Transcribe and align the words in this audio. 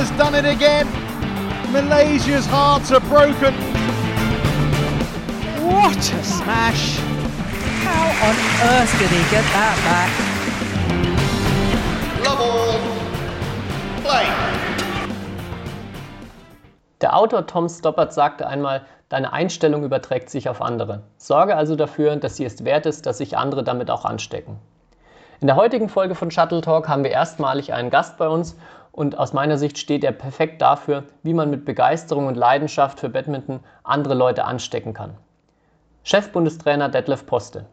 has 0.00 0.10
done 0.16 0.34
it 0.34 0.46
again. 0.46 0.86
Malaysia's 1.72 2.46
hearts 2.46 2.90
are 2.90 3.00
broken. 3.00 3.52
What 5.62 5.98
a 5.98 6.24
smash! 6.24 6.96
How 7.84 8.08
on 8.28 8.36
earth 8.72 8.92
did 8.98 9.10
he 9.10 9.22
get 9.28 9.44
that 9.52 9.76
back? 9.84 10.10
Love 12.24 12.40
all. 12.40 12.80
Play. 14.00 14.26
Der 17.02 17.14
Autor 17.14 17.46
Tom 17.46 17.68
Stoppard 17.68 18.14
sagte 18.14 18.46
einmal, 18.46 18.86
deine 19.10 19.34
Einstellung 19.34 19.84
überträgt 19.84 20.30
sich 20.30 20.48
auf 20.48 20.62
andere. 20.62 21.02
Sorge 21.18 21.56
also 21.56 21.76
dafür, 21.76 22.16
dass 22.16 22.36
sie 22.36 22.46
es 22.46 22.64
wert 22.64 22.86
ist, 22.86 23.04
dass 23.04 23.18
sich 23.18 23.36
andere 23.36 23.64
damit 23.64 23.90
auch 23.90 24.06
anstecken. 24.06 24.58
In 25.42 25.46
der 25.46 25.56
heutigen 25.56 25.90
Folge 25.90 26.14
von 26.14 26.30
Shuttle 26.30 26.62
Talk 26.62 26.88
haben 26.88 27.04
wir 27.04 27.10
erstmalig 27.10 27.74
einen 27.74 27.90
Gast 27.90 28.16
bei 28.16 28.28
uns 28.28 28.56
und 28.92 29.18
aus 29.18 29.32
meiner 29.32 29.58
Sicht 29.58 29.78
steht 29.78 30.04
er 30.04 30.12
perfekt 30.12 30.62
dafür, 30.62 31.04
wie 31.22 31.34
man 31.34 31.50
mit 31.50 31.64
Begeisterung 31.64 32.26
und 32.26 32.36
Leidenschaft 32.36 33.00
für 33.00 33.08
Badminton 33.08 33.60
andere 33.84 34.14
Leute 34.14 34.44
anstecken 34.44 34.92
kann. 34.92 35.16
Chefbundestrainer 36.02 36.88
Detlef 36.88 37.26
Poste. 37.26 37.66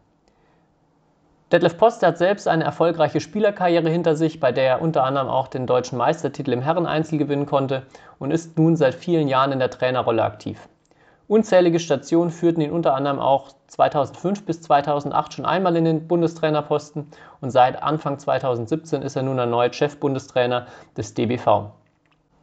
Detlef 1.52 1.78
Poste 1.78 2.06
hat 2.06 2.18
selbst 2.18 2.48
eine 2.48 2.66
erfolgreiche 2.66 3.22
Spielerkarriere 3.22 3.90
hinter 3.90 4.16
sich, 4.16 4.42
bei 4.42 4.52
der 4.52 4.66
er 4.66 4.82
unter 4.82 5.04
anderem 5.04 5.30
auch 5.30 5.48
den 5.48 5.66
deutschen 5.66 5.98
Meistertitel 5.98 6.52
im 6.52 6.62
Herreneinzel 6.62 7.18
gewinnen 7.18 7.46
konnte 7.46 7.84
und 8.20 8.32
ist 8.32 8.58
nun 8.58 8.76
seit 8.76 8.96
vielen 8.96 9.30
Jahren 9.30 9.54
in 9.54 9.60
der 9.60 9.70
Trainerrolle 9.70 10.24
aktiv. 10.24 10.68
Unzählige 11.30 11.80
Stationen 11.80 12.30
führten 12.30 12.62
ihn 12.62 12.72
unter 12.72 12.96
anderem 12.96 13.20
auch 13.20 13.52
2005 13.68 14.46
bis 14.46 14.62
2008 14.62 15.34
schon 15.34 15.46
einmal 15.46 15.76
in 15.76 15.84
den 15.84 16.08
Bundestrainerposten 16.08 17.08
und 17.42 17.52
seit 17.52 17.84
Anfang 17.84 18.18
2017 18.18 19.02
ist 19.02 19.18
er 19.18 19.24
nun 19.24 19.38
erneut 19.38 19.76
Chefbundestrainer 19.76 20.68
des 20.96 21.16
DBV. 21.16 21.72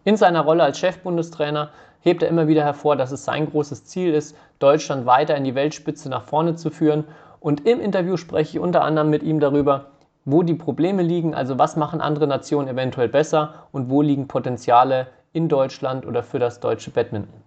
In 0.04 0.18
seiner 0.18 0.42
Rolle 0.42 0.64
als 0.64 0.78
Chefbundestrainer 0.78 1.70
hebt 2.00 2.22
er 2.22 2.28
immer 2.28 2.46
wieder 2.46 2.62
hervor, 2.62 2.94
dass 2.96 3.10
es 3.10 3.24
sein 3.24 3.48
großes 3.48 3.86
Ziel 3.86 4.12
ist, 4.12 4.36
Deutschland 4.58 5.06
weiter 5.06 5.34
in 5.34 5.44
die 5.44 5.54
Weltspitze 5.54 6.10
nach 6.10 6.24
vorne 6.24 6.54
zu 6.54 6.70
führen. 6.70 7.04
Und 7.40 7.66
im 7.66 7.80
Interview 7.80 8.18
spreche 8.18 8.58
ich 8.58 8.62
unter 8.62 8.82
anderem 8.82 9.08
mit 9.08 9.22
ihm 9.22 9.40
darüber, 9.40 9.86
wo 10.26 10.42
die 10.42 10.54
Probleme 10.54 11.02
liegen, 11.02 11.34
also 11.34 11.58
was 11.58 11.76
machen 11.76 12.02
andere 12.02 12.26
Nationen 12.26 12.68
eventuell 12.68 13.08
besser 13.08 13.54
und 13.72 13.88
wo 13.88 14.02
liegen 14.02 14.28
Potenziale 14.28 15.06
in 15.32 15.48
Deutschland 15.48 16.04
oder 16.04 16.22
für 16.22 16.38
das 16.38 16.60
deutsche 16.60 16.90
Badminton. 16.90 17.43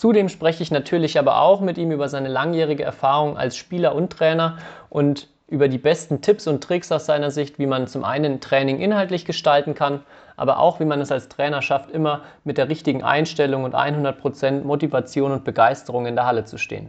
Zudem 0.00 0.30
spreche 0.30 0.62
ich 0.62 0.70
natürlich 0.70 1.18
aber 1.18 1.42
auch 1.42 1.60
mit 1.60 1.76
ihm 1.76 1.92
über 1.92 2.08
seine 2.08 2.28
langjährige 2.28 2.82
Erfahrung 2.82 3.36
als 3.36 3.54
Spieler 3.54 3.94
und 3.94 4.10
Trainer 4.10 4.56
und 4.88 5.28
über 5.46 5.68
die 5.68 5.76
besten 5.76 6.22
Tipps 6.22 6.46
und 6.46 6.64
Tricks 6.64 6.90
aus 6.90 7.04
seiner 7.04 7.30
Sicht, 7.30 7.58
wie 7.58 7.66
man 7.66 7.86
zum 7.86 8.02
einen 8.02 8.40
Training 8.40 8.78
inhaltlich 8.78 9.26
gestalten 9.26 9.74
kann, 9.74 10.00
aber 10.38 10.58
auch 10.58 10.80
wie 10.80 10.86
man 10.86 11.02
es 11.02 11.12
als 11.12 11.28
Trainer 11.28 11.60
schafft, 11.60 11.90
immer 11.90 12.22
mit 12.44 12.56
der 12.56 12.70
richtigen 12.70 13.04
Einstellung 13.04 13.64
und 13.64 13.74
100% 13.74 14.62
Motivation 14.62 15.32
und 15.32 15.44
Begeisterung 15.44 16.06
in 16.06 16.14
der 16.14 16.24
Halle 16.24 16.46
zu 16.46 16.56
stehen. 16.56 16.88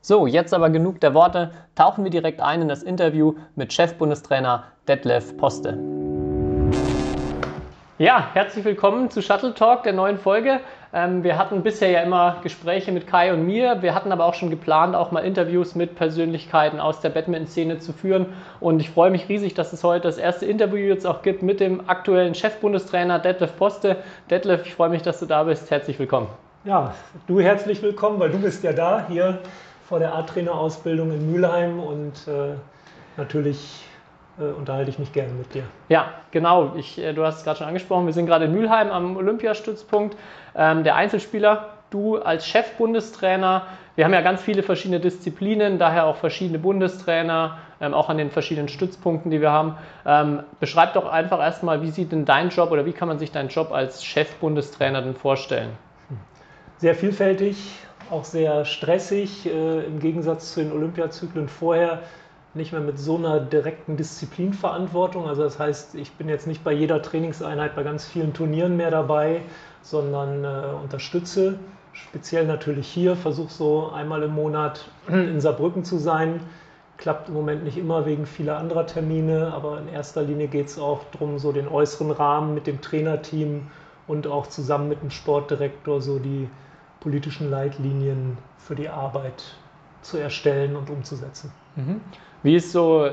So, 0.00 0.26
jetzt 0.26 0.54
aber 0.54 0.70
genug 0.70 0.98
der 1.00 1.12
Worte, 1.12 1.50
tauchen 1.74 2.04
wir 2.04 2.10
direkt 2.10 2.40
ein 2.40 2.62
in 2.62 2.68
das 2.68 2.82
Interview 2.82 3.34
mit 3.54 3.74
Chefbundestrainer 3.74 4.64
Detlef 4.88 5.36
Poste. 5.36 5.78
Ja, 7.98 8.28
herzlich 8.32 8.64
willkommen 8.64 9.10
zu 9.10 9.20
Shuttle 9.20 9.52
Talk, 9.52 9.82
der 9.82 9.92
neuen 9.92 10.16
Folge. 10.18 10.60
Ähm, 10.92 11.24
wir 11.24 11.38
hatten 11.38 11.62
bisher 11.62 11.90
ja 11.90 12.00
immer 12.02 12.38
Gespräche 12.42 12.92
mit 12.92 13.06
Kai 13.06 13.32
und 13.32 13.44
mir. 13.44 13.82
Wir 13.82 13.94
hatten 13.94 14.12
aber 14.12 14.24
auch 14.24 14.34
schon 14.34 14.50
geplant, 14.50 14.94
auch 14.94 15.10
mal 15.10 15.20
Interviews 15.20 15.74
mit 15.74 15.96
Persönlichkeiten 15.96 16.80
aus 16.80 17.00
der 17.00 17.10
Badminton-Szene 17.10 17.78
zu 17.78 17.92
führen. 17.92 18.26
Und 18.60 18.80
ich 18.80 18.90
freue 18.90 19.10
mich 19.10 19.28
riesig, 19.28 19.54
dass 19.54 19.72
es 19.72 19.82
heute 19.82 20.08
das 20.08 20.18
erste 20.18 20.46
Interview 20.46 20.86
jetzt 20.86 21.06
auch 21.06 21.22
gibt 21.22 21.42
mit 21.42 21.60
dem 21.60 21.88
aktuellen 21.88 22.34
Chefbundestrainer 22.34 23.18
Detlef 23.18 23.56
Poste. 23.56 23.96
Detlef, 24.30 24.64
ich 24.66 24.74
freue 24.74 24.90
mich, 24.90 25.02
dass 25.02 25.20
du 25.20 25.26
da 25.26 25.44
bist. 25.44 25.70
Herzlich 25.70 25.98
willkommen. 25.98 26.28
Ja, 26.64 26.94
du 27.26 27.40
herzlich 27.40 27.82
willkommen, 27.82 28.18
weil 28.18 28.30
du 28.30 28.38
bist 28.38 28.64
ja 28.64 28.72
da 28.72 29.06
hier 29.08 29.38
vor 29.88 29.98
der 30.00 30.14
A-Trainer-Ausbildung 30.14 31.12
in 31.12 31.30
Mülheim 31.30 31.78
und 31.78 32.26
äh, 32.26 32.54
natürlich 33.16 33.84
unterhalte 34.44 34.90
ich 34.90 34.98
mich 34.98 35.12
gerne 35.12 35.32
mit 35.32 35.54
dir. 35.54 35.64
Ja, 35.88 36.10
genau. 36.30 36.74
Ich, 36.76 36.98
äh, 36.98 37.12
du 37.12 37.24
hast 37.24 37.38
es 37.38 37.44
gerade 37.44 37.58
schon 37.58 37.66
angesprochen. 37.66 38.06
Wir 38.06 38.12
sind 38.12 38.26
gerade 38.26 38.44
in 38.46 38.52
Mülheim 38.52 38.90
am 38.90 39.16
Olympiastützpunkt. 39.16 40.16
Ähm, 40.54 40.84
der 40.84 40.96
Einzelspieler, 40.96 41.70
du 41.90 42.18
als 42.18 42.46
Chefbundestrainer. 42.46 43.66
Wir 43.94 44.04
haben 44.04 44.12
ja 44.12 44.20
ganz 44.20 44.42
viele 44.42 44.62
verschiedene 44.62 45.00
Disziplinen, 45.00 45.78
daher 45.78 46.04
auch 46.04 46.16
verschiedene 46.16 46.58
Bundestrainer, 46.58 47.58
ähm, 47.80 47.94
auch 47.94 48.10
an 48.10 48.18
den 48.18 48.30
verschiedenen 48.30 48.68
Stützpunkten, 48.68 49.30
die 49.30 49.40
wir 49.40 49.52
haben. 49.52 49.76
Ähm, 50.04 50.42
beschreib 50.60 50.92
doch 50.92 51.10
einfach 51.10 51.40
erstmal, 51.40 51.80
wie 51.80 51.90
sieht 51.90 52.12
denn 52.12 52.26
dein 52.26 52.50
Job 52.50 52.70
oder 52.70 52.84
wie 52.84 52.92
kann 52.92 53.08
man 53.08 53.18
sich 53.18 53.32
deinen 53.32 53.48
Job 53.48 53.72
als 53.72 54.04
Chefbundestrainer 54.04 55.00
denn 55.00 55.14
vorstellen? 55.14 55.70
Sehr 56.76 56.94
vielfältig, 56.94 57.56
auch 58.10 58.24
sehr 58.24 58.66
stressig, 58.66 59.46
äh, 59.46 59.84
im 59.86 59.98
Gegensatz 59.98 60.52
zu 60.52 60.60
den 60.60 60.72
Olympiazyklen 60.72 61.48
vorher 61.48 62.00
nicht 62.56 62.72
mehr 62.72 62.80
mit 62.80 62.98
so 62.98 63.16
einer 63.16 63.40
direkten 63.40 63.96
Disziplinverantwortung. 63.96 65.28
Also 65.28 65.42
das 65.42 65.58
heißt, 65.58 65.94
ich 65.94 66.12
bin 66.12 66.28
jetzt 66.28 66.46
nicht 66.46 66.64
bei 66.64 66.72
jeder 66.72 67.02
Trainingseinheit 67.02 67.76
bei 67.76 67.82
ganz 67.82 68.06
vielen 68.06 68.32
Turnieren 68.32 68.76
mehr 68.76 68.90
dabei, 68.90 69.42
sondern 69.82 70.44
äh, 70.44 70.74
unterstütze. 70.82 71.58
Speziell 71.92 72.46
natürlich 72.46 72.88
hier, 72.88 73.16
versuche 73.16 73.52
so 73.52 73.90
einmal 73.90 74.22
im 74.22 74.34
Monat 74.34 74.88
in 75.08 75.40
Saarbrücken 75.40 75.84
zu 75.84 75.98
sein. 75.98 76.40
Klappt 76.98 77.28
im 77.28 77.34
Moment 77.34 77.64
nicht 77.64 77.76
immer 77.76 78.06
wegen 78.06 78.26
vieler 78.26 78.56
anderer 78.58 78.86
Termine, 78.86 79.52
aber 79.52 79.78
in 79.78 79.88
erster 79.88 80.22
Linie 80.22 80.48
geht 80.48 80.66
es 80.66 80.78
auch 80.78 81.02
darum, 81.12 81.38
so 81.38 81.52
den 81.52 81.68
äußeren 81.68 82.10
Rahmen 82.10 82.54
mit 82.54 82.66
dem 82.66 82.80
Trainerteam 82.80 83.68
und 84.06 84.26
auch 84.26 84.46
zusammen 84.46 84.88
mit 84.88 85.02
dem 85.02 85.10
Sportdirektor 85.10 86.00
so 86.00 86.18
die 86.18 86.48
politischen 87.00 87.50
Leitlinien 87.50 88.38
für 88.58 88.74
die 88.74 88.88
Arbeit 88.88 89.44
zu 90.02 90.16
erstellen 90.16 90.76
und 90.76 90.88
umzusetzen. 90.88 91.52
Mhm. 91.74 92.00
Wie 92.42 92.56
ist 92.56 92.72
so, 92.72 93.08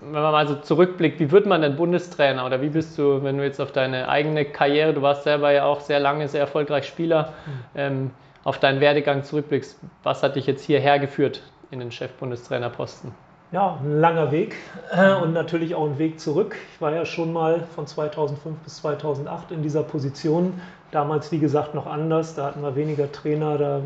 wenn 0.00 0.12
man 0.12 0.32
mal 0.32 0.48
so 0.48 0.56
zurückblickt, 0.56 1.20
wie 1.20 1.30
wird 1.30 1.46
man 1.46 1.62
denn 1.62 1.76
Bundestrainer 1.76 2.44
oder 2.44 2.60
wie 2.60 2.68
bist 2.68 2.98
du, 2.98 3.22
wenn 3.22 3.38
du 3.38 3.44
jetzt 3.44 3.60
auf 3.60 3.72
deine 3.72 4.08
eigene 4.08 4.44
Karriere, 4.44 4.92
du 4.94 5.02
warst 5.02 5.24
selber 5.24 5.52
ja 5.52 5.64
auch 5.64 5.80
sehr 5.80 6.00
lange, 6.00 6.28
sehr 6.28 6.40
erfolgreich 6.40 6.86
Spieler, 6.86 7.32
mhm. 7.46 7.52
ähm, 7.74 8.10
auf 8.44 8.58
deinen 8.60 8.80
Werdegang 8.80 9.24
zurückblickst, 9.24 9.78
was 10.02 10.22
hat 10.22 10.36
dich 10.36 10.46
jetzt 10.46 10.64
hierher 10.64 10.98
geführt 10.98 11.42
in 11.70 11.80
den 11.80 11.90
Chefbundestrainerposten? 11.90 13.12
Ja, 13.52 13.78
ein 13.82 14.00
langer 14.00 14.32
Weg 14.32 14.56
äh, 14.90 15.14
und 15.14 15.32
natürlich 15.32 15.74
auch 15.74 15.86
ein 15.86 15.98
Weg 15.98 16.18
zurück. 16.18 16.56
Ich 16.74 16.80
war 16.80 16.92
ja 16.92 17.04
schon 17.04 17.32
mal 17.32 17.62
von 17.74 17.86
2005 17.86 18.58
bis 18.58 18.76
2008 18.78 19.52
in 19.52 19.62
dieser 19.62 19.84
Position. 19.84 20.60
Damals, 20.90 21.30
wie 21.30 21.38
gesagt, 21.38 21.74
noch 21.74 21.86
anders. 21.86 22.34
Da 22.34 22.46
hatten 22.46 22.62
wir 22.62 22.74
weniger 22.74 23.10
Trainer, 23.12 23.56
da 23.56 23.80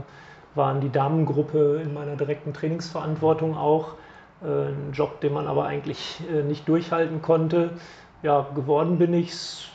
waren 0.54 0.80
die 0.80 0.90
Damengruppe 0.90 1.80
in 1.84 1.92
meiner 1.92 2.16
direkten 2.16 2.54
Trainingsverantwortung 2.54 3.56
auch. 3.56 3.94
Äh, 4.42 4.68
ein 4.68 4.92
Job, 4.92 5.20
den 5.20 5.32
man 5.32 5.46
aber 5.46 5.66
eigentlich 5.66 6.20
äh, 6.32 6.42
nicht 6.42 6.68
durchhalten 6.68 7.22
konnte. 7.22 7.70
Ja, 8.22 8.46
geworden 8.54 8.98
bin 8.98 9.14
ich 9.14 9.68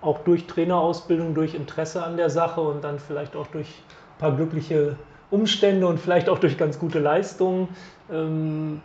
auch 0.00 0.18
durch 0.20 0.46
Trainerausbildung, 0.46 1.34
durch 1.34 1.54
Interesse 1.54 2.02
an 2.04 2.16
der 2.16 2.30
Sache 2.30 2.60
und 2.60 2.84
dann 2.84 2.98
vielleicht 2.98 3.34
auch 3.34 3.46
durch 3.48 3.68
ein 3.68 4.20
paar 4.20 4.32
glückliche 4.32 4.96
Umstände 5.30 5.86
und 5.86 5.98
vielleicht 5.98 6.28
auch 6.28 6.38
durch 6.38 6.56
ganz 6.56 6.78
gute 6.78 6.98
Leistungen. 6.98 7.68
Ähm, 8.10 8.80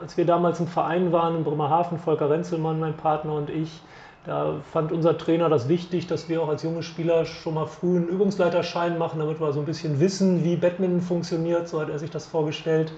als 0.00 0.16
wir 0.16 0.26
damals 0.26 0.60
im 0.60 0.66
Verein 0.66 1.12
waren 1.12 1.36
in 1.36 1.44
Bremerhaven, 1.44 1.98
Volker 1.98 2.28
Renzelmann, 2.28 2.80
mein 2.80 2.96
Partner 2.96 3.34
und 3.34 3.48
ich, 3.48 3.80
da 4.26 4.56
fand 4.72 4.92
unser 4.92 5.16
Trainer 5.16 5.48
das 5.48 5.68
wichtig, 5.68 6.06
dass 6.08 6.28
wir 6.28 6.42
auch 6.42 6.48
als 6.48 6.64
junge 6.64 6.82
Spieler 6.82 7.24
schon 7.24 7.54
mal 7.54 7.66
früh 7.66 7.96
einen 7.96 8.08
Übungsleiterschein 8.08 8.98
machen, 8.98 9.20
damit 9.20 9.40
wir 9.40 9.52
so 9.52 9.60
ein 9.60 9.66
bisschen 9.66 10.00
wissen, 10.00 10.42
wie 10.42 10.56
Badminton 10.56 11.00
funktioniert. 11.00 11.68
So 11.68 11.80
hat 11.80 11.88
er 11.88 11.98
sich 11.98 12.10
das 12.10 12.26
vorgestellt. 12.26 12.92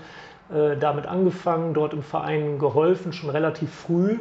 Äh, 0.50 0.78
damit 0.78 1.06
angefangen, 1.06 1.74
dort 1.74 1.92
im 1.92 2.02
Verein 2.02 2.58
geholfen, 2.58 3.12
schon 3.12 3.28
relativ 3.28 3.70
früh. 3.70 4.16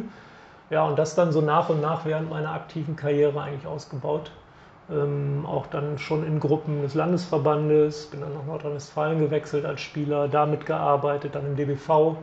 Ja, 0.70 0.86
und 0.86 1.00
das 1.00 1.16
dann 1.16 1.32
so 1.32 1.40
nach 1.40 1.70
und 1.70 1.82
nach 1.82 2.06
während 2.06 2.30
meiner 2.30 2.52
aktiven 2.52 2.98
Karriere 2.98 3.42
eigentlich 3.42 3.66
ausgebaut. 3.66 4.32
Ähm, 4.90 5.46
auch 5.46 5.68
dann 5.68 5.98
schon 5.98 6.26
in 6.26 6.42
Gruppen 6.42 6.82
des 6.82 6.96
Landesverbandes, 6.96 8.08
bin 8.08 8.20
dann 8.20 8.34
nach 8.34 8.46
Nordrhein-Westfalen 8.46 9.20
gewechselt 9.20 9.66
als 9.66 9.80
Spieler, 9.80 10.28
damit 10.28 10.66
gearbeitet, 10.66 11.36
dann 11.36 11.46
im 11.46 11.56
DBV. 11.56 12.18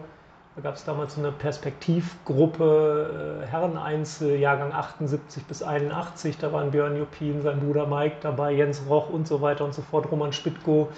Da 0.56 0.62
gab 0.62 0.74
es 0.74 0.84
damals 0.84 1.14
so 1.14 1.22
eine 1.22 1.32
Perspektivgruppe, 1.32 3.40
äh, 3.42 3.46
Herreneinzel, 3.46 4.36
Jahrgang 4.36 4.72
78 4.72 5.46
bis 5.46 5.62
81. 5.62 6.36
Da 6.36 6.52
waren 6.52 6.72
Björn 6.72 6.98
Juppin, 6.98 7.40
sein 7.40 7.60
Bruder 7.60 7.86
Mike 7.86 8.16
dabei, 8.20 8.52
Jens 8.52 8.82
Roch 8.86 9.08
und 9.08 9.26
so 9.26 9.40
weiter 9.40 9.64
und 9.64 9.72
so 9.72 9.80
fort, 9.80 10.12
Roman 10.12 10.34
Spitko 10.34 10.90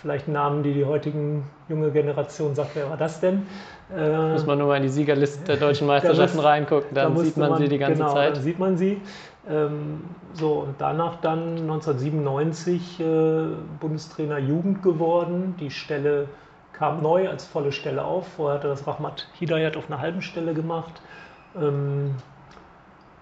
vielleicht 0.00 0.28
Namen, 0.28 0.62
die 0.62 0.74
die 0.74 0.84
heutigen 0.84 1.44
junge 1.68 1.90
Generation 1.90 2.54
sagt, 2.54 2.70
wer 2.74 2.88
war 2.88 2.96
das 2.96 3.20
denn? 3.20 3.46
Äh, 3.94 4.32
Muss 4.32 4.46
man 4.46 4.58
nur 4.58 4.68
mal 4.68 4.76
in 4.76 4.82
die 4.82 4.88
Siegerliste 4.88 5.44
der 5.44 5.56
deutschen 5.56 5.86
Meisterschaften 5.86 6.36
muss, 6.36 6.46
reingucken, 6.46 6.94
dann 6.94 7.14
da 7.14 7.20
sieht 7.22 7.36
man, 7.36 7.50
man, 7.50 7.60
sie 7.60 7.68
die 7.68 7.78
ganze 7.78 8.02
genau, 8.02 8.12
Zeit. 8.12 8.36
Dann 8.36 8.42
sieht 8.42 8.58
man 8.58 8.76
sie. 8.76 9.00
Ähm, 9.48 10.04
so, 10.34 10.60
und 10.60 10.74
danach 10.78 11.20
dann 11.20 11.58
1997 11.58 13.00
äh, 13.00 13.04
Bundestrainer 13.80 14.38
Jugend 14.38 14.82
geworden. 14.82 15.54
Die 15.58 15.70
Stelle 15.70 16.28
kam 16.72 17.02
neu 17.02 17.28
als 17.28 17.46
volle 17.46 17.72
Stelle 17.72 18.04
auf. 18.04 18.28
Vorher 18.36 18.58
hatte 18.58 18.68
das 18.68 18.86
Rahmat 18.86 19.28
Hidayat 19.38 19.76
auf 19.76 19.90
einer 19.90 20.00
halben 20.00 20.22
Stelle 20.22 20.54
gemacht. 20.54 21.00
Ähm, 21.56 22.14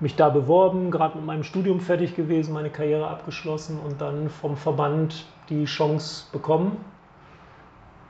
mich 0.00 0.17
da 0.17 0.28
beworben, 0.28 0.90
gerade 0.90 1.17
mit 1.17 1.26
meinem 1.26 1.43
Studium 1.43 1.81
fertig 1.81 2.14
gewesen, 2.17 2.52
meine 2.52 2.69
Karriere 2.69 3.08
abgeschlossen 3.08 3.78
und 3.82 4.00
dann 4.00 4.28
vom 4.28 4.56
Verband 4.56 5.25
die 5.49 5.65
Chance 5.65 6.27
bekommen. 6.33 6.85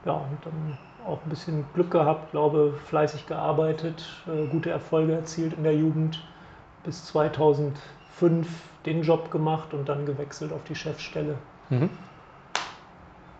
Ja, 0.05 0.13
und 0.13 0.39
dann 0.45 0.79
auch 1.07 1.19
ein 1.25 1.31
bisschen 1.31 1.65
Glück 1.75 1.91
gehabt, 1.91 2.33
glaube 2.33 2.75
fleißig 2.87 3.27
gearbeitet, 3.27 4.05
äh, 4.27 4.47
gute 4.47 4.71
Erfolge 4.71 5.15
erzielt 5.15 5.55
in 5.55 5.63
der 5.63 5.75
Jugend. 5.75 6.23
Bis 6.85 7.05
2005 7.07 8.49
den 8.87 9.03
Job 9.03 9.31
gemacht 9.31 9.75
und 9.75 9.89
dann 9.89 10.07
gewechselt 10.07 10.53
auf 10.53 10.63
die 10.69 10.75
Chefstelle. 10.75 11.37
Mhm. 11.71 11.91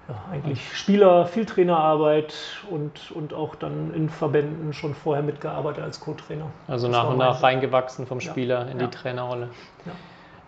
Ja, 0.09 0.15
eigentlich 0.31 0.77
Spieler, 0.77 1.27
viel 1.27 1.47
Trainerarbeit 1.47 2.35
und, 2.71 3.11
und 3.11 3.35
auch 3.35 3.57
dann 3.57 3.93
in 3.93 4.09
Verbänden 4.09 4.73
schon 4.73 4.95
vorher 4.95 5.23
mitgearbeitet 5.23 5.83
als 5.83 5.99
Co-Trainer. 5.99 6.47
Also 6.69 6.87
nach 6.87 7.09
und 7.09 7.19
nach 7.19 7.43
reingewachsen 7.43 8.07
vom 8.07 8.21
Spieler 8.21 8.67
ja. 8.67 8.71
in 8.71 8.79
die 8.79 8.85
ja. 8.85 8.91
Trainerrolle. 8.91 9.51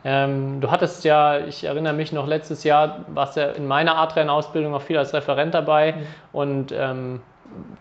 Ähm, 0.04 0.60
du 0.60 0.70
hattest 0.70 1.04
ja, 1.04 1.38
ich 1.38 1.64
erinnere 1.64 1.92
mich 1.92 2.12
noch 2.12 2.26
letztes 2.26 2.64
Jahr, 2.64 3.00
warst 3.08 3.36
ja 3.36 3.50
in 3.50 3.66
meiner 3.66 3.96
A-Trainer-Ausbildung 3.96 4.74
auch 4.74 4.82
viel 4.82 4.96
als 4.96 5.12
Referent 5.12 5.54
dabei 5.54 5.92
mhm. 5.92 6.06
und 6.32 6.72
ähm, 6.72 7.20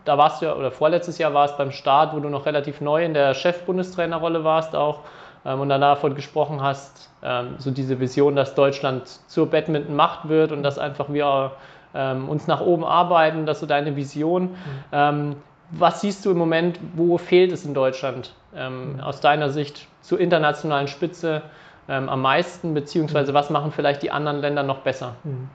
da 0.06 0.18
warst 0.18 0.42
du 0.42 0.48
ja, 0.48 0.56
oder 0.56 0.72
vorletztes 0.72 1.18
Jahr 1.18 1.34
war 1.34 1.46
es 1.46 1.58
beim 1.58 1.72
Start, 1.72 2.16
wo 2.16 2.20
du 2.20 2.30
noch 2.30 2.46
relativ 2.46 2.82
neu 2.82 3.04
in 3.04 3.14
der 3.14 3.34
Chef-Bundestrainerrolle 3.34 4.44
warst 4.44 4.76
auch 4.76 5.02
ähm, 5.46 5.60
und 5.62 5.70
dann 5.70 5.82
davon 5.82 6.16
gesprochen 6.16 6.62
hast, 6.62 7.10
ähm, 7.22 7.56
so 7.58 7.72
diese 7.72 8.00
Vision, 8.00 8.36
dass 8.36 8.56
Deutschland 8.56 9.08
zur 9.28 9.50
Badminton-Macht 9.50 10.30
wird 10.30 10.52
und 10.52 10.64
dass 10.64 10.80
einfach 10.80 11.10
wir 11.10 11.52
ähm, 11.94 12.30
uns 12.30 12.48
nach 12.48 12.62
oben 12.62 12.84
arbeiten, 12.84 13.46
das 13.46 13.58
ist 13.58 13.62
so 13.62 13.68
deine 13.68 13.96
Vision. 13.96 14.44
Mhm. 14.44 14.58
Ähm, 14.92 15.36
was 15.70 16.02
siehst 16.02 16.26
du 16.26 16.32
im 16.32 16.38
Moment, 16.38 16.80
wo 16.96 17.18
fehlt 17.18 17.52
es 17.52 17.66
in 17.66 17.74
Deutschland 17.74 18.34
mhm. 18.54 19.02
aus 19.02 19.20
deiner 19.20 19.50
Sicht 19.50 19.86
zur 20.02 20.18
internationalen 20.18 20.88
Spitze? 20.88 21.42
Ähm, 21.90 22.10
am 22.10 22.22
meisten, 22.22 22.74
beziehungsweise 22.74 23.34
was 23.34 23.50
machen 23.50 23.72
vielleicht 23.72 24.04
die 24.04 24.12
anderen 24.12 24.40
Länder 24.40 24.64
noch 24.64 24.80
besser? 24.80 25.16
Mhm. 25.24 25.50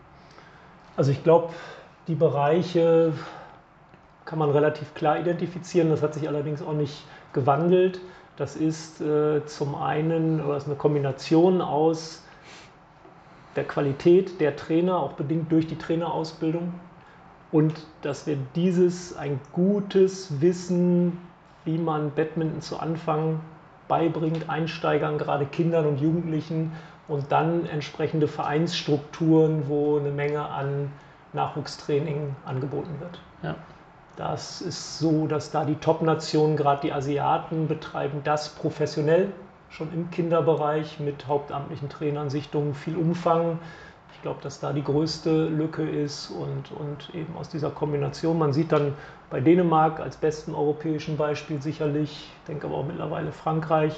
Also 0.96 1.10
ich 1.10 1.22
glaube, 1.22 1.50
die 2.08 2.14
Bereiche 2.14 3.12
kann 4.24 4.38
man 4.38 4.50
relativ 4.50 4.94
klar 4.94 5.18
identifizieren. 5.18 5.90
Das 5.90 6.02
hat 6.02 6.14
sich 6.14 6.28
allerdings 6.28 6.62
auch 6.62 6.72
nicht 6.72 7.04
gewandelt. 7.32 8.00
Das 8.36 8.56
ist 8.56 9.00
äh, 9.00 9.44
zum 9.46 9.74
einen 9.74 10.42
oder 10.42 10.56
ist 10.56 10.66
eine 10.66 10.76
Kombination 10.76 11.60
aus 11.60 12.24
der 13.56 13.64
Qualität 13.64 14.40
der 14.40 14.56
Trainer, 14.56 14.98
auch 14.98 15.12
bedingt 15.12 15.52
durch 15.52 15.66
die 15.66 15.76
Trainerausbildung. 15.76 16.72
Und 17.50 17.86
dass 18.00 18.26
wir 18.26 18.38
dieses, 18.54 19.14
ein 19.14 19.38
gutes 19.52 20.40
Wissen, 20.40 21.18
wie 21.66 21.76
man 21.76 22.10
Badminton 22.12 22.62
zu 22.62 22.78
Anfang 22.78 23.40
beibringt, 23.92 24.48
Einsteigern, 24.48 25.18
gerade 25.18 25.44
Kindern 25.44 25.84
und 25.84 26.00
Jugendlichen 26.00 26.72
und 27.08 27.30
dann 27.30 27.66
entsprechende 27.66 28.26
Vereinsstrukturen, 28.26 29.68
wo 29.68 29.98
eine 29.98 30.10
Menge 30.10 30.48
an 30.48 30.90
Nachwuchstraining 31.34 32.34
angeboten 32.46 32.94
wird. 33.00 33.20
Ja. 33.42 33.54
Das 34.16 34.62
ist 34.62 34.98
so, 34.98 35.26
dass 35.26 35.50
da 35.50 35.66
die 35.66 35.74
Top-Nationen, 35.74 36.56
gerade 36.56 36.80
die 36.80 36.92
Asiaten, 36.94 37.68
betreiben 37.68 38.22
das 38.24 38.48
professionell, 38.48 39.28
schon 39.68 39.92
im 39.92 40.10
Kinderbereich 40.10 40.98
mit 40.98 41.26
hauptamtlichen 41.28 41.90
Trainern, 41.90 42.30
Sichtungen, 42.30 42.74
viel 42.74 42.96
Umfang. 42.96 43.58
Ich 44.14 44.22
glaube, 44.22 44.40
dass 44.42 44.60
da 44.60 44.72
die 44.72 44.84
größte 44.84 45.46
Lücke 45.46 45.88
ist 45.88 46.30
und, 46.30 46.70
und 46.72 47.14
eben 47.14 47.36
aus 47.36 47.48
dieser 47.48 47.70
Kombination. 47.70 48.38
Man 48.38 48.52
sieht 48.52 48.70
dann 48.70 48.94
bei 49.30 49.40
Dänemark 49.40 50.00
als 50.00 50.16
besten 50.16 50.54
europäischen 50.54 51.16
Beispiel 51.16 51.60
sicherlich, 51.60 52.10
ich 52.10 52.46
denke 52.46 52.66
aber 52.66 52.76
auch 52.76 52.86
mittlerweile 52.86 53.32
Frankreich 53.32 53.96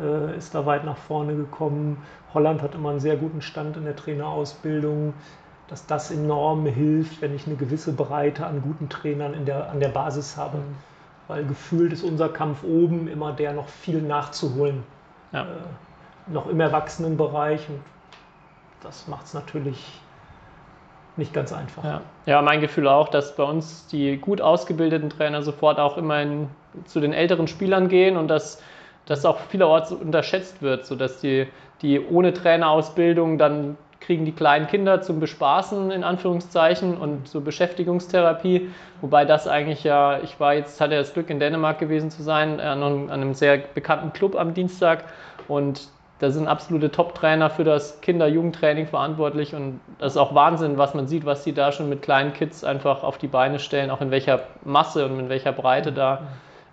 äh, 0.00 0.36
ist 0.36 0.54
da 0.54 0.66
weit 0.66 0.84
nach 0.84 0.96
vorne 0.96 1.34
gekommen. 1.34 2.02
Holland 2.34 2.62
hat 2.62 2.74
immer 2.74 2.90
einen 2.90 3.00
sehr 3.00 3.16
guten 3.16 3.42
Stand 3.42 3.76
in 3.76 3.84
der 3.84 3.96
Trainerausbildung, 3.96 5.14
dass 5.68 5.86
das 5.86 6.10
enorm 6.10 6.66
hilft, 6.66 7.22
wenn 7.22 7.34
ich 7.34 7.46
eine 7.46 7.56
gewisse 7.56 7.92
Breite 7.92 8.46
an 8.46 8.62
guten 8.62 8.88
Trainern 8.88 9.34
in 9.34 9.44
der, 9.44 9.70
an 9.70 9.80
der 9.80 9.88
Basis 9.88 10.36
habe. 10.36 10.58
Mhm. 10.58 10.76
Weil 11.28 11.44
gefühlt 11.44 11.92
ist 11.92 12.02
unser 12.02 12.28
Kampf 12.28 12.64
oben 12.64 13.08
immer 13.08 13.32
der 13.32 13.52
noch 13.52 13.68
viel 13.68 14.02
nachzuholen. 14.02 14.82
Ja. 15.32 15.42
Äh, 15.42 15.46
noch 16.26 16.48
im 16.48 16.60
Erwachsenenbereich 16.60 17.68
und 17.68 17.80
das 18.82 19.08
macht 19.08 19.26
es 19.26 19.34
natürlich 19.34 20.00
nicht 21.16 21.34
ganz 21.34 21.52
einfach. 21.52 21.84
Ja. 21.84 22.00
ja. 22.26 22.42
mein 22.42 22.60
Gefühl 22.60 22.88
auch, 22.88 23.08
dass 23.08 23.36
bei 23.36 23.42
uns 23.42 23.86
die 23.88 24.16
gut 24.16 24.40
ausgebildeten 24.40 25.10
Trainer 25.10 25.42
sofort 25.42 25.78
auch 25.78 25.98
immer 25.98 26.22
in, 26.22 26.48
zu 26.86 27.00
den 27.00 27.12
älteren 27.12 27.48
Spielern 27.48 27.88
gehen 27.88 28.16
und 28.16 28.28
dass 28.28 28.62
das 29.06 29.24
auch 29.24 29.38
vielerorts 29.38 29.92
unterschätzt 29.92 30.62
wird, 30.62 30.86
sodass 30.86 31.20
die, 31.20 31.46
die 31.82 32.00
ohne 32.00 32.32
Trainerausbildung 32.32 33.36
dann 33.36 33.76
kriegen 34.00 34.24
die 34.24 34.32
kleinen 34.32 34.66
Kinder 34.66 35.00
zum 35.00 35.20
Bespaßen 35.20 35.90
in 35.90 36.02
Anführungszeichen 36.02 36.96
und 36.96 37.28
zur 37.28 37.44
Beschäftigungstherapie, 37.44 38.70
wobei 39.00 39.24
das 39.24 39.46
eigentlich 39.46 39.84
ja, 39.84 40.18
ich 40.20 40.40
war 40.40 40.54
jetzt, 40.54 40.80
hatte 40.80 40.96
das 40.96 41.12
Glück 41.12 41.30
in 41.30 41.38
Dänemark 41.38 41.78
gewesen 41.78 42.10
zu 42.10 42.22
sein, 42.22 42.58
an 42.58 43.10
einem 43.10 43.34
sehr 43.34 43.58
bekannten 43.58 44.12
Club 44.12 44.34
am 44.34 44.54
Dienstag 44.54 45.04
und 45.46 45.88
da 46.22 46.30
sind 46.30 46.46
absolute 46.46 46.92
Top-Trainer 46.92 47.50
für 47.50 47.64
das 47.64 48.00
Kinder-Jugendtraining 48.00 48.86
verantwortlich 48.86 49.56
und 49.56 49.80
das 49.98 50.12
ist 50.12 50.16
auch 50.16 50.36
Wahnsinn, 50.36 50.78
was 50.78 50.94
man 50.94 51.08
sieht, 51.08 51.26
was 51.26 51.42
die 51.42 51.52
da 51.52 51.72
schon 51.72 51.88
mit 51.88 52.00
kleinen 52.00 52.32
Kids 52.32 52.62
einfach 52.62 53.02
auf 53.02 53.18
die 53.18 53.26
Beine 53.26 53.58
stellen, 53.58 53.90
auch 53.90 54.00
in 54.00 54.12
welcher 54.12 54.44
Masse 54.64 55.04
und 55.04 55.18
in 55.18 55.28
welcher 55.28 55.50
Breite 55.50 55.90
da 55.90 56.22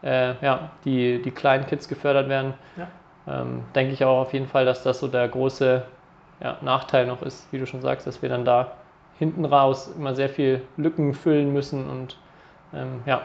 äh, 0.04 0.36
ja, 0.46 0.70
die, 0.86 1.20
die 1.24 1.32
kleinen 1.32 1.66
Kids 1.66 1.88
gefördert 1.88 2.30
werden. 2.30 2.54
Ja. 2.78 3.42
Ähm, 3.42 3.64
denke 3.74 3.94
ich 3.94 4.06
auch 4.06 4.22
auf 4.22 4.34
jeden 4.34 4.46
Fall, 4.46 4.66
dass 4.66 4.84
das 4.84 5.00
so 5.00 5.08
der 5.08 5.28
große 5.28 5.82
ja, 6.44 6.58
Nachteil 6.62 7.08
noch 7.08 7.24
ist, 7.24 7.52
wie 7.52 7.58
du 7.58 7.66
schon 7.66 7.82
sagst, 7.82 8.06
dass 8.06 8.22
wir 8.22 8.30
dann 8.30 8.46
da 8.46 8.74
hinten 9.18 9.46
raus 9.46 9.92
immer 9.98 10.14
sehr 10.14 10.30
viel 10.30 10.62
Lücken 10.78 11.16
füllen 11.16 11.52
müssen 11.52 11.90
und 11.90 12.18
ähm, 12.76 13.02
ja. 13.08 13.24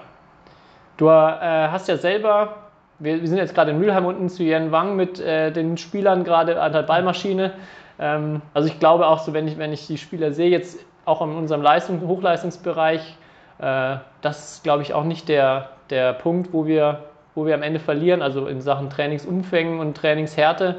Du 0.97 1.09
äh, 1.09 1.11
hast 1.11 1.87
ja 1.87 1.99
selber 1.99 2.64
wir, 2.99 3.20
wir, 3.20 3.29
sind 3.29 3.38
jetzt 3.38 3.55
gerade 3.55 3.73
in 3.73 3.79
Mülheim 3.79 4.06
unten 4.06 4.29
zu 4.29 4.43
Yen 4.43 4.73
Wang 4.73 4.96
mit 4.96 5.20
äh, 5.20 5.50
den 5.50 5.76
Spielern 5.76 6.25
gerade 6.25 6.61
an 6.61 6.73
der 6.73 6.82
Ballmaschine. 6.82 7.52
Ähm, 7.99 8.43
also 8.52 8.69
ich 8.69 8.79
glaube 8.79 9.06
auch 9.06 9.20
so, 9.20 9.32
wenn 9.32 9.49
ich, 9.49 9.58
wenn 9.58 9.73
ich 9.73 9.87
die 9.87 9.99
Spieler 9.99 10.32
sehe, 10.32 10.50
jetzt 10.50 10.79
auch 11.05 11.23
in 11.23 11.35
unserem 11.35 11.62
Leistung, 11.62 12.00
Hochleistungsbereich, 12.06 13.17
äh, 13.58 13.96
das 14.20 14.55
ist, 14.55 14.65
glaube 14.65 14.82
ich, 14.82 14.94
auch 14.94 15.05
nicht 15.05 15.29
der, 15.29 15.70
der 15.91 16.13
Punkt, 16.13 16.53
wo 16.53 16.67
wir, 16.67 17.01
wo 17.34 17.46
wir 17.46 17.55
am 17.55 17.63
Ende 17.63 17.81
verlieren, 17.81 18.22
also 18.22 18.46
in 18.46 18.60
Sachen 18.60 18.91
Trainingsumfängen 18.91 19.81
und 19.81 19.96
Trainingshärte. 19.96 20.77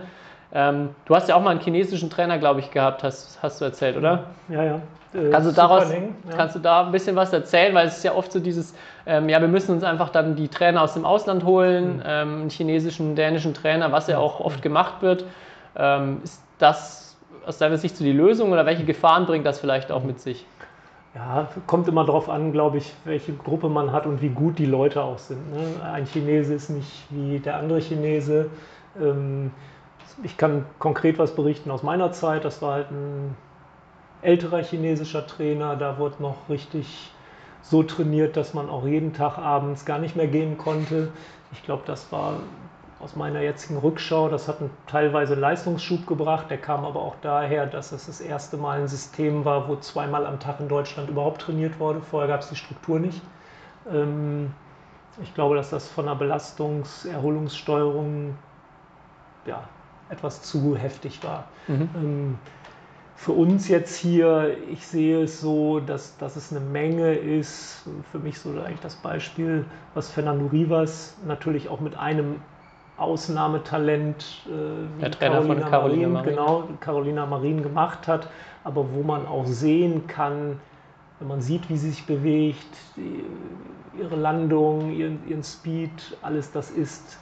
Ähm, 0.53 0.89
du 1.05 1.15
hast 1.15 1.27
ja 1.29 1.36
auch 1.36 1.41
mal 1.41 1.51
einen 1.51 1.60
chinesischen 1.60 2.10
Trainer, 2.10 2.38
glaube 2.38 2.60
ich, 2.62 2.72
gehabt, 2.72 3.03
hast, 3.03 3.39
hast 3.41 3.60
du 3.62 3.65
erzählt, 3.65 3.98
oder? 3.98 4.25
Ja, 4.50 4.63
ja. 4.63 4.81
Äh, 5.13 5.29
kannst, 5.31 5.50
du 5.50 5.53
daraus, 5.53 5.91
ja. 5.91 6.00
kannst 6.36 6.55
du 6.55 6.60
da 6.60 6.86
ein 6.86 6.91
bisschen 6.91 7.15
was 7.15 7.31
erzählen? 7.34 7.74
Weil 7.74 7.88
es 7.88 7.98
ist 7.98 8.03
ja 8.03 8.13
oft 8.13 8.31
so 8.31 8.39
dieses, 8.39 8.75
ähm, 9.05 9.29
ja, 9.29 9.39
wir 9.39 9.47
müssen 9.47 9.74
uns 9.74 9.83
einfach 9.83 10.09
dann 10.09 10.35
die 10.35 10.47
Trainer 10.47 10.81
aus 10.81 10.93
dem 10.93 11.05
Ausland 11.05 11.43
holen, 11.43 11.97
mhm. 11.97 12.03
ähm, 12.05 12.41
einen 12.41 12.50
chinesischen, 12.50 13.15
dänischen 13.15 13.53
Trainer, 13.53 13.91
was 13.91 14.07
ja 14.07 14.17
auch 14.17 14.39
oft 14.39 14.62
gemacht 14.62 15.01
wird. 15.01 15.25
Ähm, 15.75 16.21
ist 16.24 16.41
das 16.57 17.17
aus 17.45 17.57
deiner 17.57 17.77
Sicht 17.77 17.95
so 17.95 18.03
die 18.03 18.12
Lösung 18.12 18.51
oder 18.51 18.65
welche 18.65 18.85
Gefahren 18.85 19.25
bringt 19.25 19.45
das 19.45 19.59
vielleicht 19.59 19.91
auch 19.91 20.03
mit 20.03 20.19
sich? 20.19 20.45
Ja, 21.13 21.47
kommt 21.65 21.88
immer 21.88 22.03
darauf 22.03 22.29
an, 22.29 22.51
glaube 22.51 22.77
ich, 22.77 22.93
welche 23.05 23.33
Gruppe 23.33 23.69
man 23.69 23.93
hat 23.93 24.05
und 24.05 24.21
wie 24.21 24.29
gut 24.29 24.59
die 24.59 24.65
Leute 24.65 25.01
auch 25.01 25.17
sind. 25.17 25.53
Ne? 25.53 25.81
Ein 25.83 26.05
Chinese 26.05 26.53
ist 26.53 26.69
nicht 26.69 27.05
wie 27.09 27.39
der 27.39 27.55
andere 27.57 27.79
Chinese. 27.79 28.50
Ähm, 29.00 29.51
ich 30.24 30.35
kann 30.35 30.65
konkret 30.77 31.17
was 31.17 31.35
berichten 31.35 31.71
aus 31.71 31.83
meiner 31.83 32.12
Zeit. 32.12 32.43
Das 32.43 32.62
war 32.62 32.74
halt 32.74 32.91
ein 32.91 33.35
älterer 34.21 34.62
chinesischer 34.62 35.25
Trainer. 35.25 35.77
Da 35.77 36.00
wurde 36.00 36.21
noch 36.21 36.50
richtig 36.50 37.12
so 37.69 37.84
trainiert, 37.84 38.38
dass 38.38 38.53
man 38.53 38.69
auch 38.69 38.86
jeden 38.86 39.13
Tag 39.13 39.38
abends 39.38 39.86
gar 39.86 40.00
nicht 40.00 40.15
mehr 40.15 40.27
gehen 40.27 40.57
konnte. 40.57 41.12
Ich 41.51 41.63
glaube, 41.63 41.84
das 41.86 42.12
war 42.12 42.39
aus 43.00 43.15
meiner 43.15 43.41
jetzigen 43.41 43.77
Rückschau, 43.77 44.29
das 44.29 44.48
hat 44.48 44.62
einen 44.62 44.69
teilweise 44.88 45.36
Leistungsschub 45.36 46.07
gebracht. 46.07 46.50
Der 46.50 46.57
kam 46.57 46.86
aber 46.86 47.01
auch 47.01 47.15
daher, 47.22 47.65
dass 47.65 47.91
es 47.91 48.05
das 48.05 48.22
erste 48.22 48.57
Mal 48.57 48.81
ein 48.81 48.88
System 48.88 49.45
war, 49.45 49.67
wo 49.67 49.75
zweimal 49.75 50.25
am 50.25 50.39
Tag 50.39 50.60
in 50.60 50.67
Deutschland 50.67 51.10
überhaupt 51.10 51.41
trainiert 51.41 51.79
wurde. 51.79 52.01
Vorher 52.01 52.29
gab 52.29 52.41
es 52.41 52.50
die 52.50 52.55
Struktur 52.55 53.00
nicht. 53.00 53.22
Ähm, 53.91 54.51
ich 55.22 55.34
glaube, 55.34 55.55
dass 55.55 55.69
das 55.69 55.88
von 55.88 56.05
der 56.05 56.15
Belastungs-, 56.15 57.07
Erholungssteuerung 57.07 58.36
ja, 59.45 59.63
etwas 60.10 60.41
zu 60.41 60.75
heftig 60.75 61.24
war. 61.24 61.45
Mhm. 61.67 62.38
Für 63.15 63.31
uns 63.31 63.69
jetzt 63.69 63.95
hier, 63.95 64.57
ich 64.69 64.86
sehe 64.86 65.24
es 65.24 65.39
so, 65.39 65.79
dass, 65.79 66.17
dass 66.17 66.36
es 66.36 66.51
eine 66.51 66.60
Menge 66.60 67.13
ist. 67.15 67.84
Für 68.12 68.19
mich 68.19 68.39
so 68.39 68.50
eigentlich 68.51 68.81
das 68.81 68.95
Beispiel, 68.95 69.65
was 69.93 70.12
Fernando 70.12 70.48
Rivas 70.48 71.15
natürlich 71.25 71.69
auch 71.69 71.79
mit 71.79 71.98
einem 71.98 72.41
Ausnahmetalent 72.98 74.45
äh, 74.45 75.01
wie 75.01 75.10
Carolina, 75.12 75.69
Carolina 75.69 76.07
Marin, 76.07 76.29
genau, 76.29 76.69
Carolina 76.79 77.25
Marin 77.25 77.62
gemacht 77.62 78.07
hat, 78.07 78.29
aber 78.63 78.93
wo 78.93 79.03
man 79.03 79.25
auch 79.27 79.45
sehen 79.45 80.07
kann, 80.07 80.60
wenn 81.19 81.27
man 81.27 81.41
sieht, 81.41 81.69
wie 81.69 81.77
sie 81.77 81.89
sich 81.89 82.05
bewegt, 82.05 82.77
die, 82.95 83.24
ihre 84.00 84.15
Landung, 84.15 84.91
ihren, 84.93 85.27
ihren 85.27 85.43
Speed, 85.43 86.17
alles 86.22 86.51
das 86.51 86.72
ist 86.72 87.19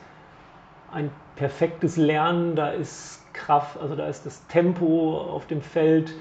ein 0.91 1.09
perfektes 1.35 1.97
Lernen, 1.97 2.55
da 2.55 2.69
ist 2.69 3.22
Kraft, 3.33 3.79
also 3.81 3.95
da 3.95 4.07
ist 4.07 4.25
das 4.25 4.45
Tempo 4.47 5.17
auf 5.17 5.47
dem 5.47 5.61
Feld 5.61 6.13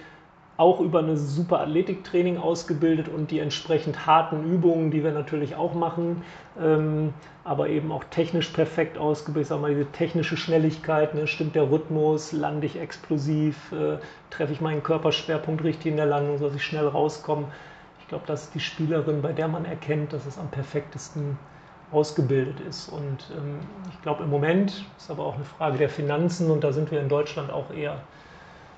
auch 0.57 0.81
über 0.81 0.99
eine 0.99 1.17
super 1.17 1.61
Athletiktraining 1.61 2.37
ausgebildet 2.39 3.09
und 3.09 3.31
die 3.31 3.39
entsprechend 3.39 4.07
harten 4.07 4.45
Übungen, 4.45 4.91
die 4.91 5.03
wir 5.03 5.13
natürlich 5.13 5.57
auch 5.57 5.75
machen, 5.75 6.23
ähm, 6.61 7.15
aber 7.43 7.69
eben 7.69 7.91
auch 7.91 8.05
technisch 8.05 8.49
perfekt 8.49 8.99
ausgebildet. 8.99 9.49
Sagen 9.49 9.63
wir 9.63 9.69
mal, 9.69 9.75
diese 9.75 9.91
technische 9.91 10.37
Schnelligkeit, 10.37 11.15
ne, 11.15 11.27
stimmt 11.27 11.55
der 11.55 11.71
Rhythmus, 11.71 12.33
lande 12.33 12.67
ich 12.67 12.79
explosiv, 12.79 13.73
äh, 13.73 13.99
treffe 14.31 14.53
ich 14.53 14.61
meinen 14.61 14.83
Körperschwerpunkt 14.83 15.65
richtig 15.65 15.87
in 15.87 15.97
der 15.97 16.07
Landung, 16.07 16.39
sodass 16.39 16.55
ich 16.55 16.65
schnell 16.65 16.87
rauskomme. 16.87 17.47
Ich 18.01 18.09
glaube, 18.09 18.25
das 18.27 18.45
ist 18.45 18.55
die 18.55 18.61
Spielerin, 18.61 19.23
bei 19.23 19.33
der 19.33 19.49
man 19.49 19.65
erkennt, 19.65 20.13
dass 20.13 20.27
es 20.27 20.39
am 20.39 20.49
perfektesten 20.49 21.39
ausgebildet 21.93 22.61
ist. 22.61 22.89
Und 22.89 23.31
ähm, 23.37 23.61
ich 23.91 24.03
glaube, 24.03 24.25
im 24.25 24.31
Moment 24.31 24.85
ist 24.97 25.11
aber 25.11 25.25
auch 25.25 25.35
eine 25.35 25.45
Frage 25.45 25.79
der 25.79 25.89
Finanzen 25.89 26.51
und 26.51 26.65
da 26.65 26.73
sind 26.73 26.91
wir 26.91 27.01
in 27.01 27.09
Deutschland 27.09 27.53
auch 27.53 27.73
eher 27.73 28.01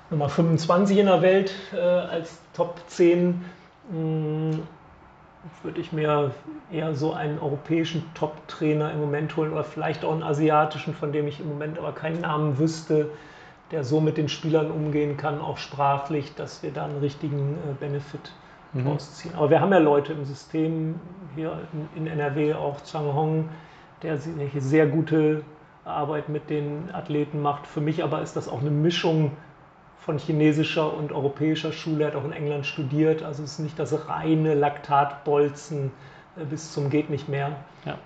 Nummer 0.09 0.29
25 0.29 0.97
in 0.97 1.07
der 1.07 1.21
Welt 1.21 1.53
äh, 1.73 1.79
als 1.79 2.39
Top 2.53 2.79
10. 2.87 3.43
Mh, 3.89 3.97
hm, 4.53 4.63
würde 5.63 5.79
ich 5.79 5.91
mir 5.91 6.31
eher 6.71 6.95
so 6.95 7.13
einen 7.13 7.39
europäischen 7.39 8.03
Top-Trainer 8.15 8.91
im 8.91 8.99
Moment 8.99 9.35
holen 9.35 9.51
oder 9.51 9.63
vielleicht 9.63 10.03
auch 10.03 10.11
einen 10.11 10.23
asiatischen, 10.23 10.93
von 10.93 11.11
dem 11.11 11.27
ich 11.27 11.39
im 11.39 11.49
Moment 11.49 11.77
aber 11.77 11.91
keinen 11.91 12.21
Namen 12.21 12.57
wüsste, 12.57 13.11
der 13.71 13.83
so 13.83 13.99
mit 13.99 14.17
den 14.17 14.29
Spielern 14.29 14.71
umgehen 14.71 15.17
kann, 15.17 15.39
auch 15.39 15.57
sprachlich, 15.57 16.33
dass 16.35 16.63
wir 16.63 16.71
da 16.71 16.85
einen 16.85 16.99
richtigen 16.99 17.57
äh, 17.57 17.73
Benefit 17.79 18.31
mhm. 18.75 18.87
rausziehen. 18.87 19.35
Aber 19.35 19.49
wir 19.49 19.61
haben 19.61 19.71
ja 19.71 19.79
Leute 19.79 20.13
im 20.13 20.25
System, 20.25 20.95
hier 21.35 21.59
in, 21.95 22.05
in 22.05 22.07
NRW 22.07 22.53
auch 22.53 22.81
Chang 22.83 23.13
Hong, 23.13 23.49
der 24.03 24.19
sehr 24.19 24.85
gute 24.87 25.43
Arbeit 25.83 26.29
mit 26.29 26.49
den 26.49 26.93
Athleten 26.93 27.41
macht. 27.41 27.65
Für 27.67 27.81
mich 27.81 28.03
aber 28.03 28.21
ist 28.21 28.35
das 28.35 28.47
auch 28.47 28.61
eine 28.61 28.71
Mischung 28.71 29.31
von 29.97 30.19
chinesischer 30.19 30.95
und 30.95 31.11
europäischer 31.11 31.71
Schule, 31.71 32.03
er 32.03 32.07
hat 32.11 32.15
auch 32.15 32.25
in 32.25 32.31
England 32.31 32.67
studiert, 32.67 33.23
also 33.23 33.41
es 33.41 33.53
ist 33.53 33.59
nicht 33.59 33.79
das 33.79 34.07
reine 34.07 34.53
Laktatbolzen 34.53 35.91
äh, 36.37 36.45
bis 36.45 36.71
zum 36.71 36.91
geht 36.91 37.09
nicht 37.09 37.27
mehr. 37.27 37.55
Ja. 37.85 37.97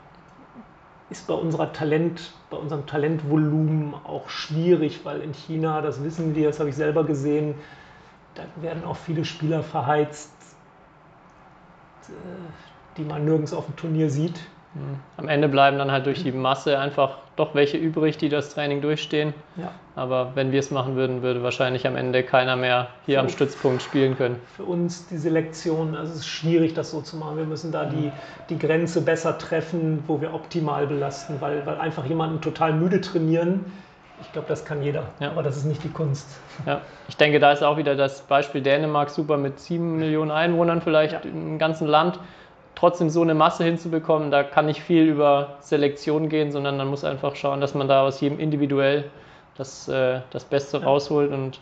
Ist 1.09 1.27
bei 1.27 1.33
unserer 1.33 1.73
Talent, 1.73 2.33
bei 2.49 2.57
unserem 2.57 2.85
Talentvolumen 2.85 3.93
auch 3.93 4.29
schwierig, 4.29 5.01
weil 5.03 5.21
in 5.21 5.33
China, 5.33 5.81
das 5.81 6.03
wissen 6.03 6.35
wir, 6.35 6.47
das 6.47 6.59
habe 6.59 6.69
ich 6.69 6.75
selber 6.75 7.03
gesehen, 7.03 7.55
da 8.35 8.43
werden 8.61 8.85
auch 8.85 8.95
viele 8.95 9.25
Spieler 9.25 9.63
verheizt, 9.63 10.31
die 12.97 13.03
man 13.03 13.25
nirgends 13.25 13.53
auf 13.53 13.65
dem 13.65 13.75
Turnier 13.75 14.09
sieht. 14.09 14.39
Am 15.17 15.27
Ende 15.27 15.49
bleiben 15.49 15.79
dann 15.79 15.91
halt 15.91 16.05
durch 16.05 16.23
die 16.23 16.31
Masse 16.31 16.77
einfach 16.77 17.17
doch 17.35 17.55
welche 17.55 17.77
übrig, 17.77 18.17
die 18.17 18.29
das 18.29 18.53
Training 18.53 18.81
durchstehen. 18.81 19.33
Ja. 19.55 19.71
Aber 19.95 20.33
wenn 20.35 20.51
wir 20.51 20.59
es 20.59 20.69
machen 20.69 20.95
würden, 20.95 21.23
würde 21.23 21.41
wahrscheinlich 21.41 21.87
am 21.87 21.95
Ende 21.95 22.21
keiner 22.21 22.55
mehr 22.55 22.89
hier 23.05 23.15
für 23.15 23.21
am 23.21 23.29
Stützpunkt 23.29 23.81
spielen 23.81 24.15
können. 24.15 24.35
Für 24.55 24.63
uns 24.63 25.07
die 25.07 25.17
Selektion, 25.17 25.95
also 25.95 26.11
es 26.11 26.19
ist 26.19 26.27
schwierig, 26.27 26.75
das 26.75 26.91
so 26.91 27.01
zu 27.01 27.17
machen. 27.17 27.37
Wir 27.37 27.45
müssen 27.45 27.71
da 27.71 27.85
die, 27.85 28.11
die 28.49 28.59
Grenze 28.59 29.01
besser 29.01 29.37
treffen, 29.37 30.03
wo 30.05 30.21
wir 30.21 30.33
optimal 30.33 30.85
belasten, 30.85 31.37
weil, 31.39 31.65
weil 31.65 31.79
einfach 31.79 32.05
jemanden 32.05 32.41
total 32.41 32.73
müde 32.73 33.01
trainieren. 33.01 33.65
Ich 34.21 34.31
glaube, 34.31 34.47
das 34.47 34.65
kann 34.65 34.83
jeder, 34.83 35.03
ja. 35.19 35.31
aber 35.31 35.43
das 35.43 35.57
ist 35.57 35.65
nicht 35.65 35.83
die 35.83 35.89
Kunst. 35.89 36.27
Ja, 36.65 36.81
ich 37.07 37.17
denke, 37.17 37.39
da 37.39 37.51
ist 37.51 37.63
auch 37.63 37.77
wieder 37.77 37.95
das 37.95 38.21
Beispiel 38.21 38.61
Dänemark 38.61 39.09
super 39.09 39.37
mit 39.37 39.59
sieben 39.59 39.97
Millionen 39.97 40.31
Einwohnern 40.31 40.81
vielleicht 40.81 41.13
ja. 41.13 41.19
im 41.19 41.57
ganzen 41.57 41.87
Land 41.87 42.19
trotzdem 42.79 43.09
so 43.09 43.21
eine 43.21 43.33
Masse 43.33 43.65
hinzubekommen, 43.65 44.31
da 44.31 44.43
kann 44.43 44.65
nicht 44.65 44.81
viel 44.81 45.03
über 45.03 45.57
Selektion 45.59 46.29
gehen, 46.29 46.51
sondern 46.51 46.77
man 46.77 46.87
muss 46.87 47.03
einfach 47.03 47.35
schauen, 47.35 47.59
dass 47.59 47.73
man 47.73 47.89
da 47.89 48.03
aus 48.03 48.21
jedem 48.21 48.39
individuell 48.39 49.03
das, 49.57 49.89
äh, 49.89 50.21
das 50.31 50.45
Beste 50.45 50.81
rausholt. 50.81 51.31
Und 51.31 51.59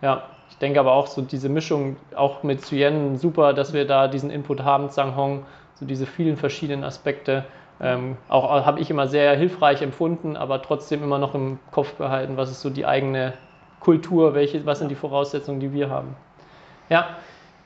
ja, 0.00 0.22
ich 0.48 0.56
denke 0.56 0.80
aber 0.80 0.92
auch 0.92 1.08
so 1.08 1.20
diese 1.20 1.50
Mischung, 1.50 1.96
auch 2.14 2.42
mit 2.42 2.64
Suyen, 2.64 3.18
super, 3.18 3.52
dass 3.52 3.74
wir 3.74 3.86
da 3.86 4.08
diesen 4.08 4.30
Input 4.30 4.62
haben, 4.62 4.88
Zhang 4.88 5.14
Hong, 5.14 5.44
so 5.74 5.84
diese 5.84 6.06
vielen 6.06 6.38
verschiedenen 6.38 6.84
Aspekte. 6.84 7.44
Ähm, 7.80 8.16
auch 8.28 8.64
habe 8.64 8.80
ich 8.80 8.90
immer 8.90 9.06
sehr 9.06 9.36
hilfreich 9.36 9.82
empfunden, 9.82 10.36
aber 10.36 10.62
trotzdem 10.62 11.02
immer 11.02 11.18
noch 11.18 11.34
im 11.34 11.58
Kopf 11.70 11.94
behalten, 11.94 12.36
was 12.36 12.50
ist 12.50 12.62
so 12.62 12.70
die 12.70 12.86
eigene 12.86 13.34
Kultur, 13.80 14.34
welche, 14.34 14.64
was 14.64 14.78
sind 14.78 14.90
die 14.90 14.94
Voraussetzungen, 14.94 15.60
die 15.60 15.72
wir 15.72 15.90
haben. 15.90 16.16
Ja, 16.88 17.16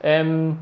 ähm, 0.03 0.57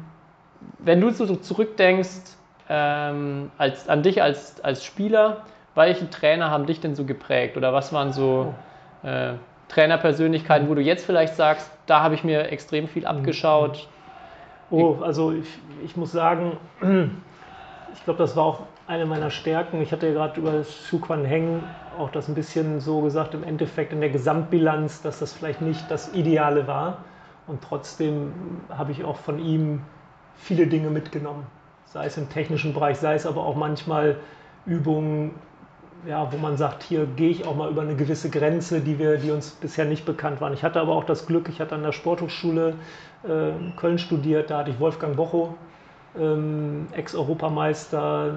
wenn 0.77 1.01
du 1.01 1.09
so 1.09 1.35
zurückdenkst 1.35 2.37
ähm, 2.69 3.51
als, 3.57 3.89
an 3.89 4.03
dich 4.03 4.21
als, 4.21 4.63
als 4.63 4.83
Spieler, 4.83 5.43
welche 5.75 6.09
Trainer 6.09 6.51
haben 6.51 6.65
dich 6.65 6.79
denn 6.79 6.95
so 6.95 7.05
geprägt? 7.05 7.57
Oder 7.57 7.73
was 7.73 7.91
waren 7.93 8.13
so 8.13 8.53
äh, 9.03 9.33
Trainerpersönlichkeiten, 9.69 10.69
wo 10.69 10.75
du 10.75 10.81
jetzt 10.81 11.05
vielleicht 11.05 11.35
sagst, 11.35 11.71
da 11.85 12.01
habe 12.01 12.15
ich 12.15 12.23
mir 12.23 12.51
extrem 12.51 12.87
viel 12.87 13.05
abgeschaut? 13.05 13.87
Oh, 14.71 14.97
also 15.01 15.31
ich, 15.31 15.47
ich 15.83 15.95
muss 15.95 16.11
sagen, 16.11 16.57
ich 17.93 18.03
glaube, 18.03 18.19
das 18.19 18.35
war 18.35 18.43
auch 18.43 18.63
eine 18.89 19.05
meiner 19.05 19.29
Stärken. 19.29 19.81
Ich 19.81 19.91
hatte 19.91 20.07
ja 20.07 20.13
gerade 20.13 20.39
über 20.39 20.61
Xu 20.63 20.97
Quan 20.97 21.23
Heng 21.23 21.61
auch 21.99 22.09
das 22.09 22.27
ein 22.27 22.33
bisschen 22.33 22.79
so 22.79 23.01
gesagt, 23.01 23.35
im 23.35 23.43
Endeffekt 23.43 23.93
in 23.93 24.01
der 24.01 24.09
Gesamtbilanz, 24.09 25.03
dass 25.03 25.19
das 25.19 25.31
vielleicht 25.31 25.61
nicht 25.61 25.89
das 25.91 26.13
Ideale 26.15 26.65
war. 26.65 27.03
Und 27.45 27.61
trotzdem 27.61 28.33
habe 28.69 28.91
ich 28.91 29.03
auch 29.03 29.17
von 29.17 29.37
ihm 29.37 29.81
viele 30.35 30.65
Dinge 30.65 30.89
mitgenommen. 30.89 31.45
Sei 31.85 32.07
es 32.07 32.17
im 32.17 32.29
technischen 32.29 32.73
Bereich, 32.73 32.97
sei 32.97 33.13
es 33.13 33.27
aber 33.27 33.45
auch 33.45 33.55
manchmal 33.55 34.17
Übungen, 34.65 35.35
ja, 36.07 36.31
wo 36.31 36.37
man 36.37 36.57
sagt, 36.57 36.81
hier 36.81 37.05
gehe 37.05 37.29
ich 37.29 37.45
auch 37.45 37.55
mal 37.55 37.69
über 37.69 37.83
eine 37.83 37.95
gewisse 37.95 38.31
Grenze, 38.31 38.81
die, 38.81 38.97
wir, 38.97 39.17
die 39.17 39.29
uns 39.29 39.51
bisher 39.51 39.85
nicht 39.85 40.05
bekannt 40.05 40.41
waren. 40.41 40.53
Ich 40.53 40.63
hatte 40.63 40.79
aber 40.81 40.95
auch 40.95 41.03
das 41.03 41.27
Glück, 41.27 41.47
ich 41.49 41.61
hatte 41.61 41.75
an 41.75 41.83
der 41.83 41.91
Sporthochschule 41.91 42.73
äh, 43.23 43.51
Köln 43.75 43.99
studiert, 43.99 44.49
da 44.49 44.59
hatte 44.59 44.71
ich 44.71 44.79
Wolfgang 44.79 45.15
Bocho, 45.15 45.55
ähm, 46.17 46.87
Ex-Europameister, 46.93 48.35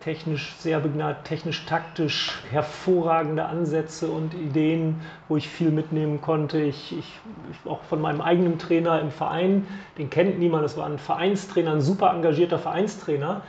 technisch 0.00 0.54
sehr 0.58 0.80
begnadet, 0.80 1.24
technisch 1.24 1.66
taktisch 1.66 2.32
hervorragende 2.50 3.44
Ansätze 3.44 4.08
und 4.08 4.34
Ideen, 4.34 5.00
wo 5.28 5.36
ich 5.36 5.48
viel 5.48 5.70
mitnehmen 5.70 6.20
konnte. 6.20 6.58
Ich, 6.60 6.92
ich, 6.98 7.20
ich, 7.50 7.70
auch 7.70 7.82
von 7.84 8.00
meinem 8.00 8.20
eigenen 8.20 8.58
Trainer 8.58 9.00
im 9.00 9.10
Verein, 9.10 9.66
den 9.98 10.08
kennt 10.08 10.38
niemand, 10.38 10.64
das 10.64 10.76
war 10.76 10.86
ein 10.86 10.98
Vereinstrainer, 10.98 11.72
ein 11.72 11.80
super 11.82 12.12
engagierter 12.14 12.58
Vereinstrainer. 12.58 13.42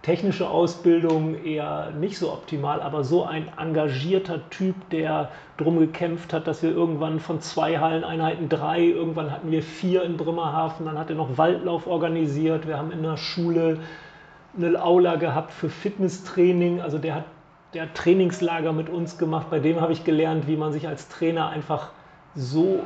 Technische 0.00 0.48
Ausbildung 0.48 1.44
eher 1.44 1.90
nicht 1.90 2.18
so 2.18 2.32
optimal, 2.32 2.80
aber 2.80 3.04
so 3.04 3.24
ein 3.24 3.48
engagierter 3.58 4.48
Typ, 4.48 4.76
der 4.90 5.28
drum 5.58 5.78
gekämpft 5.80 6.32
hat, 6.32 6.46
dass 6.46 6.62
wir 6.62 6.70
irgendwann 6.70 7.18
von 7.18 7.40
zwei 7.40 7.78
Halleneinheiten 7.78 8.48
drei, 8.48 8.84
irgendwann 8.84 9.32
hatten 9.32 9.50
wir 9.50 9.62
vier 9.62 10.04
in 10.04 10.16
Bremerhaven, 10.16 10.86
dann 10.86 10.98
hat 10.98 11.10
er 11.10 11.16
noch 11.16 11.36
Waldlauf 11.36 11.86
organisiert, 11.86 12.66
wir 12.66 12.78
haben 12.78 12.92
in 12.92 13.02
der 13.02 13.16
Schule 13.16 13.80
eine 14.58 14.82
Aula 14.82 15.16
gehabt 15.16 15.52
für 15.52 15.70
Fitnesstraining. 15.70 16.80
Also 16.80 16.98
der 16.98 17.14
hat, 17.14 17.24
der 17.74 17.84
hat 17.84 17.94
Trainingslager 17.94 18.72
mit 18.72 18.88
uns 18.88 19.18
gemacht. 19.18 19.48
Bei 19.50 19.60
dem 19.60 19.80
habe 19.80 19.92
ich 19.92 20.04
gelernt, 20.04 20.46
wie 20.46 20.56
man 20.56 20.72
sich 20.72 20.88
als 20.88 21.08
Trainer 21.08 21.48
einfach 21.48 21.90
so 22.34 22.80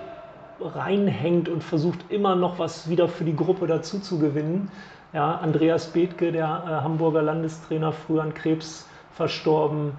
reinhängt 0.61 1.49
und 1.49 1.64
versucht 1.64 2.11
immer 2.11 2.37
noch 2.37 2.59
was 2.59 2.88
wieder 2.88 3.09
für 3.09 3.25
die 3.25 3.35
Gruppe 3.35 3.67
dazu 3.67 3.99
zu 3.99 4.19
gewinnen. 4.19 4.71
Ja, 5.12 5.37
Andreas 5.37 5.88
Bethke, 5.88 6.33
der 6.33 6.45
äh, 6.45 6.71
Hamburger 6.85 7.23
Landestrainer, 7.23 7.93
früher 7.93 8.23
an 8.23 8.33
Krebs 8.33 8.88
verstorben, 9.12 9.93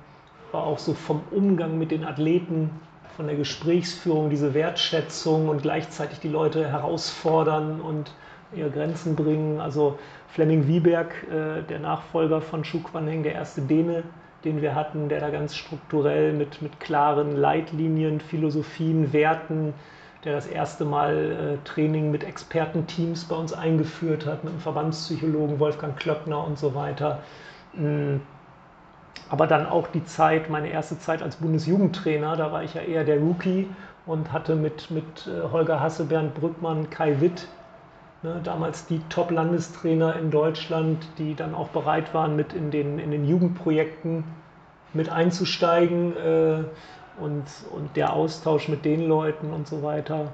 war 0.52 0.64
auch 0.64 0.80
so 0.80 0.94
vom 0.94 1.22
Umgang 1.32 1.78
mit 1.78 1.92
den 1.92 2.04
Athleten, 2.04 2.70
von 3.16 3.28
der 3.28 3.36
Gesprächsführung, 3.36 4.32
diese 4.32 4.56
Wertschätzung 4.56 5.50
und 5.50 5.62
gleichzeitig 5.62 6.20
die 6.20 6.30
Leute 6.30 6.68
herausfordern 6.68 7.80
und 7.80 8.12
ihre 8.56 8.72
Grenzen 8.72 9.16
bringen. 9.16 9.60
Also 9.60 10.00
Flemming 10.34 10.68
Wieberg, 10.68 11.14
äh, 11.30 11.62
der 11.62 11.78
Nachfolger 11.78 12.42
von 12.42 12.64
Shu 12.64 12.80
Quanheng, 12.80 13.22
der 13.22 13.34
erste 13.34 13.62
Däne, 13.62 14.04
den 14.44 14.64
wir 14.64 14.74
hatten, 14.74 15.08
der 15.08 15.20
da 15.20 15.30
ganz 15.30 15.56
strukturell 15.56 16.34
mit, 16.34 16.60
mit 16.64 16.80
klaren 16.80 17.38
Leitlinien, 17.38 18.20
Philosophien, 18.20 19.14
Werten, 19.14 19.76
der 20.26 20.34
das 20.34 20.48
erste 20.48 20.86
Mal 20.86 21.60
äh, 21.62 21.68
Training 21.68 22.10
mit 22.10 22.24
Expertenteams 22.24 23.26
bei 23.26 23.36
uns 23.36 23.54
eingeführt 23.54 24.26
hat, 24.26 24.44
mit 24.44 24.54
dem 24.54 24.60
Verbandspsychologen 24.60 25.60
Wolfgang 25.60 25.96
Klöckner 25.98 26.44
und 26.44 26.58
so 26.58 26.74
weiter. 26.74 27.20
Mm. 27.74 28.16
Aber 29.30 29.46
dann 29.46 29.68
auch 29.68 29.88
die 29.88 30.04
Zeit, 30.04 30.50
meine 30.50 30.70
erste 30.70 30.98
Zeit 30.98 31.22
als 31.22 31.36
Bundesjugendtrainer, 31.36 32.36
da 32.38 32.52
war 32.52 32.64
ich 32.64 32.74
ja 32.74 32.82
eher 32.82 33.04
der 33.04 33.20
Rookie 33.20 33.68
und 34.08 34.34
hatte 34.34 34.56
mit, 34.56 34.90
mit 34.90 35.28
äh, 35.28 35.52
Holger 35.52 35.80
Hasse, 35.80 36.06
Bernd 36.06 36.34
Brückmann, 36.34 36.90
Kai 36.90 37.22
Witt 37.22 37.48
Ne, 38.24 38.40
damals 38.42 38.86
die 38.86 39.02
Top-Landestrainer 39.10 40.16
in 40.16 40.32
Deutschland, 40.32 41.06
die 41.18 41.36
dann 41.36 41.54
auch 41.54 41.68
bereit 41.70 42.14
waren, 42.14 42.38
mit 42.38 42.54
in 42.54 42.72
den, 42.72 42.98
in 42.98 43.12
den 43.12 43.28
Jugendprojekten 43.28 44.24
mit 44.94 45.10
einzusteigen 45.10 46.16
äh, 46.16 46.64
und, 47.20 47.44
und 47.72 47.98
der 47.98 48.14
Austausch 48.14 48.70
mit 48.70 48.86
den 48.86 49.06
Leuten 49.06 49.52
und 49.52 49.68
so 49.68 49.84
weiter. 49.84 50.32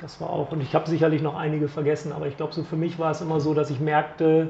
Das 0.00 0.18
war 0.18 0.30
auch, 0.30 0.50
und 0.50 0.62
ich 0.62 0.74
habe 0.74 0.88
sicherlich 0.88 1.20
noch 1.20 1.36
einige 1.36 1.68
vergessen, 1.68 2.12
aber 2.12 2.26
ich 2.26 2.38
glaube, 2.38 2.54
so 2.54 2.62
für 2.62 2.76
mich 2.76 2.98
war 2.98 3.10
es 3.10 3.20
immer 3.20 3.38
so, 3.38 3.52
dass 3.52 3.68
ich 3.68 3.80
merkte, 3.80 4.48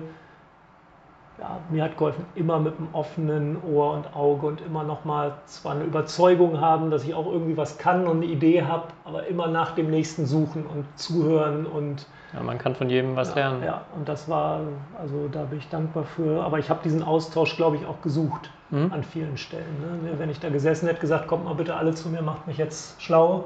ja, 1.38 1.58
mir 1.68 1.84
hat 1.84 1.98
geholfen, 1.98 2.24
immer 2.34 2.58
mit 2.58 2.78
einem 2.78 2.88
offenen 2.92 3.62
Ohr 3.62 3.92
und 3.92 4.16
Auge 4.16 4.46
und 4.46 4.60
immer 4.62 4.84
noch 4.84 5.04
mal 5.04 5.34
zwar 5.44 5.72
eine 5.72 5.84
Überzeugung 5.84 6.60
haben, 6.60 6.90
dass 6.90 7.04
ich 7.04 7.14
auch 7.14 7.30
irgendwie 7.30 7.56
was 7.56 7.76
kann 7.76 8.06
und 8.06 8.18
eine 8.18 8.26
Idee 8.26 8.62
habe, 8.62 8.84
aber 9.04 9.26
immer 9.26 9.46
nach 9.46 9.72
dem 9.72 9.90
nächsten 9.90 10.26
suchen 10.26 10.64
und 10.66 10.86
zuhören 10.98 11.66
und 11.66 12.06
ja, 12.32 12.42
man 12.42 12.58
kann 12.58 12.74
von 12.74 12.90
jedem 12.90 13.16
was 13.16 13.30
ja, 13.30 13.34
lernen. 13.34 13.62
Ja, 13.62 13.84
und 13.94 14.08
das 14.08 14.28
war, 14.28 14.60
also 15.00 15.28
da 15.30 15.44
bin 15.44 15.58
ich 15.58 15.68
dankbar 15.68 16.04
für. 16.04 16.42
Aber 16.42 16.58
ich 16.58 16.68
habe 16.68 16.80
diesen 16.82 17.02
Austausch, 17.02 17.56
glaube 17.56 17.76
ich, 17.76 17.86
auch 17.86 18.02
gesucht 18.02 18.50
mhm. 18.70 18.90
an 18.92 19.04
vielen 19.04 19.38
Stellen. 19.38 20.02
Ne? 20.02 20.10
Wenn 20.18 20.28
ich 20.28 20.40
da 20.40 20.48
gesessen 20.48 20.88
hätte, 20.88 21.00
gesagt, 21.00 21.28
kommt 21.28 21.44
mal 21.44 21.54
bitte 21.54 21.76
alle 21.76 21.94
zu 21.94 22.08
mir, 22.08 22.22
macht 22.22 22.46
mich 22.46 22.58
jetzt 22.58 23.00
schlau, 23.00 23.44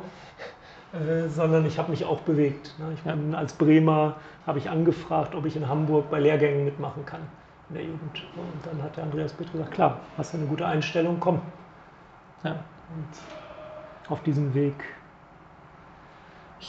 äh, 0.93 1.29
sondern 1.29 1.67
ich 1.67 1.79
habe 1.79 1.91
mich 1.91 2.05
auch 2.05 2.21
bewegt. 2.21 2.75
Ne? 2.79 2.87
Ich 2.95 3.03
bin 3.03 3.35
als 3.35 3.53
Bremer, 3.53 4.17
habe 4.47 4.59
ich 4.59 4.71
angefragt, 4.71 5.35
ob 5.35 5.45
ich 5.45 5.57
in 5.57 5.69
Hamburg 5.69 6.11
bei 6.11 6.19
Lehrgängen 6.19 6.65
mitmachen 6.65 7.05
kann 7.05 7.21
in 7.71 7.75
der 7.77 7.85
Jugend. 7.85 8.23
Und 8.37 8.67
dann 8.67 8.83
hat 8.83 8.97
der 8.97 9.05
Andreas 9.05 9.33
Bitt 9.33 9.51
gesagt, 9.53 9.71
klar, 9.73 10.01
hast 10.19 10.35
du 10.35 10.39
eine 10.39 10.47
gute 10.47 10.67
Einstellung, 10.67 11.19
komm. 11.21 11.41
Ja. 12.45 12.51
Und 12.53 14.11
auf 14.13 14.23
diesem 14.23 14.55
Weg, 14.55 14.75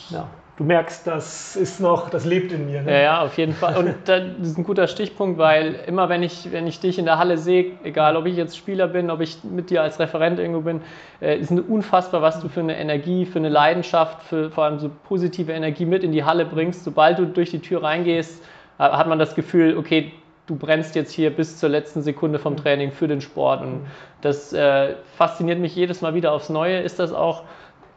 ja, 0.10 0.28
du 0.58 0.64
merkst, 0.64 1.08
das 1.08 1.56
ist 1.56 1.80
noch, 1.80 2.10
das 2.10 2.26
lebt 2.26 2.52
in 2.52 2.68
mir. 2.68 2.84
Ne? 2.84 2.92
Ja, 2.92 3.00
ja, 3.00 3.22
auf 3.24 3.36
jeden 3.38 3.54
Fall. 3.54 3.78
Und 3.78 3.96
das 4.06 4.22
ist 4.42 4.60
ein 4.60 4.64
guter 4.64 4.88
Stichpunkt, 4.88 5.40
weil 5.40 5.74
immer 5.88 6.08
wenn 6.10 6.22
ich, 6.22 6.52
wenn 6.52 6.68
ich 6.68 6.80
dich 6.80 7.00
in 7.00 7.06
der 7.06 7.18
Halle 7.18 7.40
sehe, 7.40 7.72
egal 7.84 8.16
ob 8.16 8.28
ich 8.28 8.36
jetzt 8.36 8.56
Spieler 8.56 8.88
bin, 8.88 9.10
ob 9.10 9.22
ich 9.22 9.44
mit 9.44 9.72
dir 9.72 9.82
als 9.82 10.00
Referent 10.00 10.38
irgendwo 10.38 10.62
bin, 10.62 10.82
äh, 11.20 11.38
ist 11.38 11.52
unfassbar, 11.52 12.22
was 12.22 12.40
du 12.42 12.48
für 12.48 12.60
eine 12.60 12.78
Energie, 12.78 13.26
für 13.26 13.40
eine 13.40 13.50
Leidenschaft, 13.50 14.22
für 14.24 14.52
vor 14.52 14.66
allem 14.66 14.78
so 14.78 14.92
positive 15.06 15.52
Energie 15.52 15.86
mit 15.86 16.04
in 16.04 16.12
die 16.12 16.24
Halle 16.24 16.46
bringst. 16.46 16.84
Sobald 16.84 17.18
du 17.18 17.26
durch 17.26 17.50
die 17.50 17.60
Tür 17.60 17.82
reingehst, 17.82 18.44
hat 18.78 19.08
man 19.08 19.20
das 19.20 19.36
Gefühl, 19.36 19.78
okay, 19.78 20.12
du 20.48 20.56
brennst 20.56 20.96
jetzt 20.96 21.12
hier 21.12 21.30
bis 21.36 21.58
zur 21.58 21.70
letzten 21.70 22.02
Sekunde 22.02 22.40
vom 22.40 22.58
Training 22.58 22.92
für 22.92 23.08
den 23.08 23.22
Sport. 23.22 23.62
Und 23.62 23.88
das 24.22 24.54
äh, 24.54 24.96
fasziniert 25.18 25.60
mich 25.60 25.76
jedes 25.76 26.02
Mal 26.02 26.14
wieder 26.14 26.32
aufs 26.32 26.50
Neue. 26.50 26.80
Ist 26.80 27.00
das 27.00 27.14
auch, 27.14 27.44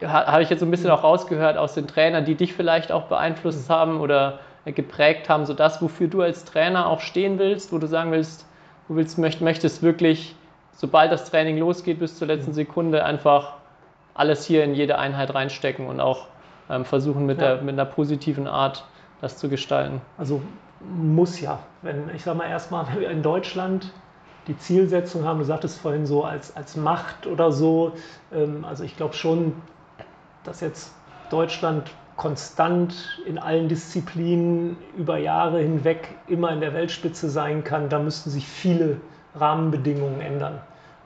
habe 0.01 0.43
ich 0.43 0.49
jetzt 0.49 0.59
so 0.59 0.65
ein 0.65 0.71
bisschen 0.71 0.91
auch 0.91 1.03
rausgehört 1.03 1.57
aus 1.57 1.73
den 1.73 1.87
Trainern, 1.87 2.25
die 2.25 2.35
dich 2.35 2.53
vielleicht 2.53 2.91
auch 2.91 3.03
beeinflusst 3.03 3.69
haben 3.69 3.99
oder 3.99 4.39
geprägt 4.65 5.29
haben, 5.29 5.45
so 5.45 5.53
das, 5.53 5.81
wofür 5.81 6.07
du 6.07 6.21
als 6.21 6.43
Trainer 6.43 6.87
auch 6.87 6.99
stehen 6.99 7.37
willst, 7.37 7.71
wo 7.71 7.77
du 7.77 7.87
sagen 7.87 8.11
willst, 8.11 8.47
du 8.87 8.95
willst, 8.95 9.19
möchtest 9.19 9.83
wirklich, 9.83 10.35
sobald 10.71 11.11
das 11.11 11.29
Training 11.29 11.59
losgeht, 11.59 11.99
bis 11.99 12.17
zur 12.17 12.27
letzten 12.27 12.53
Sekunde 12.53 13.05
einfach 13.05 13.53
alles 14.15 14.45
hier 14.45 14.63
in 14.63 14.73
jede 14.73 14.97
Einheit 14.97 15.35
reinstecken 15.35 15.87
und 15.87 15.99
auch 15.99 16.27
ähm, 16.69 16.83
versuchen 16.83 17.27
mit, 17.27 17.39
ja. 17.39 17.55
der, 17.55 17.63
mit 17.63 17.73
einer 17.73 17.85
positiven 17.85 18.47
Art 18.47 18.85
das 19.21 19.37
zu 19.37 19.49
gestalten. 19.49 20.01
Also 20.17 20.41
muss 20.89 21.39
ja. 21.39 21.59
Wenn, 21.81 22.09
ich 22.15 22.23
sage 22.23 22.37
mal 22.37 22.47
erstmal, 22.47 22.87
wenn 22.87 22.99
wir 22.99 23.09
in 23.09 23.23
Deutschland 23.23 23.91
die 24.47 24.57
Zielsetzung 24.57 25.25
haben, 25.25 25.39
du 25.39 25.45
sagtest 25.45 25.79
vorhin 25.79 26.05
so 26.05 26.23
als, 26.23 26.55
als 26.55 26.75
Macht 26.75 27.27
oder 27.27 27.51
so, 27.51 27.93
ähm, 28.33 28.63
also 28.65 28.83
ich 28.83 28.95
glaube 28.95 29.13
schon, 29.13 29.53
dass 30.43 30.61
jetzt 30.61 30.93
Deutschland 31.29 31.91
konstant 32.15 33.19
in 33.25 33.37
allen 33.37 33.67
Disziplinen 33.67 34.77
über 34.95 35.17
Jahre 35.17 35.59
hinweg 35.59 36.15
immer 36.27 36.51
in 36.51 36.61
der 36.61 36.73
Weltspitze 36.73 37.29
sein 37.29 37.63
kann, 37.63 37.89
da 37.89 37.99
müssten 37.99 38.29
sich 38.29 38.47
viele 38.47 39.01
Rahmenbedingungen 39.35 40.21
ändern. 40.21 40.61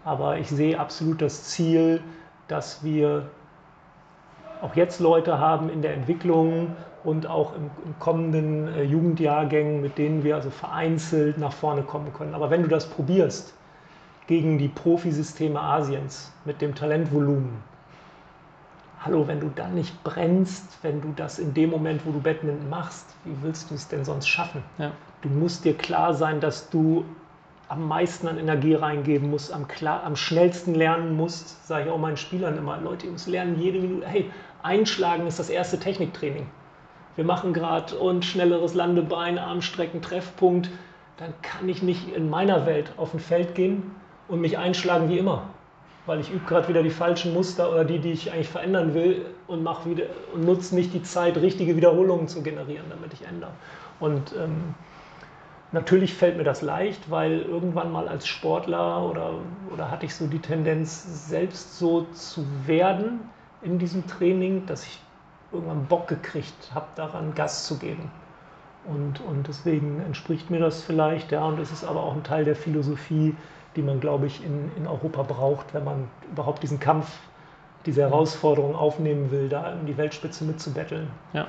Aber 0.06 0.38
ich 0.38 0.50
sehe 0.50 0.80
absolut 0.80 1.22
das 1.22 1.46
Ziel, 1.46 2.02
dass 2.48 2.84
wir 2.84 3.30
auch 4.62 4.76
jetzt 4.76 5.00
Leute 5.00 5.40
haben 5.40 5.70
in 5.70 5.82
der 5.82 5.94
Entwicklung 5.94 6.76
und 7.04 7.28
auch 7.28 7.56
im, 7.56 7.70
im 7.86 7.98
kommenden 8.00 8.68
äh, 8.68 8.84
Jugendjahrgängen, 8.84 9.82
mit 9.82 9.98
denen 9.98 10.24
wir 10.24 10.36
also 10.36 10.50
vereinzelt 10.50 11.38
nach 11.38 11.54
vorne 11.54 11.84
kommen 11.84 12.14
können. 12.14 12.34
Aber 12.34 12.50
wenn 12.50 12.62
du 12.62 12.68
das 12.68 12.88
probierst 12.88 13.54
gegen 14.28 14.58
die 14.58 14.68
Profisysteme 14.68 15.60
Asiens 15.60 16.32
mit 16.46 16.62
dem 16.62 16.76
Talentvolumen, 16.76 17.64
hallo, 19.00 19.28
wenn 19.28 19.40
du 19.40 19.50
dann 19.56 19.76
nicht 19.76 20.04
brennst, 20.04 20.78
wenn 20.82 21.02
du 21.02 21.14
das 21.16 21.40
in 21.40 21.54
dem 21.54 21.70
Moment, 21.70 22.06
wo 22.06 22.12
du 22.12 22.20
Badminton 22.20 22.70
machst, 22.70 23.06
wie 23.24 23.36
willst 23.42 23.72
du 23.72 23.76
es 23.76 23.88
denn 23.88 24.04
sonst 24.04 24.28
schaffen? 24.28 24.64
Ja. 24.78 24.92
Du 25.22 25.30
musst 25.30 25.66
dir 25.66 25.76
klar 25.76 26.14
sein, 26.14 26.42
dass 26.42 26.70
du 26.70 27.06
am 27.70 27.88
meisten 27.88 28.28
an 28.28 28.38
Energie 28.38 28.74
reingeben 28.74 29.30
musst, 29.30 29.54
am, 29.54 29.68
klar, 29.68 30.04
am 30.04 30.16
schnellsten 30.16 30.76
lernen 30.76 31.16
musst, 31.16 31.66
sage 31.68 31.86
ich 31.86 31.92
auch 31.92 31.98
meinen 31.98 32.18
Spielern 32.18 32.58
immer, 32.58 32.78
Leute, 32.82 33.06
ihr 33.06 33.12
müsst 33.14 33.28
lernen 33.28 33.60
jede 33.60 33.80
Minute, 33.80 34.06
hey, 34.08 34.30
einschlagen 34.64 35.28
ist 35.28 35.40
das 35.40 35.50
erste 35.50 35.80
Techniktraining 35.80 36.48
wir 37.20 37.26
machen 37.26 37.52
gerade 37.52 37.98
und 37.98 38.24
schnelleres 38.24 38.74
Landebein, 38.76 39.38
Armstrecken, 39.38 40.02
Treffpunkt, 40.02 40.70
dann 41.18 41.34
kann 41.42 41.68
ich 41.68 41.84
nicht 41.84 42.16
in 42.16 42.30
meiner 42.30 42.66
Welt 42.66 42.94
auf 42.96 43.14
ein 43.14 43.20
Feld 43.20 43.56
gehen 43.56 43.92
und 44.30 44.40
mich 44.40 44.58
einschlagen 44.58 45.10
wie 45.10 45.18
immer. 45.18 45.50
Weil 46.06 46.22
ich 46.22 46.32
übe 46.32 46.46
gerade 46.46 46.70
wieder 46.70 46.82
die 46.82 46.90
falschen 46.90 47.34
Muster 47.34 47.72
oder 47.72 47.84
die, 47.84 48.00
die 48.00 48.14
ich 48.14 48.32
eigentlich 48.32 48.48
verändern 48.48 48.94
will 48.94 49.26
und 49.48 49.66
wieder 49.86 50.06
und 50.34 50.46
nutze 50.46 50.74
nicht 50.76 50.94
die 50.94 51.04
Zeit, 51.04 51.36
richtige 51.36 51.76
Wiederholungen 51.76 52.30
zu 52.30 52.42
generieren, 52.42 52.86
damit 52.90 53.12
ich 53.12 53.28
ändere. 53.28 53.52
Und 54.00 54.34
ähm, 54.42 54.74
natürlich 55.72 56.14
fällt 56.14 56.38
mir 56.38 56.44
das 56.44 56.62
leicht, 56.62 57.10
weil 57.12 57.42
irgendwann 57.42 57.92
mal 57.92 58.08
als 58.08 58.28
Sportler 58.28 59.04
oder, 59.04 59.34
oder 59.72 59.92
hatte 59.92 60.06
ich 60.06 60.16
so 60.16 60.28
die 60.28 60.40
Tendenz, 60.40 61.30
selbst 61.30 61.78
so 61.78 62.04
zu 62.14 62.46
werden 62.66 63.20
in 63.62 63.80
diesem 63.80 64.08
Training, 64.08 64.66
dass 64.66 64.86
ich 64.86 65.00
irgendwann 65.52 65.86
Bock 65.86 66.08
gekriegt 66.08 66.72
habe, 66.74 66.88
daran 66.96 67.34
Gas 67.36 67.66
zu 67.66 67.78
geben. 67.78 68.12
Und, 68.86 69.20
und 69.22 69.48
deswegen 69.48 70.02
entspricht 70.02 70.50
mir 70.50 70.60
das 70.60 70.82
vielleicht, 70.82 71.32
ja, 71.32 71.44
und 71.46 71.60
es 71.60 71.72
ist 71.72 71.84
aber 71.84 72.04
auch 72.04 72.16
ein 72.16 72.24
Teil 72.24 72.46
der 72.46 72.56
Philosophie, 72.56 73.36
die 73.76 73.82
man, 73.82 74.00
glaube 74.00 74.26
ich, 74.26 74.44
in, 74.44 74.72
in 74.78 74.88
Europa 74.88 75.24
braucht, 75.24 75.74
wenn 75.74 75.84
man 75.84 76.08
überhaupt 76.32 76.64
diesen 76.64 76.80
Kampf, 76.80 77.08
diese 77.86 78.02
Herausforderung 78.02 78.76
aufnehmen 78.76 79.32
will, 79.32 79.50
da 79.50 79.74
in 79.74 79.86
die 79.86 79.98
Weltspitze 79.98 80.44
mitzubetteln. 80.44 81.08
Ja. 81.34 81.48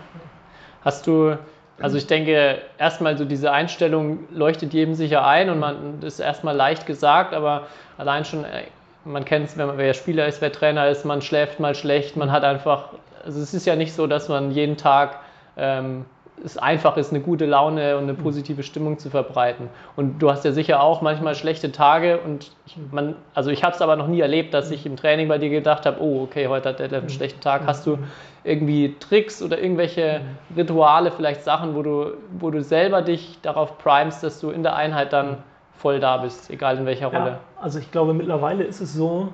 Hast 0.83 1.07
du, 1.07 1.37
also 1.81 1.97
ich 1.97 2.07
denke, 2.07 2.59
erstmal 2.79 3.17
so 3.17 3.25
diese 3.25 3.53
Einstellung 3.53 4.21
leuchtet 4.31 4.73
jedem 4.73 4.95
sicher 4.95 5.27
ein 5.27 5.51
und 5.51 5.59
man 5.59 6.01
das 6.01 6.15
ist 6.15 6.21
erstmal 6.21 6.57
leicht 6.57 6.87
gesagt, 6.87 7.35
aber 7.35 7.67
allein 7.99 8.25
schon, 8.25 8.45
äh, 8.45 8.65
man 9.05 9.25
kennt 9.25 9.49
es, 9.49 9.57
wer 9.57 9.95
Spieler 9.95 10.27
ist, 10.27 10.41
wer 10.41 10.53
Trainer 10.53 10.89
ist, 10.89 11.05
man 11.05 11.23
schläft 11.23 11.59
mal 11.59 11.75
schlecht, 11.75 12.17
man 12.17 12.31
hat 12.31 12.45
einfach 12.45 12.91
also 13.25 13.41
es 13.41 13.55
ist 13.55 13.67
ja 13.67 13.77
nicht 13.77 13.95
so, 13.95 14.07
dass 14.07 14.29
man 14.29 14.51
jeden 14.51 14.77
Tag 14.77 15.19
ähm, 15.57 16.05
es 16.45 16.57
einfach 16.57 16.97
ist, 16.97 17.11
eine 17.11 17.21
gute 17.21 17.47
Laune 17.47 17.97
und 17.97 18.05
eine 18.05 18.15
positive 18.15 18.63
Stimmung 18.63 18.99
zu 18.99 19.11
verbreiten. 19.11 19.69
Und 19.97 20.21
du 20.21 20.31
hast 20.31 20.45
ja 20.45 20.53
sicher 20.53 20.83
auch 20.83 21.03
manchmal 21.03 21.35
schlechte 21.35 21.73
Tage 21.73 22.19
und 22.19 22.51
ich, 22.67 22.77
man, 22.91 23.15
also 23.35 23.51
ich 23.51 23.63
habe 23.65 23.75
es 23.75 23.83
aber 23.83 23.97
noch 23.97 24.07
nie 24.07 24.21
erlebt, 24.21 24.55
dass 24.55 24.71
ich 24.71 24.87
im 24.87 24.97
Training 24.97 25.29
bei 25.29 25.39
dir 25.39 25.51
gedacht 25.51 25.87
habe, 25.87 26.01
oh, 26.01 26.23
okay, 26.23 26.49
heute 26.49 26.71
hat 26.71 26.79
der 26.79 26.93
einen 26.93 27.09
schlechten 27.09 27.41
Tag. 27.41 27.67
Hast 27.67 27.87
du 27.87 27.99
irgendwie 28.45 28.97
Tricks 29.01 29.43
oder 29.43 29.61
irgendwelche 29.61 30.23
Rituale, 30.57 31.11
vielleicht 31.11 31.43
Sachen, 31.43 31.75
wo 31.75 31.83
du, 31.83 32.15
wo 32.39 32.51
du 32.51 32.63
selber 32.63 33.03
dich 33.03 33.39
darauf 33.43 33.79
primest, 33.79 34.23
dass 34.23 34.41
du 34.41 34.51
in 34.51 34.63
der 34.63 34.77
Einheit 34.77 35.13
dann 35.13 35.39
voll 35.77 36.01
da 36.01 36.19
bist, 36.19 36.51
egal 36.51 36.79
in 36.79 36.87
welcher 36.87 37.09
Rolle? 37.09 37.31
Ja, 37.31 37.41
also 37.61 37.79
ich 37.79 37.91
glaube, 37.91 38.15
mittlerweile 38.15 38.65
ist 38.65 38.81
es 38.81 38.95
so, 38.95 39.29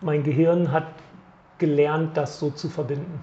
mein 0.00 0.22
Gehirn 0.22 0.72
hat 0.72 0.84
gelernt, 1.58 2.16
das 2.16 2.38
so 2.38 2.50
zu 2.50 2.68
verbinden. 2.68 3.22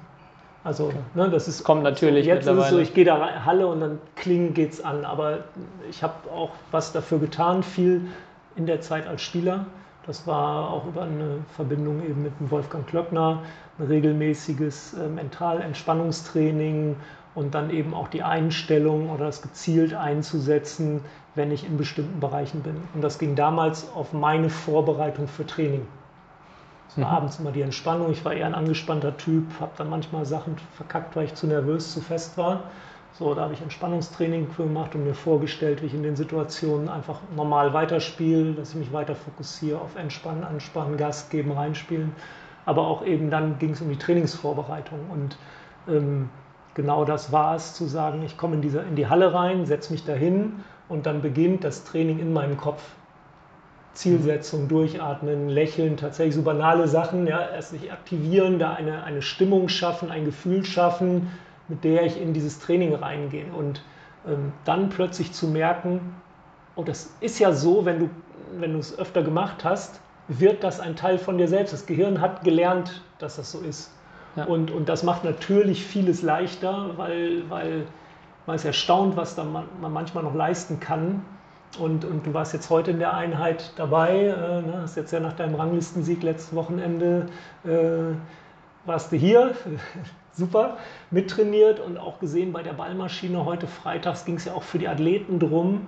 Also, 0.64 0.92
ne, 1.16 1.30
das 1.30 1.48
ist. 1.48 1.64
Kommt 1.64 1.84
natürlich. 1.84 2.26
Jetzt 2.26 2.48
ist 2.48 2.58
es 2.58 2.70
so, 2.70 2.80
ich 2.80 2.94
gehe 2.94 3.06
da 3.06 3.16
rein, 3.16 3.46
Halle 3.46 3.68
und 3.68 3.80
dann 3.80 4.00
klingen 4.16 4.54
geht's 4.54 4.82
an. 4.82 5.06
Aber 5.06 5.40
ich 5.90 6.04
habe 6.04 6.30
auch 6.34 6.52
was 6.72 6.92
dafür 6.92 7.20
getan, 7.20 7.64
viel 7.64 8.08
in 8.56 8.66
der 8.66 8.82
Zeit 8.82 9.08
als 9.08 9.22
Spieler. 9.22 9.66
Das 10.06 10.26
war 10.28 10.72
auch 10.72 10.88
über 10.88 11.04
eine 11.04 11.40
Verbindung 11.56 12.04
eben 12.04 12.24
mit 12.24 12.40
dem 12.40 12.50
Wolfgang 12.52 12.88
Klöckner, 12.88 13.44
ein 13.78 13.86
regelmäßiges 13.86 14.96
äh, 14.96 15.08
Mental-Entspannungstraining 15.08 16.96
und 17.36 17.54
dann 17.54 17.70
eben 17.70 17.94
auch 17.94 18.08
die 18.08 18.24
Einstellung 18.24 19.10
oder 19.12 19.26
das 19.26 19.42
gezielt 19.42 19.94
einzusetzen, 19.94 21.02
wenn 21.36 21.52
ich 21.52 21.66
in 21.66 21.78
bestimmten 21.78 22.20
Bereichen 22.20 22.62
bin. 22.64 22.76
Und 22.94 23.02
das 23.02 23.20
ging 23.20 23.36
damals 23.36 23.88
auf 23.94 24.14
meine 24.14 24.50
Vorbereitung 24.50 25.28
für 25.28 25.46
Training. 25.46 25.86
Es 26.90 26.98
war 26.98 27.10
mhm. 27.10 27.18
abends 27.18 27.40
immer 27.40 27.52
die 27.52 27.62
Entspannung. 27.62 28.12
Ich 28.12 28.26
war 28.26 28.34
eher 28.34 28.48
ein 28.48 28.56
angespannter 28.56 29.16
Typ, 29.16 29.46
habe 29.60 29.72
dann 29.78 29.90
manchmal 29.90 30.26
Sachen 30.26 30.58
verkackt, 30.74 31.16
weil 31.16 31.26
ich 31.26 31.36
zu 31.36 31.48
nervös, 31.48 31.94
zu 31.94 32.02
fest 32.02 32.38
war. 32.38 32.64
So, 33.14 33.34
da 33.34 33.42
habe 33.44 33.54
ich 33.54 33.62
Entspannungstraining 33.62 34.48
gemacht 34.56 34.96
und 34.96 35.04
mir 35.04 35.14
vorgestellt, 35.14 35.82
wie 35.82 35.88
ich 35.88 35.94
in 35.94 36.04
den 36.04 36.16
Situationen 36.16 36.90
einfach 36.90 37.20
normal 37.36 37.74
weiterspiele, 37.74 38.54
dass 38.54 38.72
ich 38.72 38.76
mich 38.76 38.94
weiter 38.94 39.16
fokussiere 39.16 39.80
auf 39.80 39.96
Entspannen, 39.96 40.44
Anspannen, 40.44 40.98
Gas 40.98 41.30
geben, 41.30 41.52
reinspielen. 41.52 42.14
Aber 42.66 42.88
auch 42.88 43.06
eben 43.06 43.30
dann 43.30 43.60
ging 43.60 43.72
es 43.72 43.82
um 43.82 43.90
die 43.90 43.98
Trainingsvorbereitung. 43.98 45.00
Und 45.12 45.38
ähm, 45.88 46.30
genau 46.76 47.04
das 47.06 47.32
war 47.32 47.56
es, 47.56 47.74
zu 47.74 47.86
sagen, 47.86 48.24
ich 48.24 48.38
komme 48.38 48.56
in, 48.56 48.64
in 48.64 48.96
die 48.96 49.08
Halle 49.08 49.34
rein, 49.34 49.66
setze 49.66 49.92
mich 49.92 50.06
dahin 50.06 50.64
und 50.88 51.06
dann 51.06 51.22
beginnt 51.22 51.64
das 51.64 51.84
Training 51.84 52.20
in 52.20 52.32
meinem 52.34 52.58
Kopf. 52.58 52.84
Zielsetzung, 53.94 54.68
Durchatmen, 54.68 55.50
Lächeln, 55.50 55.98
tatsächlich 55.98 56.36
so 56.36 56.42
banale 56.42 56.88
Sachen, 56.88 57.28
ja, 57.28 57.42
erst 57.42 57.72
sich 57.72 57.92
aktivieren, 57.92 58.60
da 58.60 58.74
eine, 58.74 59.04
eine 59.04 59.22
Stimmung 59.22 59.68
schaffen, 59.68 60.12
ein 60.12 60.26
Gefühl 60.26 60.64
schaffen, 60.64 61.32
mit 61.68 61.84
der 61.84 62.06
ich 62.06 62.22
in 62.22 62.34
dieses 62.34 62.60
Training 62.60 62.94
reingehe. 62.96 63.52
Und 63.52 63.84
ähm, 64.28 64.54
dann 64.66 64.90
plötzlich 64.90 65.34
zu 65.34 65.48
merken, 65.48 66.16
oh, 66.76 66.84
das 66.84 67.12
ist 67.20 67.40
ja 67.40 67.52
so, 67.52 67.86
wenn 67.86 68.00
du, 68.00 68.10
wenn 68.58 68.74
du 68.74 68.80
es 68.80 68.98
öfter 68.98 69.22
gemacht 69.22 69.64
hast, 69.64 70.00
wird 70.28 70.64
das 70.64 70.80
ein 70.80 70.96
Teil 70.96 71.18
von 71.18 71.38
dir 71.38 71.48
selbst. 71.48 71.74
Das 71.74 71.86
Gehirn 71.86 72.22
hat 72.22 72.44
gelernt, 72.44 73.02
dass 73.18 73.36
das 73.36 73.52
so 73.52 73.60
ist. 73.60 73.92
Ja. 74.36 74.46
Und, 74.46 74.72
und 74.72 74.88
das 74.88 75.04
macht 75.04 75.24
natürlich 75.24 75.84
vieles 75.84 76.22
leichter, 76.22 76.92
weil, 76.98 77.50
weil 77.50 77.86
man 78.46 78.56
ist 78.56 78.66
erstaunt, 78.66 79.18
was 79.18 79.36
da 79.36 79.44
man, 79.44 79.66
man 79.82 79.92
manchmal 79.92 80.24
noch 80.24 80.36
leisten 80.36 80.80
kann. 80.80 81.26
Und, 81.78 82.04
und, 82.04 82.26
du 82.26 82.34
warst 82.34 82.54
jetzt 82.54 82.70
heute 82.70 82.92
in 82.92 83.00
der 83.00 83.14
Einheit 83.14 83.74
dabei, 83.76 84.26
äh, 84.26 84.62
ne, 84.62 84.80
hast 84.82 84.98
jetzt 84.98 85.12
ja 85.12 85.20
nach 85.20 85.34
deinem 85.34 85.56
Ranglistensieg 85.56 86.24
letztes 86.24 86.56
Wochenende, 86.56 87.28
äh, 87.64 88.16
warst 88.86 89.12
du 89.12 89.18
hier, 89.18 89.54
super, 90.32 90.78
mittrainiert 91.12 91.80
und 91.80 91.98
auch 91.98 92.20
gesehen 92.20 92.54
bei 92.54 92.64
der 92.64 92.74
Ballmaschine 92.74 93.46
heute 93.46 93.68
freitags 93.68 94.26
ging 94.26 94.36
es 94.36 94.46
ja 94.46 94.54
auch 94.54 94.64
für 94.64 94.80
die 94.80 94.88
Athleten 94.88 95.38
drum, 95.38 95.86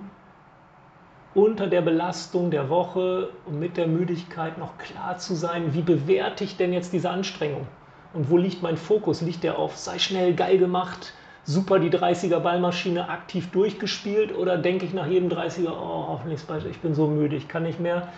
unter 1.34 1.66
der 1.66 1.80
Belastung 1.80 2.50
der 2.50 2.68
Woche 2.68 3.30
und 3.46 3.58
mit 3.58 3.76
der 3.76 3.86
Müdigkeit 3.86 4.58
noch 4.58 4.78
klar 4.78 5.18
zu 5.18 5.34
sein, 5.34 5.74
wie 5.74 5.82
bewerte 5.82 6.44
ich 6.44 6.56
denn 6.56 6.72
jetzt 6.72 6.92
diese 6.92 7.10
Anstrengung? 7.10 7.66
Und 8.12 8.30
wo 8.30 8.36
liegt 8.36 8.62
mein 8.62 8.76
Fokus? 8.76 9.22
Liegt 9.22 9.42
der 9.42 9.58
auf, 9.58 9.76
sei 9.76 9.98
schnell, 9.98 10.34
geil 10.34 10.58
gemacht, 10.58 11.14
super 11.44 11.78
die 11.78 11.90
30er 11.90 12.38
Ballmaschine 12.38 13.08
aktiv 13.08 13.50
durchgespielt 13.50 14.34
oder 14.34 14.58
denke 14.58 14.84
ich 14.84 14.94
nach 14.94 15.06
jedem 15.06 15.28
30er, 15.28 15.70
oh, 15.70 16.06
hoffentlich, 16.08 16.40
ich 16.70 16.80
bin 16.80 16.94
so 16.94 17.06
müde, 17.08 17.36
ich 17.36 17.48
kann 17.48 17.64
nicht 17.64 17.80
mehr. 17.80 18.08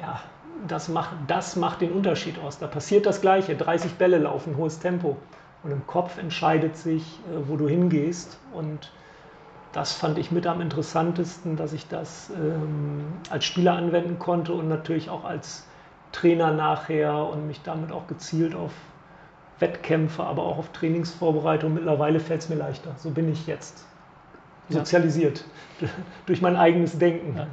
Ja, 0.00 0.20
das 0.68 0.88
macht, 0.88 1.10
das 1.26 1.56
macht 1.56 1.80
den 1.80 1.92
Unterschied 1.92 2.38
aus. 2.38 2.58
Da 2.58 2.66
passiert 2.66 3.06
das 3.06 3.20
Gleiche, 3.20 3.56
30 3.56 3.94
Bälle 3.94 4.18
laufen, 4.18 4.56
hohes 4.56 4.78
Tempo. 4.78 5.16
Und 5.62 5.70
im 5.70 5.86
Kopf 5.86 6.18
entscheidet 6.18 6.76
sich, 6.76 7.02
äh, 7.02 7.48
wo 7.48 7.56
du 7.56 7.68
hingehst. 7.68 8.38
Und 8.52 8.92
das 9.72 9.92
fand 9.92 10.18
ich 10.18 10.30
mit 10.30 10.46
am 10.46 10.60
interessantesten, 10.60 11.56
dass 11.56 11.72
ich 11.72 11.88
das 11.88 12.30
ähm, 12.30 13.04
als 13.30 13.44
Spieler 13.44 13.72
anwenden 13.72 14.18
konnte 14.18 14.52
und 14.52 14.68
natürlich 14.68 15.10
auch 15.10 15.24
als 15.24 15.66
Trainer 16.12 16.52
nachher 16.52 17.26
und 17.26 17.48
mich 17.48 17.60
damit 17.62 17.90
auch 17.90 18.06
gezielt 18.06 18.54
auf 18.54 18.72
Wettkämpfe, 19.58 20.22
aber 20.22 20.42
auch 20.42 20.58
auf 20.58 20.72
Trainingsvorbereitung. 20.72 21.74
Mittlerweile 21.74 22.20
fällt 22.20 22.42
es 22.42 22.48
mir 22.48 22.56
leichter. 22.56 22.92
So 22.96 23.10
bin 23.10 23.30
ich 23.32 23.46
jetzt 23.46 23.84
sozialisiert 24.68 25.44
ja. 25.80 25.88
durch 26.26 26.40
mein 26.42 26.56
eigenes 26.56 26.98
Denken. 26.98 27.36
Ja. 27.36 27.46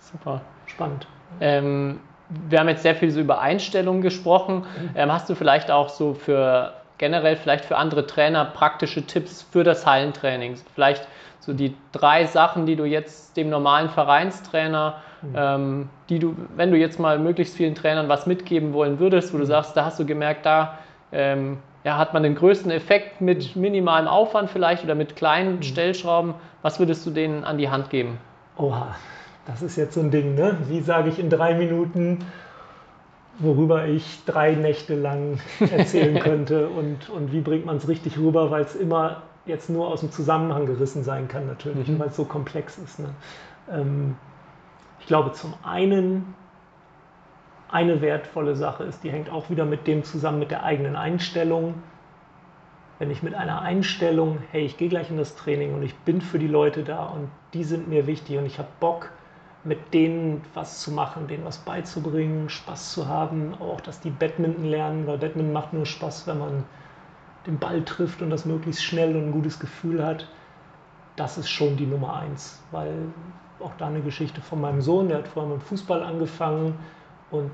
Super. 0.00 0.40
Spannend. 0.66 1.06
Ähm, 1.40 2.00
wir 2.28 2.60
haben 2.60 2.68
jetzt 2.68 2.82
sehr 2.82 2.94
viel 2.94 3.10
so 3.10 3.20
über 3.20 3.40
Einstellungen 3.40 4.02
gesprochen. 4.02 4.58
Mhm. 4.58 4.90
Ähm, 4.94 5.12
hast 5.12 5.28
du 5.28 5.34
vielleicht 5.34 5.70
auch 5.70 5.88
so 5.88 6.14
für 6.14 6.74
generell 6.98 7.36
vielleicht 7.36 7.64
für 7.64 7.76
andere 7.76 8.06
Trainer 8.06 8.44
praktische 8.44 9.02
Tipps 9.06 9.42
für 9.42 9.64
das 9.64 9.86
Hallentraining? 9.86 10.56
Vielleicht 10.74 11.06
so 11.40 11.52
die 11.52 11.74
drei 11.92 12.26
Sachen, 12.26 12.66
die 12.66 12.76
du 12.76 12.84
jetzt 12.84 13.36
dem 13.36 13.48
normalen 13.48 13.88
Vereinstrainer, 13.88 14.96
mhm. 15.22 15.34
ähm, 15.34 15.90
die 16.08 16.18
du, 16.18 16.36
wenn 16.56 16.70
du 16.70 16.76
jetzt 16.76 16.98
mal 16.98 17.18
möglichst 17.18 17.56
vielen 17.56 17.74
Trainern 17.74 18.08
was 18.08 18.26
mitgeben 18.26 18.72
wollen 18.72 18.98
würdest, 18.98 19.32
wo 19.32 19.38
du 19.38 19.44
mhm. 19.44 19.48
sagst, 19.48 19.76
da 19.76 19.86
hast 19.86 19.98
du 19.98 20.04
gemerkt, 20.04 20.44
da 20.44 20.78
ähm, 21.12 21.58
ja, 21.84 21.96
hat 21.96 22.12
man 22.12 22.22
den 22.22 22.34
größten 22.34 22.70
Effekt 22.70 23.20
mit 23.20 23.56
minimalem 23.56 24.08
Aufwand 24.08 24.50
vielleicht 24.50 24.84
oder 24.84 24.94
mit 24.94 25.16
kleinen 25.16 25.56
mhm. 25.56 25.62
Stellschrauben. 25.62 26.34
Was 26.62 26.78
würdest 26.78 27.06
du 27.06 27.10
denen 27.10 27.44
an 27.44 27.58
die 27.58 27.70
Hand 27.70 27.90
geben? 27.90 28.18
Oha, 28.56 28.96
das 29.46 29.62
ist 29.62 29.76
jetzt 29.76 29.94
so 29.94 30.00
ein 30.00 30.10
Ding, 30.10 30.34
ne? 30.34 30.58
Wie 30.68 30.80
sage 30.80 31.08
ich 31.08 31.18
in 31.18 31.30
drei 31.30 31.54
Minuten, 31.54 32.24
worüber 33.38 33.86
ich 33.86 34.24
drei 34.26 34.52
Nächte 34.54 34.96
lang 34.96 35.40
erzählen 35.60 36.18
könnte 36.18 36.68
und, 36.68 37.08
und 37.08 37.32
wie 37.32 37.40
bringt 37.40 37.64
man 37.64 37.76
es 37.76 37.88
richtig 37.88 38.18
rüber, 38.18 38.50
weil 38.50 38.64
es 38.64 38.74
immer 38.74 39.22
jetzt 39.46 39.70
nur 39.70 39.88
aus 39.88 40.00
dem 40.00 40.10
Zusammenhang 40.10 40.66
gerissen 40.66 41.04
sein 41.04 41.28
kann 41.28 41.46
natürlich, 41.46 41.88
mhm. 41.88 41.98
weil 41.98 42.08
es 42.08 42.16
so 42.16 42.24
komplex 42.24 42.76
ist. 42.78 42.98
Ne? 42.98 43.08
Ähm, 43.72 44.16
ich 45.00 45.06
glaube, 45.06 45.32
zum 45.32 45.54
einen 45.62 46.34
eine 47.70 48.00
wertvolle 48.00 48.56
Sache 48.56 48.84
ist, 48.84 49.04
die 49.04 49.10
hängt 49.10 49.30
auch 49.30 49.50
wieder 49.50 49.64
mit 49.64 49.86
dem 49.86 50.04
zusammen, 50.04 50.38
mit 50.38 50.50
der 50.50 50.64
eigenen 50.64 50.96
Einstellung. 50.96 51.74
Wenn 52.98 53.10
ich 53.10 53.22
mit 53.22 53.34
einer 53.34 53.62
Einstellung, 53.62 54.38
hey, 54.50 54.64
ich 54.64 54.76
gehe 54.76 54.88
gleich 54.88 55.10
in 55.10 55.18
das 55.18 55.36
Training 55.36 55.74
und 55.74 55.82
ich 55.82 55.94
bin 55.96 56.20
für 56.20 56.38
die 56.38 56.48
Leute 56.48 56.82
da 56.82 57.06
und 57.06 57.28
die 57.52 57.64
sind 57.64 57.88
mir 57.88 58.06
wichtig 58.06 58.38
und 58.38 58.46
ich 58.46 58.58
habe 58.58 58.68
Bock, 58.80 59.10
mit 59.64 59.92
denen 59.92 60.42
was 60.54 60.80
zu 60.80 60.90
machen, 60.90 61.28
denen 61.28 61.44
was 61.44 61.58
beizubringen, 61.58 62.48
Spaß 62.48 62.92
zu 62.92 63.06
haben, 63.06 63.54
auch 63.60 63.80
dass 63.80 64.00
die 64.00 64.10
Badminton 64.10 64.64
lernen, 64.64 65.06
weil 65.06 65.18
Badminton 65.18 65.52
macht 65.52 65.72
nur 65.72 65.86
Spaß, 65.86 66.26
wenn 66.26 66.38
man 66.38 66.64
den 67.46 67.58
Ball 67.58 67.82
trifft 67.84 68.22
und 68.22 68.30
das 68.30 68.44
möglichst 68.44 68.82
schnell 68.82 69.14
und 69.14 69.28
ein 69.28 69.32
gutes 69.32 69.58
Gefühl 69.58 70.04
hat. 70.04 70.26
Das 71.16 71.38
ist 71.38 71.50
schon 71.50 71.76
die 71.76 71.86
Nummer 71.86 72.16
eins, 72.16 72.62
weil 72.70 72.94
auch 73.60 73.72
da 73.78 73.88
eine 73.88 74.00
Geschichte 74.00 74.40
von 74.40 74.60
meinem 74.60 74.80
Sohn, 74.80 75.08
der 75.08 75.18
hat 75.18 75.28
vorher 75.28 75.52
mit 75.52 75.62
Fußball 75.62 76.02
angefangen, 76.02 76.78
und 77.30 77.50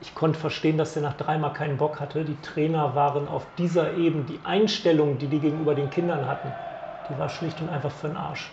ich 0.00 0.14
konnte 0.14 0.38
verstehen, 0.38 0.78
dass 0.78 0.96
er 0.96 1.02
nach 1.02 1.16
dreimal 1.16 1.52
keinen 1.52 1.76
Bock 1.76 2.00
hatte. 2.00 2.24
Die 2.24 2.36
Trainer 2.42 2.94
waren 2.96 3.28
auf 3.28 3.46
dieser 3.56 3.94
Ebene, 3.94 4.24
die 4.24 4.40
Einstellung, 4.44 5.18
die 5.18 5.28
die 5.28 5.38
gegenüber 5.38 5.74
den 5.74 5.90
Kindern 5.90 6.26
hatten, 6.26 6.48
die 7.08 7.18
war 7.18 7.28
schlicht 7.28 7.60
und 7.60 7.68
einfach 7.68 7.92
für 7.92 8.08
den 8.08 8.16
Arsch. 8.16 8.50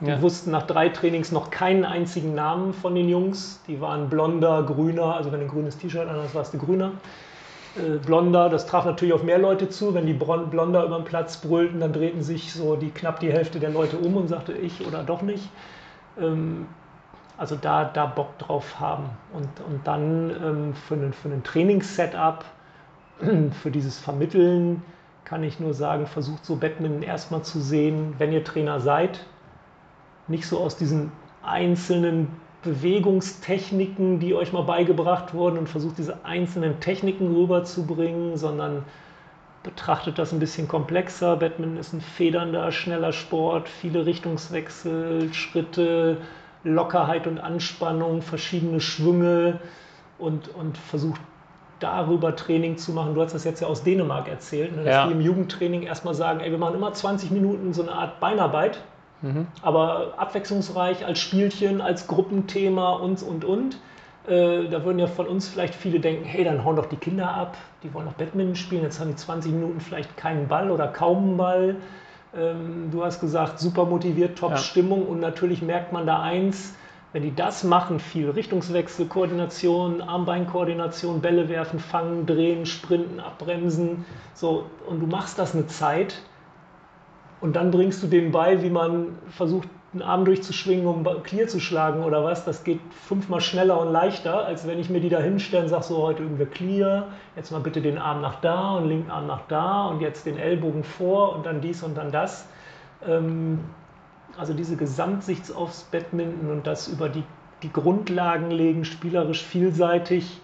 Die 0.00 0.06
ja. 0.06 0.20
wussten 0.20 0.50
nach 0.50 0.64
drei 0.64 0.90
Trainings 0.90 1.32
noch 1.32 1.50
keinen 1.50 1.84
einzigen 1.84 2.34
Namen 2.34 2.74
von 2.74 2.94
den 2.94 3.08
Jungs. 3.08 3.62
Die 3.66 3.80
waren 3.80 4.10
blonder, 4.10 4.62
grüner, 4.62 5.16
also 5.16 5.32
wenn 5.32 5.40
du 5.40 5.46
ein 5.46 5.50
grünes 5.50 5.78
T-Shirt 5.78 6.08
an 6.08 6.16
hast, 6.16 6.34
warst 6.34 6.52
du 6.52 6.58
grüner. 6.58 6.92
Äh, 7.76 7.98
blonder, 7.98 8.48
das 8.50 8.66
traf 8.66 8.84
natürlich 8.84 9.14
auf 9.14 9.22
mehr 9.22 9.38
Leute 9.38 9.68
zu. 9.70 9.94
Wenn 9.94 10.06
die 10.06 10.12
Blonder 10.12 10.84
über 10.84 10.96
den 10.96 11.04
Platz 11.04 11.38
brüllten, 11.38 11.80
dann 11.80 11.92
drehten 11.92 12.22
sich 12.22 12.52
so 12.52 12.76
die 12.76 12.90
knapp 12.90 13.20
die 13.20 13.32
Hälfte 13.32 13.58
der 13.58 13.70
Leute 13.70 13.96
um 13.96 14.16
und 14.16 14.28
sagte 14.28 14.52
ich 14.52 14.86
oder 14.86 15.02
doch 15.02 15.22
nicht. 15.22 15.48
Ähm, 16.20 16.66
also 17.38 17.56
da, 17.56 17.84
da 17.84 18.06
Bock 18.06 18.38
drauf 18.38 18.80
haben. 18.80 19.10
Und, 19.32 19.48
und 19.66 19.86
dann 19.86 20.30
ähm, 20.30 20.74
für 20.74 20.94
ein, 20.94 21.12
für 21.12 21.28
ein 21.28 21.42
Trainingssetup, 21.42 22.44
für 23.62 23.70
dieses 23.70 23.98
Vermitteln, 23.98 24.82
kann 25.24 25.42
ich 25.42 25.58
nur 25.58 25.74
sagen, 25.74 26.06
versucht 26.06 26.44
so 26.44 26.56
Badminton 26.56 27.02
erstmal 27.02 27.42
zu 27.42 27.60
sehen, 27.60 28.14
wenn 28.18 28.32
ihr 28.32 28.44
Trainer 28.44 28.80
seid, 28.80 29.26
nicht 30.28 30.46
so 30.46 30.60
aus 30.60 30.76
diesen 30.76 31.10
einzelnen 31.42 32.28
Bewegungstechniken, 32.62 34.18
die 34.18 34.34
euch 34.34 34.52
mal 34.52 34.62
beigebracht 34.62 35.34
wurden 35.34 35.58
und 35.58 35.68
versucht 35.68 35.98
diese 35.98 36.24
einzelnen 36.24 36.80
Techniken 36.80 37.34
rüberzubringen, 37.34 38.36
sondern 38.36 38.84
betrachtet 39.62 40.18
das 40.18 40.32
ein 40.32 40.38
bisschen 40.38 40.68
komplexer. 40.68 41.36
Badminton 41.36 41.76
ist 41.76 41.92
ein 41.92 42.00
federnder, 42.00 42.70
schneller 42.72 43.12
Sport, 43.12 43.68
viele 43.68 44.06
Richtungswechsel, 44.06 45.32
Schritte, 45.32 46.18
Lockerheit 46.66 47.26
und 47.26 47.38
Anspannung, 47.38 48.22
verschiedene 48.22 48.80
Schwünge 48.80 49.60
und, 50.18 50.48
und 50.54 50.76
versucht 50.76 51.20
darüber 51.78 52.34
Training 52.36 52.78
zu 52.78 52.92
machen. 52.92 53.14
Du 53.14 53.22
hast 53.22 53.34
das 53.34 53.44
jetzt 53.44 53.60
ja 53.60 53.68
aus 53.68 53.82
Dänemark 53.82 54.28
erzählt, 54.28 54.74
ne, 54.74 54.84
dass 54.84 54.94
ja. 54.94 55.06
die 55.06 55.12
im 55.12 55.20
Jugendtraining 55.20 55.82
erstmal 55.82 56.14
sagen, 56.14 56.40
ey, 56.40 56.50
wir 56.50 56.58
machen 56.58 56.74
immer 56.74 56.92
20 56.92 57.30
Minuten 57.30 57.72
so 57.74 57.82
eine 57.82 57.92
Art 57.92 58.18
Beinarbeit, 58.20 58.80
mhm. 59.22 59.46
aber 59.62 60.14
abwechslungsreich 60.16 61.04
als 61.04 61.18
Spielchen, 61.18 61.80
als 61.80 62.06
Gruppenthema 62.06 62.94
und, 62.94 63.22
und, 63.22 63.44
und. 63.44 63.78
Äh, 64.26 64.68
da 64.68 64.84
würden 64.84 64.98
ja 64.98 65.06
von 65.06 65.26
uns 65.26 65.48
vielleicht 65.48 65.74
viele 65.74 66.00
denken, 66.00 66.24
hey, 66.24 66.44
dann 66.44 66.64
hauen 66.64 66.76
doch 66.76 66.86
die 66.86 66.96
Kinder 66.96 67.32
ab, 67.32 67.56
die 67.82 67.92
wollen 67.94 68.06
noch 68.06 68.14
Badminton 68.14 68.56
spielen, 68.56 68.82
jetzt 68.82 68.98
haben 68.98 69.10
die 69.10 69.16
20 69.16 69.52
Minuten 69.52 69.80
vielleicht 69.80 70.16
keinen 70.16 70.48
Ball 70.48 70.70
oder 70.70 70.88
kaum 70.88 71.18
einen 71.18 71.36
Ball. 71.36 71.76
Ähm, 72.36 72.90
du 72.90 73.04
hast 73.04 73.20
gesagt, 73.20 73.58
super 73.58 73.84
motiviert, 73.84 74.38
top 74.38 74.52
ja. 74.52 74.56
Stimmung 74.58 75.06
und 75.06 75.20
natürlich 75.20 75.62
merkt 75.62 75.92
man 75.92 76.06
da 76.06 76.22
eins, 76.22 76.74
wenn 77.12 77.22
die 77.22 77.34
das 77.34 77.64
machen, 77.64 77.98
viel 77.98 78.28
Richtungswechsel, 78.28 79.06
Koordination, 79.06 80.02
Armbeinkoordination, 80.02 81.20
Bälle 81.20 81.48
werfen, 81.48 81.78
fangen, 81.78 82.26
drehen, 82.26 82.66
sprinten, 82.66 83.20
abbremsen, 83.20 84.04
so 84.34 84.66
und 84.86 85.00
du 85.00 85.06
machst 85.06 85.38
das 85.38 85.54
eine 85.54 85.66
Zeit 85.66 86.20
und 87.40 87.56
dann 87.56 87.70
bringst 87.70 88.02
du 88.02 88.06
denen 88.06 88.32
bei, 88.32 88.62
wie 88.62 88.70
man 88.70 89.18
versucht 89.30 89.68
einen 89.96 90.08
Arm 90.08 90.24
durchzuschwingen, 90.24 90.86
um 90.86 91.04
Clear 91.22 91.48
zu 91.48 91.58
schlagen 91.58 92.02
oder 92.02 92.22
was, 92.22 92.44
das 92.44 92.64
geht 92.64 92.80
fünfmal 93.06 93.40
schneller 93.40 93.80
und 93.80 93.90
leichter, 93.92 94.44
als 94.44 94.66
wenn 94.66 94.78
ich 94.78 94.90
mir 94.90 95.00
die 95.00 95.08
da 95.08 95.18
hinstelle 95.18 95.64
und 95.64 95.68
sage, 95.68 95.84
so 95.84 95.98
heute 95.98 96.22
wir 96.38 96.46
Clear, 96.46 97.08
jetzt 97.34 97.50
mal 97.50 97.60
bitte 97.60 97.80
den 97.80 97.98
Arm 97.98 98.20
nach 98.20 98.40
da 98.40 98.72
und 98.76 98.88
linken 98.88 99.10
Arm 99.10 99.26
nach 99.26 99.42
da 99.48 99.86
und 99.86 100.00
jetzt 100.00 100.26
den 100.26 100.38
Ellbogen 100.38 100.84
vor 100.84 101.34
und 101.34 101.46
dann 101.46 101.60
dies 101.60 101.82
und 101.82 101.96
dann 101.96 102.12
das. 102.12 102.46
Ähm, 103.06 103.60
also 104.36 104.52
diese 104.52 104.76
Gesamtsicht 104.76 105.54
aufs 105.54 105.84
Badminton 105.84 106.50
und 106.50 106.66
das 106.66 106.88
über 106.88 107.08
die, 107.08 107.24
die 107.62 107.72
Grundlagen 107.72 108.50
legen, 108.50 108.84
spielerisch 108.84 109.42
vielseitig, 109.42 110.40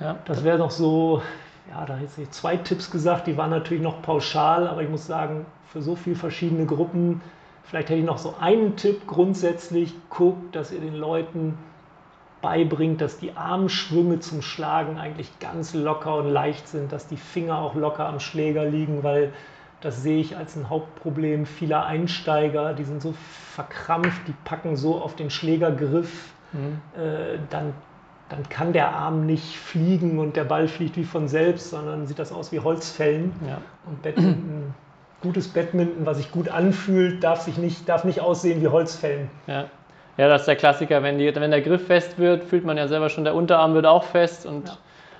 ja, 0.00 0.16
das 0.24 0.42
wäre 0.42 0.58
noch 0.58 0.70
so, 0.70 1.22
ja, 1.70 1.84
da 1.84 1.94
hätte 1.94 2.22
ich 2.22 2.30
zwei 2.30 2.56
Tipps 2.56 2.90
gesagt, 2.90 3.28
die 3.28 3.36
waren 3.36 3.50
natürlich 3.50 3.82
noch 3.82 4.02
pauschal, 4.02 4.66
aber 4.66 4.82
ich 4.82 4.88
muss 4.88 5.06
sagen, 5.06 5.46
für 5.66 5.82
so 5.82 5.94
viele 5.94 6.16
verschiedene 6.16 6.66
Gruppen 6.66 7.20
Vielleicht 7.70 7.88
hätte 7.88 8.00
ich 8.00 8.04
noch 8.04 8.18
so 8.18 8.34
einen 8.40 8.74
Tipp 8.74 9.06
grundsätzlich, 9.06 9.94
guckt, 10.10 10.56
dass 10.56 10.72
ihr 10.72 10.80
den 10.80 10.96
Leuten 10.96 11.56
beibringt, 12.42 13.00
dass 13.00 13.18
die 13.18 13.36
Armschwünge 13.36 14.18
zum 14.18 14.42
Schlagen 14.42 14.98
eigentlich 14.98 15.38
ganz 15.38 15.72
locker 15.72 16.16
und 16.16 16.28
leicht 16.28 16.66
sind, 16.66 16.90
dass 16.90 17.06
die 17.06 17.16
Finger 17.16 17.58
auch 17.58 17.76
locker 17.76 18.06
am 18.08 18.18
Schläger 18.18 18.64
liegen, 18.64 19.04
weil 19.04 19.32
Das 19.80 20.02
sehe 20.02 20.20
ich 20.20 20.36
als 20.36 20.56
ein 20.56 20.68
Hauptproblem 20.68 21.46
vieler 21.46 21.86
Einsteiger. 21.86 22.74
Die 22.74 22.84
sind 22.84 23.00
so 23.00 23.14
verkrampft, 23.54 24.28
die 24.28 24.34
packen 24.44 24.76
so 24.76 25.00
auf 25.00 25.16
den 25.16 25.30
Schlägergriff. 25.30 26.34
Mhm. 26.52 26.82
Äh, 27.00 27.38
dann, 27.48 27.72
dann 28.28 28.48
kann 28.48 28.72
der 28.72 28.94
Arm 28.94 29.24
nicht 29.24 29.56
fliegen 29.56 30.18
und 30.18 30.36
der 30.36 30.44
Ball 30.44 30.68
fliegt 30.68 30.96
wie 30.96 31.04
von 31.04 31.28
selbst, 31.28 31.70
sondern 31.70 32.06
sieht 32.06 32.18
das 32.18 32.32
aus 32.32 32.52
wie 32.52 32.60
Holzfällen. 32.60 33.32
Ja. 33.46 33.58
Und 33.86 34.02
Badminton, 34.02 34.74
gutes 35.22 35.48
Badminton, 35.48 36.06
was 36.06 36.16
sich 36.16 36.30
gut 36.30 36.48
anfühlt, 36.48 37.22
darf, 37.22 37.40
sich 37.42 37.58
nicht, 37.58 37.88
darf 37.88 38.04
nicht 38.04 38.20
aussehen 38.20 38.62
wie 38.62 38.68
Holzfällen. 38.68 39.30
Ja. 39.46 39.66
Ja, 40.16 40.28
das 40.28 40.42
ist 40.42 40.46
der 40.46 40.56
Klassiker. 40.56 41.02
Wenn, 41.02 41.18
die, 41.18 41.34
wenn 41.34 41.50
der 41.50 41.62
Griff 41.62 41.86
fest 41.86 42.18
wird, 42.18 42.44
fühlt 42.44 42.64
man 42.64 42.76
ja 42.76 42.88
selber 42.88 43.08
schon, 43.08 43.24
der 43.24 43.34
Unterarm 43.34 43.74
wird 43.74 43.86
auch 43.86 44.04
fest 44.04 44.44
und 44.46 44.68
ja. 44.68 44.76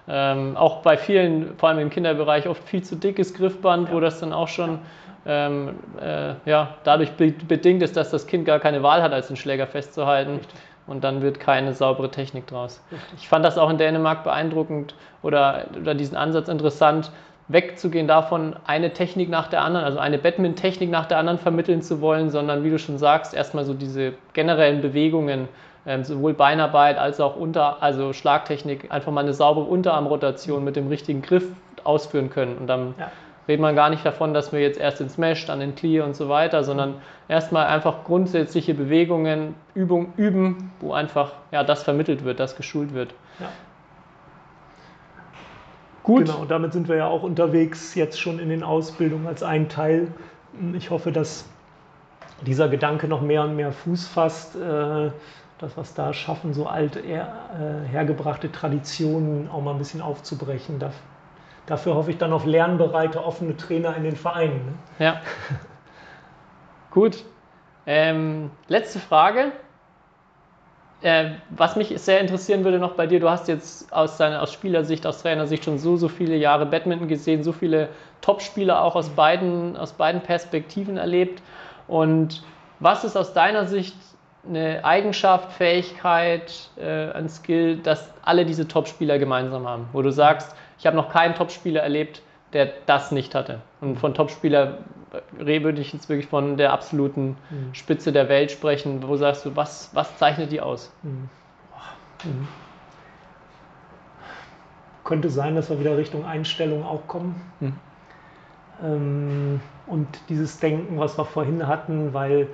Ähm, 0.09 0.57
auch 0.57 0.83
bei 0.83 0.97
vielen, 0.97 1.57
vor 1.57 1.69
allem 1.69 1.79
im 1.79 1.91
Kinderbereich, 1.91 2.49
oft 2.49 2.65
viel 2.65 2.83
zu 2.83 2.97
dickes 2.97 3.33
Griffband, 3.33 3.89
ja. 3.89 3.95
wo 3.95 4.01
das 4.01 4.19
dann 4.19 4.33
auch 4.33 4.49
schon 4.49 4.81
ähm, 5.25 5.77
äh, 6.01 6.35
ja, 6.47 6.75
dadurch 6.83 7.13
bedingt 7.13 7.83
ist, 7.83 7.97
dass 7.97 8.11
das 8.11 8.27
Kind 8.27 8.45
gar 8.45 8.59
keine 8.59 8.83
Wahl 8.83 9.03
hat, 9.03 9.13
als 9.13 9.29
den 9.29 9.37
Schläger 9.37 9.67
festzuhalten. 9.67 10.37
Richtig. 10.37 10.61
Und 10.87 11.05
dann 11.05 11.23
wird 11.23 11.39
keine 11.39 11.75
saubere 11.75 12.11
Technik 12.11 12.49
draus. 12.49 12.83
Ich 13.17 13.29
fand 13.29 13.45
das 13.45 13.57
auch 13.57 13.71
in 13.71 13.79
Dänemark 13.79 14.25
beeindruckend 14.25 14.97
oder, 15.23 15.67
oder 15.81 15.95
diesen 15.95 16.17
Ansatz 16.17 16.49
interessant, 16.49 17.13
wegzugehen 17.53 18.07
davon, 18.07 18.55
eine 18.67 18.93
Technik 18.93 19.29
nach 19.29 19.49
der 19.49 19.63
anderen, 19.63 19.85
also 19.85 19.99
eine 19.99 20.19
Badminton-Technik 20.19 20.91
nach 20.91 21.07
der 21.07 21.19
anderen 21.19 21.39
vermitteln 21.39 21.83
zu 21.83 22.01
wollen, 22.01 22.31
sondern 22.31 22.65
wie 22.65 22.71
du 22.71 22.79
schon 22.79 22.99
sagst, 22.99 23.35
erstmal 23.35 23.65
so 23.65 23.75
diese 23.75 24.15
generellen 24.33 24.81
Bewegungen 24.81 25.49
ähm, 25.87 26.05
sowohl 26.05 26.35
Beinarbeit 26.35 26.99
als 26.99 27.21
auch 27.21 27.37
unter, 27.37 27.83
also 27.83 28.13
Schlagtechnik, 28.13 28.91
einfach 28.93 29.13
mal 29.13 29.23
eine 29.23 29.35
saubere 29.35 29.65
Unterarmrotation 29.65 30.63
mit 30.63 30.77
dem 30.77 30.89
richtigen 30.89 31.23
Griff 31.23 31.45
ausführen 31.85 32.31
können. 32.31 32.59
Und 32.59 32.67
dann 32.67 32.95
ja. 32.99 33.11
redet 33.49 33.63
man 33.63 33.75
gar 33.75 33.91
nicht 33.91 34.05
davon, 34.05 34.35
dass 34.35 34.53
wir 34.53 34.61
jetzt 34.61 34.79
erst 34.79 35.01
den 35.01 35.09
Smash, 35.09 35.47
dann 35.47 35.61
den 35.61 35.75
Clear 35.75 36.05
und 36.05 36.15
so 36.15 36.29
weiter, 36.29 36.63
sondern 36.65 36.97
erstmal 37.29 37.67
einfach 37.67 38.05
grundsätzliche 38.05 38.75
Bewegungen, 38.75 39.55
Übung 39.75 40.13
üben, 40.17 40.73
wo 40.81 40.93
einfach 40.93 41.33
ja, 41.51 41.65
das 41.65 41.83
vermittelt 41.83 42.25
wird, 42.25 42.39
das 42.39 42.57
geschult 42.57 42.95
wird. 42.95 43.15
Ja. 43.41 43.49
Gut. 46.03 46.27
Genau, 46.27 46.45
damit 46.45 46.73
sind 46.73 46.89
wir 46.89 46.97
ja 46.97 47.07
auch 47.07 47.23
unterwegs, 47.23 47.95
jetzt 47.95 48.19
schon 48.21 48.39
in 48.39 48.49
den 48.49 48.63
Ausbildungen 48.63 49.27
als 49.27 49.43
ein 49.43 49.69
Teil. 49.69 50.09
Ich 50.75 50.91
hoffe, 50.91 51.13
dass 51.13 51.45
dieser 52.47 52.69
Gedanke 52.69 53.07
noch 53.07 53.21
mehr 53.21 53.43
und 53.43 53.57
mehr 53.57 53.73
Fuß 53.73 54.09
fasst. 54.09 54.57
Äh, 54.57 55.11
dass 55.61 55.77
wir 55.77 55.83
es 55.83 55.93
da 55.93 56.13
schaffen, 56.15 56.55
so 56.55 56.67
alte, 56.67 57.01
äh, 57.01 57.23
hergebrachte 57.87 58.51
Traditionen 58.51 59.51
auch 59.51 59.61
mal 59.61 59.73
ein 59.73 59.79
bisschen 59.79 60.01
aufzubrechen. 60.01 60.79
Da, 60.79 60.91
dafür 61.67 61.95
hoffe 61.95 62.11
ich 62.11 62.19
dann 62.19 62.33
auf 62.33 62.47
lernbereite, 62.47 63.23
offene 63.23 63.57
Trainer 63.57 63.95
in 63.95 64.05
den 64.05 64.17
Vereinen. 64.17 64.79
Ne? 64.99 65.05
Ja. 65.05 65.21
Gut. 66.91 67.25
Ähm, 67.87 68.51
letzte 68.69 69.01
Frage. 69.01 69.53
Äh, 71.03 71.31
was 71.51 71.77
mich 71.77 71.95
sehr 71.99 72.21
interessieren 72.21 72.63
würde 72.65 72.79
noch 72.79 72.93
bei 72.93 73.07
dir, 73.07 73.21
du 73.21 73.31
hast 73.31 73.49
jetzt 73.49 73.91
aus, 73.93 74.19
deiner, 74.19 74.43
aus 74.43 74.53
Spielersicht, 74.53 75.07
aus 75.07 75.23
Trainersicht 75.23 75.65
schon 75.65 75.79
so, 75.79 75.97
so 75.97 76.09
viele 76.09 76.37
Jahre 76.37 76.67
Badminton 76.67 77.09
gesehen, 77.09 77.43
so 77.43 77.53
viele 77.53 77.89
Top-Spieler 78.21 78.85
auch 78.85 78.97
aus 78.97 79.09
beiden, 79.09 79.77
aus 79.79 79.93
beiden 79.95 80.21
Perspektiven 80.21 80.99
erlebt. 80.99 81.43
Und 81.89 82.43
was 82.81 83.05
ist 83.05 83.17
aus 83.17 83.33
deiner 83.33 83.65
Sicht 83.65 83.97
eine 84.47 84.85
Eigenschaft, 84.85 85.53
Fähigkeit, 85.53 86.53
äh, 86.77 87.11
ein 87.13 87.29
Skill, 87.29 87.79
das 87.79 88.13
alle 88.23 88.45
diese 88.45 88.69
Top-Spieler 88.69 89.19
gemeinsam 89.19 89.67
haben, 89.67 89.89
wo 89.93 90.03
du 90.03 90.13
sagst, 90.13 90.55
ich 90.79 90.87
habe 90.87 90.97
noch 90.97 91.11
keinen 91.11 91.35
Top-Spieler 91.35 91.83
erlebt, 91.83 92.23
der 92.53 92.73
das 92.87 93.11
nicht 93.11 93.35
hatte. 93.35 93.61
Und 93.81 93.97
von 93.97 94.13
Top-Spieler 94.13 94.79
würde 95.39 95.81
ich 95.81 95.93
jetzt 95.93 96.09
wirklich 96.09 96.29
von 96.29 96.57
der 96.57 96.73
absoluten 96.73 97.37
mhm. 97.51 97.75
Spitze 97.75 98.13
der 98.13 98.29
Welt 98.29 98.51
sprechen. 98.51 99.07
Wo 99.07 99.17
sagst 99.17 99.45
du, 99.45 99.57
was, 99.57 99.91
was 99.93 100.17
zeichnet 100.17 100.53
die 100.53 100.61
aus? 100.61 100.93
Mhm. 101.03 101.29
Mhm. 102.25 102.49
Könnte 105.05 105.31
sein, 105.31 105.57
dass 105.57 105.71
wir 105.71 105.81
wieder 105.81 105.97
Richtung 105.97 106.25
Einstellung 106.25 106.85
auch 106.85 107.07
kommen. 107.09 107.41
Mhm. 107.61 107.73
Ähm, 108.83 109.61
und 109.87 110.07
dieses 110.29 110.61
Denken, 110.61 110.99
was 110.99 111.19
wir 111.19 111.25
vorhin 111.25 111.67
hatten, 111.67 112.15
weil 112.15 112.49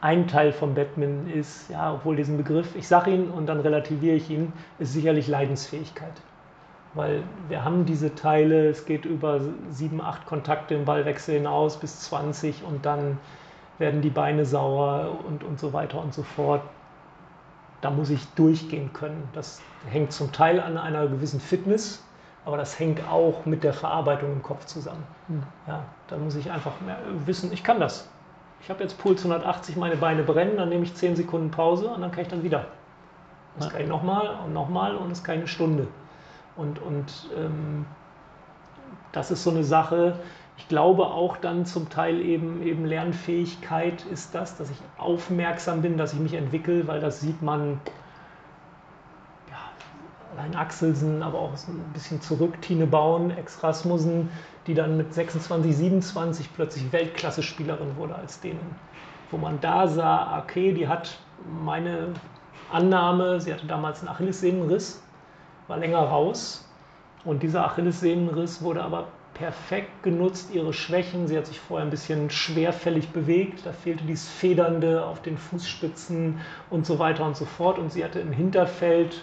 ein 0.00 0.28
Teil 0.28 0.52
vom 0.52 0.74
Batman 0.74 1.30
ist, 1.30 1.70
ja, 1.70 1.94
obwohl 1.94 2.16
diesen 2.16 2.36
Begriff, 2.36 2.76
ich 2.76 2.86
sage 2.86 3.10
ihn 3.12 3.30
und 3.30 3.46
dann 3.46 3.60
relativiere 3.60 4.16
ich 4.16 4.28
ihn, 4.30 4.52
ist 4.78 4.92
sicherlich 4.92 5.26
Leidensfähigkeit. 5.26 6.12
Weil 6.96 7.22
wir 7.48 7.64
haben 7.64 7.84
diese 7.84 8.14
Teile, 8.14 8.68
es 8.68 8.84
geht 8.84 9.04
über 9.04 9.40
sieben, 9.70 10.00
acht 10.00 10.26
Kontakte 10.26 10.74
im 10.74 10.84
Ballwechsel 10.84 11.36
hinaus 11.36 11.78
bis 11.78 12.00
20 12.00 12.64
und 12.64 12.84
dann 12.84 13.18
werden 13.78 14.02
die 14.02 14.10
Beine 14.10 14.44
sauer 14.44 15.18
und, 15.28 15.44
und 15.44 15.60
so 15.60 15.72
weiter 15.72 16.02
und 16.02 16.12
so 16.12 16.24
fort. 16.24 16.62
Da 17.82 17.90
muss 17.90 18.10
ich 18.10 18.26
durchgehen 18.34 18.92
können. 18.92 19.28
Das 19.34 19.60
hängt 19.88 20.12
zum 20.12 20.32
Teil 20.32 20.58
an 20.58 20.78
einer 20.78 21.06
gewissen 21.06 21.38
Fitness, 21.38 22.02
aber 22.44 22.56
das 22.56 22.78
hängt 22.80 23.06
auch 23.08 23.46
mit 23.46 23.62
der 23.62 23.74
Verarbeitung 23.74 24.32
im 24.32 24.42
Kopf 24.42 24.64
zusammen. 24.64 25.04
Hm. 25.28 25.42
Ja, 25.68 25.84
da 26.08 26.16
muss 26.16 26.34
ich 26.34 26.50
einfach 26.50 26.72
wissen, 27.26 27.52
ich 27.52 27.62
kann 27.62 27.78
das 27.78 28.08
ich 28.66 28.70
habe 28.70 28.82
jetzt 28.82 28.98
Puls 28.98 29.24
180, 29.24 29.76
meine 29.76 29.96
Beine 29.96 30.24
brennen, 30.24 30.56
dann 30.56 30.68
nehme 30.68 30.84
ich 30.84 30.92
10 30.92 31.14
Sekunden 31.14 31.52
Pause 31.52 31.88
und 31.88 32.00
dann 32.00 32.10
kann 32.10 32.22
ich 32.22 32.28
dann 32.28 32.42
wieder. 32.42 32.66
Das 33.56 33.70
kann 33.70 33.80
ich 33.80 33.88
nochmal 33.88 34.38
und 34.44 34.52
nochmal 34.52 34.96
und 34.96 35.12
es 35.12 35.18
ist 35.18 35.24
keine 35.24 35.46
Stunde. 35.46 35.86
Und, 36.56 36.80
und 36.80 37.30
ähm, 37.36 37.86
das 39.12 39.30
ist 39.30 39.44
so 39.44 39.50
eine 39.50 39.64
Sache, 39.64 40.18
ich 40.58 40.68
glaube 40.68 41.06
auch 41.06 41.36
dann 41.36 41.66
zum 41.66 41.90
Teil 41.90 42.20
eben, 42.20 42.62
eben 42.62 42.86
Lernfähigkeit 42.86 44.04
ist 44.06 44.34
das, 44.34 44.56
dass 44.56 44.70
ich 44.70 44.78
aufmerksam 44.96 45.82
bin, 45.82 45.98
dass 45.98 46.14
ich 46.14 46.18
mich 46.18 46.34
entwickle, 46.34 46.86
weil 46.88 47.00
das 47.00 47.20
sieht 47.20 47.42
man 47.42 47.80
allein 50.36 50.54
Axelsen, 50.54 51.22
aber 51.22 51.38
auch 51.38 51.52
ein 51.68 51.92
bisschen 51.92 52.20
zurück, 52.20 52.60
Tine 52.60 52.86
Bauen, 52.86 53.30
Ex-Rasmussen, 53.30 54.28
die 54.66 54.74
dann 54.74 54.96
mit 54.96 55.14
26, 55.14 55.76
27 55.76 56.54
plötzlich 56.54 56.92
Weltklasse-Spielerin 56.92 57.96
wurde 57.96 58.14
als 58.14 58.40
denen. 58.40 58.76
Wo 59.30 59.38
man 59.38 59.60
da 59.60 59.88
sah, 59.88 60.38
okay, 60.38 60.72
die 60.72 60.88
hat 60.88 61.18
meine 61.62 62.08
Annahme, 62.70 63.40
sie 63.40 63.52
hatte 63.52 63.66
damals 63.66 64.00
einen 64.00 64.08
Achillessehnenriss, 64.08 65.02
war 65.68 65.78
länger 65.78 66.00
raus 66.00 66.68
und 67.24 67.42
dieser 67.42 67.64
Achillessehnenriss 67.64 68.62
wurde 68.62 68.82
aber 68.82 69.08
perfekt 69.34 70.02
genutzt, 70.02 70.50
ihre 70.52 70.72
Schwächen. 70.72 71.28
Sie 71.28 71.36
hat 71.36 71.46
sich 71.46 71.60
vorher 71.60 71.86
ein 71.86 71.90
bisschen 71.90 72.30
schwerfällig 72.30 73.10
bewegt, 73.10 73.66
da 73.66 73.72
fehlte 73.72 74.04
dieses 74.04 74.28
Federnde 74.28 75.04
auf 75.04 75.20
den 75.20 75.36
Fußspitzen 75.36 76.40
und 76.70 76.86
so 76.86 76.98
weiter 76.98 77.24
und 77.24 77.36
so 77.36 77.44
fort. 77.44 77.78
Und 77.78 77.92
sie 77.92 78.02
hatte 78.02 78.20
im 78.20 78.32
Hinterfeld 78.32 79.22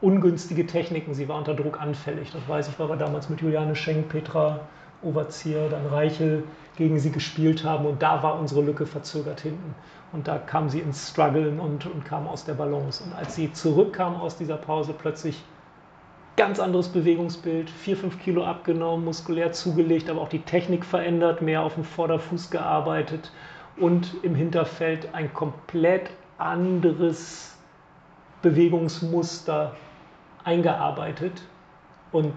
ungünstige 0.00 0.66
Techniken. 0.66 1.14
Sie 1.14 1.28
war 1.28 1.38
unter 1.38 1.54
Druck 1.54 1.80
anfällig. 1.80 2.32
Das 2.32 2.46
weiß 2.48 2.68
ich, 2.68 2.78
weil 2.78 2.88
wir 2.88 2.96
damals 2.96 3.28
mit 3.28 3.40
Juliane 3.40 3.76
Schenk, 3.76 4.08
Petra 4.08 4.60
Overzier, 5.02 5.68
dann 5.68 5.86
Reichel 5.86 6.44
gegen 6.76 6.98
sie 6.98 7.10
gespielt 7.10 7.64
haben 7.64 7.86
und 7.86 8.02
da 8.02 8.22
war 8.22 8.38
unsere 8.38 8.62
Lücke 8.62 8.86
verzögert 8.86 9.40
hinten. 9.40 9.74
Und 10.12 10.28
da 10.28 10.38
kam 10.38 10.68
sie 10.68 10.80
ins 10.80 11.10
Struggeln 11.10 11.58
und, 11.58 11.86
und 11.86 12.04
kam 12.04 12.28
aus 12.28 12.44
der 12.44 12.54
Balance. 12.54 13.02
Und 13.02 13.14
als 13.14 13.34
sie 13.34 13.52
zurückkam 13.52 14.16
aus 14.16 14.36
dieser 14.36 14.56
Pause, 14.56 14.94
plötzlich 14.96 15.42
ganz 16.36 16.60
anderes 16.60 16.88
Bewegungsbild, 16.88 17.70
4, 17.70 17.96
5 17.96 18.20
Kilo 18.20 18.44
abgenommen, 18.44 19.04
muskulär 19.04 19.52
zugelegt, 19.52 20.10
aber 20.10 20.20
auch 20.20 20.28
die 20.28 20.42
Technik 20.42 20.84
verändert, 20.84 21.42
mehr 21.42 21.62
auf 21.62 21.74
dem 21.74 21.84
Vorderfuß 21.84 22.50
gearbeitet 22.50 23.30
und 23.76 24.14
im 24.22 24.34
Hinterfeld 24.34 25.14
ein 25.14 25.32
komplett 25.32 26.10
anderes 26.38 27.56
Bewegungsmuster 28.42 29.76
eingearbeitet 30.44 31.42
und 32.10 32.32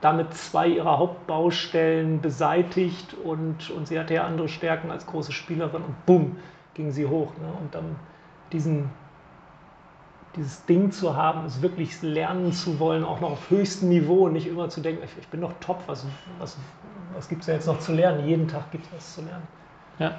damit 0.00 0.34
zwei 0.34 0.68
ihrer 0.68 0.98
Hauptbaustellen 0.98 2.20
beseitigt 2.20 3.14
und, 3.14 3.70
und 3.70 3.88
sie 3.88 3.98
hatte 3.98 4.14
ja 4.14 4.24
andere 4.24 4.48
Stärken 4.48 4.90
als 4.90 5.06
große 5.06 5.32
Spielerin 5.32 5.82
und 5.82 6.06
bumm, 6.06 6.36
ging 6.74 6.92
sie 6.92 7.06
hoch. 7.06 7.32
Ne? 7.40 7.52
Und 7.60 7.74
dann 7.74 7.96
diesen, 8.52 8.90
dieses 10.36 10.64
Ding 10.66 10.92
zu 10.92 11.16
haben, 11.16 11.44
es 11.46 11.62
wirklich 11.62 12.00
lernen 12.02 12.52
zu 12.52 12.78
wollen, 12.78 13.04
auch 13.04 13.20
noch 13.20 13.32
auf 13.32 13.50
höchstem 13.50 13.88
Niveau 13.88 14.26
und 14.26 14.34
nicht 14.34 14.46
immer 14.46 14.68
zu 14.68 14.80
denken, 14.80 15.02
ich, 15.04 15.10
ich 15.18 15.28
bin 15.28 15.40
doch 15.40 15.52
top, 15.60 15.82
was, 15.86 16.06
was, 16.38 16.56
was 17.14 17.28
gibt 17.28 17.42
es 17.42 17.48
ja 17.48 17.54
jetzt 17.54 17.66
noch 17.66 17.80
zu 17.80 17.92
lernen? 17.92 18.26
Jeden 18.26 18.46
Tag 18.46 18.70
gibt 18.70 18.86
es 18.86 18.92
was 18.92 19.14
zu 19.16 19.22
lernen. 19.22 19.48
Ja. 19.98 20.18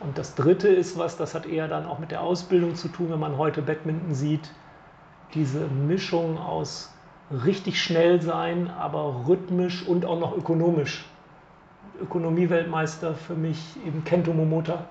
Und 0.00 0.16
das 0.16 0.34
Dritte 0.34 0.68
ist 0.68 0.98
was, 0.98 1.18
das 1.18 1.34
hat 1.34 1.44
eher 1.44 1.68
dann 1.68 1.84
auch 1.84 1.98
mit 1.98 2.10
der 2.10 2.22
Ausbildung 2.22 2.74
zu 2.74 2.88
tun, 2.88 3.10
wenn 3.10 3.20
man 3.20 3.36
heute 3.36 3.60
Badminton 3.60 4.14
sieht, 4.14 4.50
diese 5.34 5.66
Mischung 5.66 6.38
aus 6.38 6.90
richtig 7.30 7.82
schnell 7.82 8.20
sein, 8.20 8.70
aber 8.78 9.24
rhythmisch 9.28 9.86
und 9.86 10.04
auch 10.04 10.18
noch 10.18 10.36
ökonomisch. 10.36 11.04
Ökonomie-Weltmeister 12.00 13.14
für 13.14 13.34
mich 13.34 13.58
eben 13.86 14.04
Kento 14.04 14.32
Momota. 14.32 14.86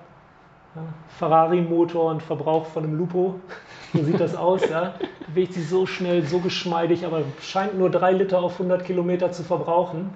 Ja, 0.76 0.82
Ferrari-Motor 1.18 2.12
und 2.12 2.22
Verbrauch 2.22 2.66
von 2.66 2.84
einem 2.84 2.96
Lupo. 2.96 3.40
So 3.92 4.04
sieht 4.04 4.20
das 4.20 4.36
aus. 4.36 4.68
Ja. 4.70 4.94
Bewegt 5.26 5.54
sich 5.54 5.68
so 5.68 5.84
schnell, 5.84 6.24
so 6.24 6.38
geschmeidig, 6.38 7.04
aber 7.04 7.22
scheint 7.42 7.76
nur 7.76 7.90
drei 7.90 8.12
Liter 8.12 8.40
auf 8.40 8.52
100 8.52 8.84
Kilometer 8.84 9.32
zu 9.32 9.42
verbrauchen. 9.42 10.10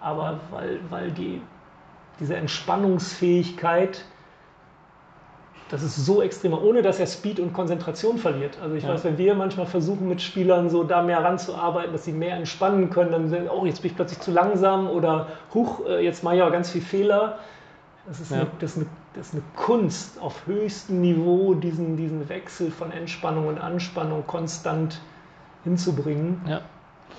aber 0.00 0.40
weil, 0.50 0.80
weil 0.90 1.12
die, 1.12 1.40
diese 2.18 2.34
Entspannungsfähigkeit, 2.34 4.04
das 5.72 5.82
ist 5.82 5.96
so 6.04 6.20
extrem, 6.22 6.52
ohne 6.52 6.82
dass 6.82 7.00
er 7.00 7.06
Speed 7.06 7.40
und 7.40 7.52
Konzentration 7.54 8.18
verliert. 8.18 8.58
Also 8.62 8.76
ich 8.76 8.84
Ja. 8.84 8.90
weiß, 8.90 9.04
wenn 9.04 9.16
wir 9.18 9.34
manchmal 9.34 9.66
versuchen 9.66 10.06
mit 10.08 10.20
Spielern 10.20 10.68
so 10.68 10.84
da 10.84 11.02
mehr 11.02 11.24
ranzuarbeiten, 11.24 11.92
dass 11.92 12.04
sie 12.04 12.12
mehr 12.12 12.36
entspannen 12.36 12.90
können, 12.90 13.10
dann 13.10 13.28
sagen, 13.30 13.48
oh, 13.48 13.64
jetzt 13.64 13.80
bin 13.80 13.90
ich 13.90 13.96
plötzlich 13.96 14.20
zu 14.20 14.30
langsam 14.30 14.88
oder 14.88 15.28
huch, 15.54 15.86
äh, 15.88 16.04
jetzt 16.04 16.22
mache 16.22 16.36
ich 16.36 16.42
aber 16.42 16.50
ganz 16.50 16.70
viel 16.70 16.82
Fehler. 16.82 17.38
Das 18.06 18.20
ist, 18.20 18.30
Ja. 18.30 18.38
eine, 18.38 18.46
das, 18.60 18.72
ist 18.72 18.76
eine, 18.78 18.86
das 19.14 19.26
ist 19.28 19.32
eine 19.34 19.42
Kunst 19.56 20.20
auf 20.20 20.46
höchstem 20.46 21.00
Niveau, 21.00 21.54
diesen, 21.54 21.96
diesen 21.96 22.28
Wechsel 22.28 22.70
von 22.70 22.92
Entspannung 22.92 23.46
und 23.46 23.58
Anspannung 23.58 24.26
konstant 24.26 25.00
hinzubringen. 25.64 26.40
Ja. 26.48 26.60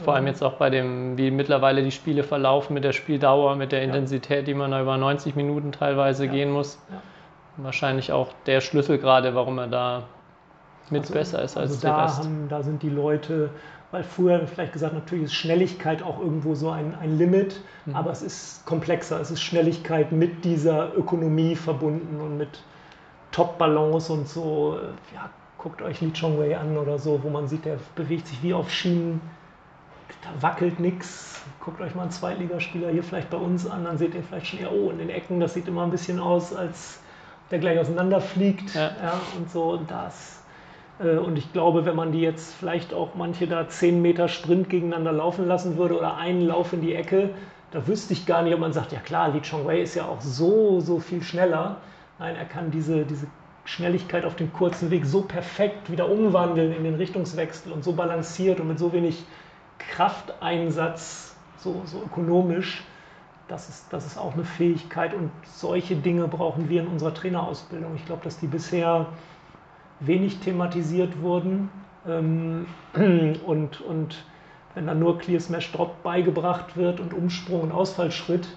Vor 0.04 0.16
allem 0.16 0.28
jetzt 0.28 0.44
auch 0.44 0.54
bei 0.54 0.70
dem, 0.70 1.18
wie 1.18 1.32
mittlerweile 1.32 1.84
die 1.84 1.92
Spiele 1.92 2.24
verlaufen 2.24 2.74
mit 2.74 2.84
der 2.84 2.94
Spieldauer, 2.94 3.56
mit 3.56 3.72
der 3.72 3.84
Intensität, 3.84 4.48
die 4.48 4.54
man 4.54 4.72
da 4.72 4.82
über 4.82 4.98
90 4.98 5.36
Minuten 5.36 5.72
teilweise 5.72 6.28
gehen 6.28 6.52
muss. 6.52 6.80
Ja. 6.92 7.02
Wahrscheinlich 7.58 8.12
auch 8.12 8.30
der 8.46 8.62
Schlüssel 8.62 8.98
gerade, 8.98 9.36
warum 9.36 9.58
er 9.60 9.68
da 9.68 10.04
mit 10.90 11.02
Also- 11.04 11.14
besser 11.14 11.42
ist 11.44 11.56
als 11.58 11.72
also 11.72 11.82
der 11.82 11.92
da, 11.92 12.04
Rest. 12.06 12.20
haben, 12.20 12.48
da 12.50 12.64
sind 12.64 12.82
die 12.84 12.90
Leute, 12.90 13.50
weil 13.92 14.04
früher 14.04 14.46
vielleicht 14.48 14.74
gesagt, 14.74 14.94
natürlich 14.94 15.26
ist 15.26 15.34
Schnelligkeit 15.34 16.02
auch 16.04 16.20
irgendwo 16.20 16.56
so 16.56 16.72
ein, 16.72 16.96
ein 17.00 17.18
Limit, 17.18 17.62
Mhm. 17.86 17.96
aber 17.96 18.12
es 18.12 18.22
ist 18.24 18.66
komplexer. 18.66 19.20
Es 19.22 19.30
ist 19.32 19.42
Schnelligkeit 19.42 20.12
mit 20.12 20.44
dieser 20.46 20.96
Ökonomie 20.98 21.56
verbunden 21.56 22.20
und 22.20 22.38
mit 22.38 22.64
Top-Balance 23.32 24.12
und 24.12 24.28
so. 24.28 24.78
Ja, 25.14 25.30
guckt 25.58 25.82
euch 25.82 26.02
Lee 26.02 26.12
Chong-Wei 26.12 26.58
an 26.58 26.78
oder 26.78 26.98
so, 27.00 27.22
wo 27.24 27.30
man 27.30 27.48
sieht, 27.48 27.66
der 27.66 27.78
bewegt 27.96 28.28
sich 28.28 28.42
wie 28.44 28.54
auf 28.54 28.70
Schienen, 28.72 29.22
da 30.24 30.42
wackelt 30.42 30.80
nichts. 30.80 31.42
Guckt 31.60 31.82
euch 31.82 31.96
mal 31.96 32.04
einen 32.04 32.12
Zweitligaspieler 32.12 32.90
hier 32.90 33.04
vielleicht 33.04 33.30
bei 33.30 33.38
uns 33.38 33.70
an, 33.70 33.84
dann 33.86 33.98
seht 33.98 34.16
ihr 34.16 34.24
vielleicht 34.24 34.48
schon, 34.48 34.60
ja, 34.60 34.70
oh, 34.70 34.90
in 34.90 34.98
den 34.98 35.10
Ecken, 35.10 35.40
das 35.40 35.54
sieht 35.54 35.68
immer 35.68 35.84
ein 35.84 35.92
bisschen 35.92 36.20
aus, 36.20 36.54
als 36.54 37.00
der 37.54 37.60
gleich 37.60 37.80
auseinanderfliegt. 37.80 38.74
Ja. 38.74 38.92
Ja, 39.02 39.22
und 39.38 39.50
so, 39.50 39.74
und 39.74 39.90
das. 39.90 40.44
Äh, 41.00 41.18
Und 41.18 41.38
ich 41.38 41.54
glaube, 41.54 41.86
wenn 41.86 41.96
man 41.96 42.12
die 42.12 42.20
jetzt 42.22 42.56
vielleicht 42.56 42.94
auch 42.94 43.16
manche 43.16 43.48
da 43.48 43.70
10 43.70 44.02
Meter 44.02 44.28
Sprint 44.28 44.70
gegeneinander 44.70 45.12
laufen 45.12 45.48
lassen 45.48 45.78
würde 45.78 45.98
oder 45.98 46.18
einen 46.18 46.42
Lauf 46.42 46.74
in 46.74 46.82
die 46.82 46.96
Ecke, 46.96 47.30
da 47.72 47.88
wüsste 47.88 48.14
ich 48.14 48.26
gar 48.26 48.42
nicht, 48.42 48.54
ob 48.54 48.60
man 48.60 48.74
sagt, 48.74 48.92
ja 48.92 49.00
klar, 49.00 49.30
Li 49.30 49.42
Chongwei 49.42 49.82
ist 49.82 49.96
ja 49.96 50.06
auch 50.06 50.20
so, 50.22 50.80
so 50.80 51.00
viel 51.00 51.22
schneller. 51.24 51.78
Nein, 52.20 52.36
er 52.36 52.46
kann 52.46 52.72
diese, 52.72 53.06
diese 53.06 53.28
Schnelligkeit 53.66 54.26
auf 54.26 54.36
dem 54.36 54.52
kurzen 54.52 54.90
Weg 54.92 55.06
so 55.06 55.22
perfekt 55.22 55.92
wieder 55.92 56.10
umwandeln 56.10 56.74
in 56.74 56.84
den 56.84 56.96
Richtungswechsel 56.96 57.72
und 57.72 57.84
so 57.84 57.94
balanciert 57.94 58.60
und 58.60 58.68
mit 58.68 58.80
so 58.80 58.94
wenig 58.94 59.24
Krafteinsatz, 59.78 61.36
so, 61.58 61.82
so 61.86 62.02
ökonomisch. 62.04 62.84
Das 63.48 63.70
ist, 63.70 63.92
das 63.92 64.06
ist 64.06 64.18
auch 64.18 64.34
eine 64.34 64.46
Fähigkeit 64.46 65.14
und 65.14 65.30
solche 65.46 65.96
Dinge 65.96 66.28
brauchen 66.28 66.70
wir 66.70 66.82
in 66.82 66.88
unserer 66.88 67.14
Trainerausbildung. 67.14 67.96
Ich 67.96 68.06
glaube, 68.06 68.24
dass 68.24 68.40
die 68.40 68.48
bisher 68.48 69.08
wenig 70.00 70.40
thematisiert 70.40 71.22
wurden 71.22 71.70
ähm, 72.08 72.66
und, 73.46 73.82
und 73.82 74.24
wenn 74.76 74.88
dann 74.88 75.00
nur 75.00 75.18
Clear 75.20 75.40
Smash 75.40 75.72
Drop 75.72 76.02
beigebracht 76.04 76.76
wird 76.78 77.00
und 77.00 77.14
Umsprung 77.14 77.62
und 77.62 77.72
Ausfallschritt, 77.72 78.48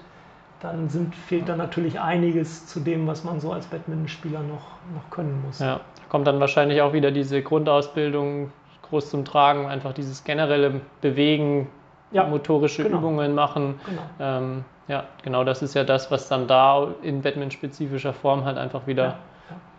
dann 0.61 0.89
sind, 0.89 1.15
fehlt 1.15 1.49
dann 1.49 1.59
natürlich 1.59 2.01
einiges 2.01 2.67
zu 2.67 2.81
dem, 2.81 3.07
was 3.07 3.25
man 3.25 3.41
so 3.41 3.53
als 3.53 3.67
Badmintonspieler 3.67 4.41
noch, 4.41 4.71
noch 4.95 5.11
können 5.11 5.43
muss. 5.45 5.59
Ja, 5.59 5.77
da 5.77 6.03
kommt 6.09 6.27
dann 6.27 6.41
wahrscheinlich 6.41 6.81
auch 6.81 6.93
wieder 6.93 7.11
diese 7.11 7.43
Grundausbildung 7.43 8.51
groß 8.89 9.11
zum 9.11 9.25
Tragen, 9.25 9.67
einfach 9.67 9.93
dieses 9.93 10.25
generelle 10.25 10.81
Bewegen, 11.01 11.69
Ja, 12.11 12.25
motorische 12.25 12.85
genau. 12.85 12.99
Übungen 12.99 13.35
machen. 13.35 13.79
Genau. 13.85 14.03
Ähm, 14.19 14.65
ja, 14.89 15.05
genau 15.23 15.45
das 15.45 15.63
ist 15.63 15.75
ja 15.75 15.85
das, 15.85 16.11
was 16.11 16.29
dann 16.29 16.47
da 16.47 16.89
in 17.03 17.23
Batman-spezifischer 17.23 18.13
Form 18.13 18.45
halt 18.45 18.59
einfach 18.59 18.87
wieder 18.87 19.19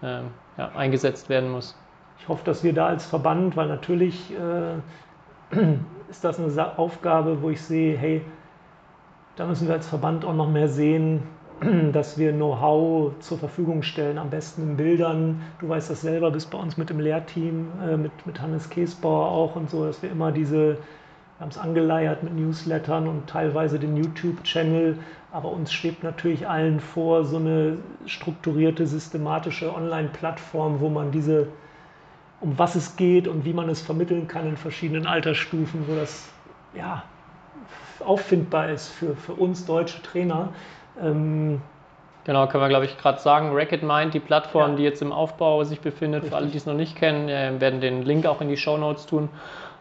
Ja, 0.02 0.20
ähm, 0.20 0.26
ja, 0.58 0.72
eingesetzt 0.76 1.30
werden 1.30 1.52
muss. 1.52 1.76
Ich 2.20 2.28
hoffe, 2.28 2.44
dass 2.46 2.64
wir 2.64 2.74
da 2.74 2.88
als 2.88 3.06
Verband, 3.06 3.56
weil 3.56 3.68
natürlich 3.68 4.32
äh, 4.34 5.56
ist 6.10 6.24
das 6.24 6.40
eine 6.40 6.78
Aufgabe, 6.78 7.42
wo 7.42 7.50
ich 7.50 7.62
sehe, 7.62 7.98
hey, 7.98 8.22
da 9.36 9.46
müssen 9.46 9.68
wir 9.68 9.76
als 9.76 9.88
Verband 9.88 10.26
auch 10.26 10.34
noch 10.34 10.50
mehr 10.50 10.68
sehen, 10.68 11.24
dass 11.94 12.18
wir 12.18 12.34
Know-how 12.34 13.14
zur 13.20 13.38
Verfügung 13.38 13.84
stellen, 13.84 14.18
am 14.18 14.30
besten 14.30 14.64
in 14.64 14.78
Bildern. 14.78 15.42
Du 15.60 15.70
weißt 15.70 15.90
das 15.90 16.02
selber, 16.02 16.32
bist 16.32 16.50
bei 16.50 16.58
uns 16.58 16.78
mit 16.78 16.92
im 16.92 17.00
Lehrteam, 17.00 17.68
äh, 17.88 17.98
mit, 17.98 18.12
mit 18.26 18.42
Hannes 18.42 18.70
Käsbauer 18.70 19.30
auch 19.30 19.56
und 19.56 19.70
so, 19.70 19.86
dass 19.86 20.02
wir 20.02 20.12
immer 20.12 20.32
diese, 20.32 20.78
wir 21.38 21.44
haben 21.44 21.50
es 21.52 21.58
angeleiert 21.58 22.24
mit 22.24 22.34
Newslettern 22.34 23.08
und 23.08 23.28
teilweise 23.30 23.78
den 23.78 23.96
YouTube-Channel, 23.96 24.98
aber 25.32 25.52
uns 25.52 25.72
schwebt 25.72 26.04
natürlich 26.04 26.48
allen 26.48 26.80
vor, 26.80 27.26
so 27.26 27.38
eine 27.38 27.78
strukturierte, 28.08 28.88
systematische 28.88 29.74
Online-Plattform, 29.76 30.80
wo 30.80 30.90
man 30.90 31.12
diese 31.12 31.48
um 32.40 32.58
was 32.58 32.76
es 32.76 32.96
geht 32.96 33.28
und 33.28 33.46
wie 33.46 33.54
man 33.54 33.68
es 33.70 33.82
vermitteln 33.82 34.28
kann 34.28 34.48
in 34.48 34.58
verschiedenen 34.58 35.08
Altersstufen, 35.08 35.88
wo 35.88 35.96
das 35.96 36.28
ja, 36.76 37.04
auffindbar 38.06 38.70
ist 38.70 38.90
für, 38.90 39.16
für 39.16 39.34
uns 39.34 39.66
deutsche 39.66 40.02
Trainer. 40.02 40.50
Ähm, 41.02 41.62
Genau, 42.26 42.46
können 42.48 42.62
wir 42.62 42.68
glaube 42.68 42.84
ich 42.86 42.98
gerade 42.98 43.20
sagen. 43.20 43.52
Racket 43.54 43.84
Mind, 43.84 44.14
die 44.14 44.20
Plattform, 44.20 44.72
Ja. 44.72 44.76
die 44.76 44.84
jetzt 44.84 45.02
im 45.02 45.14
Aufbau 45.14 45.64
sich 45.64 45.80
befindet, 45.80 46.26
für 46.26 46.36
alle, 46.36 46.48
Richtig. 46.48 46.52
die 46.52 46.58
es 46.58 46.66
noch 46.66 46.78
nicht 46.78 46.98
kennen, 46.98 47.30
äh, 47.30 47.54
werden 47.62 47.80
den 47.80 48.04
Link 48.04 48.26
auch 48.26 48.42
in 48.42 48.50
die 48.50 48.58
Show 48.58 48.78
Notes 48.78 49.06
tun. 49.06 49.30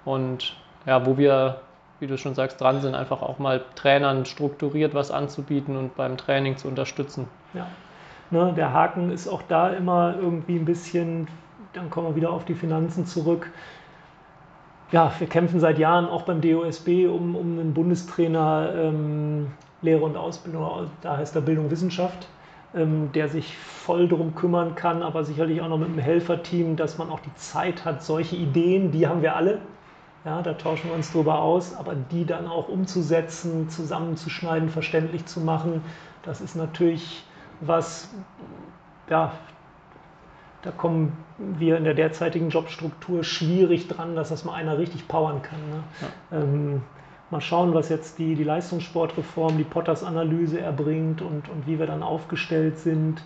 Und 0.04 0.54
ja, 0.86 1.04
wo 1.04 1.18
wir, 1.18 1.60
wie 2.00 2.06
du 2.06 2.16
schon 2.16 2.34
sagst, 2.34 2.60
dran 2.60 2.80
sind, 2.80 2.94
einfach 2.94 3.20
auch 3.20 3.38
mal 3.38 3.62
Trainern 3.74 4.24
strukturiert 4.24 4.94
was 4.94 5.10
anzubieten 5.10 5.76
und 5.76 5.96
beim 5.96 6.16
Training 6.16 6.56
zu 6.56 6.68
unterstützen. 6.68 7.28
ja. 7.52 7.66
ne, 8.30 8.52
der 8.56 8.72
Haken 8.72 9.10
ist 9.10 9.28
auch 9.28 9.42
da 9.42 9.70
immer 9.70 10.14
irgendwie 10.18 10.56
ein 10.56 10.64
bisschen, 10.64 11.28
dann 11.72 11.90
kommen 11.90 12.08
wir 12.08 12.16
wieder 12.16 12.30
auf 12.30 12.44
die 12.44 12.54
Finanzen 12.54 13.06
zurück. 13.06 13.50
Ja, 14.92 15.12
wir 15.18 15.26
kämpfen 15.26 15.58
seit 15.58 15.78
Jahren 15.78 16.06
auch 16.06 16.22
beim 16.22 16.40
DOSB 16.40 17.08
um, 17.08 17.34
um 17.34 17.58
einen 17.58 17.74
Bundestrainer 17.74 18.72
ähm, 18.76 19.50
Lehre 19.82 20.04
und 20.04 20.16
Ausbildung, 20.16 20.88
da 21.02 21.16
heißt 21.16 21.34
er 21.34 21.42
Bildung 21.42 21.70
Wissenschaft, 21.72 22.28
ähm, 22.74 23.10
der 23.12 23.28
sich 23.28 23.56
voll 23.58 24.06
darum 24.06 24.36
kümmern 24.36 24.76
kann, 24.76 25.02
aber 25.02 25.24
sicherlich 25.24 25.60
auch 25.60 25.68
noch 25.68 25.78
mit 25.78 25.88
einem 25.88 25.98
Helferteam, 25.98 26.76
dass 26.76 26.98
man 26.98 27.10
auch 27.10 27.20
die 27.20 27.34
Zeit 27.34 27.84
hat, 27.84 28.02
solche 28.02 28.36
Ideen, 28.36 28.92
die 28.92 29.08
haben 29.08 29.22
wir 29.22 29.34
alle, 29.34 29.58
ja, 30.26 30.42
da 30.42 30.54
tauschen 30.54 30.90
wir 30.90 30.96
uns 30.96 31.12
drüber 31.12 31.40
aus, 31.40 31.74
aber 31.76 31.94
die 31.94 32.26
dann 32.26 32.48
auch 32.48 32.68
umzusetzen, 32.68 33.70
zusammenzuschneiden, 33.70 34.68
verständlich 34.70 35.24
zu 35.26 35.40
machen, 35.40 35.82
das 36.24 36.40
ist 36.40 36.56
natürlich 36.56 37.24
was, 37.60 38.12
ja, 39.08 39.32
da 40.62 40.72
kommen 40.72 41.16
wir 41.38 41.76
in 41.76 41.84
der 41.84 41.94
derzeitigen 41.94 42.50
Jobstruktur 42.50 43.22
schwierig 43.22 43.88
dran, 43.88 44.16
dass 44.16 44.30
das 44.30 44.44
mal 44.44 44.54
einer 44.54 44.78
richtig 44.78 45.06
powern 45.06 45.42
kann. 45.42 45.60
Ne? 45.70 45.84
Ähm, 46.32 46.82
mal 47.30 47.40
schauen, 47.40 47.72
was 47.74 47.88
jetzt 47.88 48.18
die, 48.18 48.34
die 48.34 48.44
Leistungssportreform, 48.44 49.58
die 49.58 49.64
Potters-Analyse 49.64 50.60
erbringt 50.60 51.22
und, 51.22 51.48
und 51.48 51.66
wie 51.66 51.78
wir 51.78 51.86
dann 51.86 52.02
aufgestellt 52.02 52.78
sind. 52.78 53.22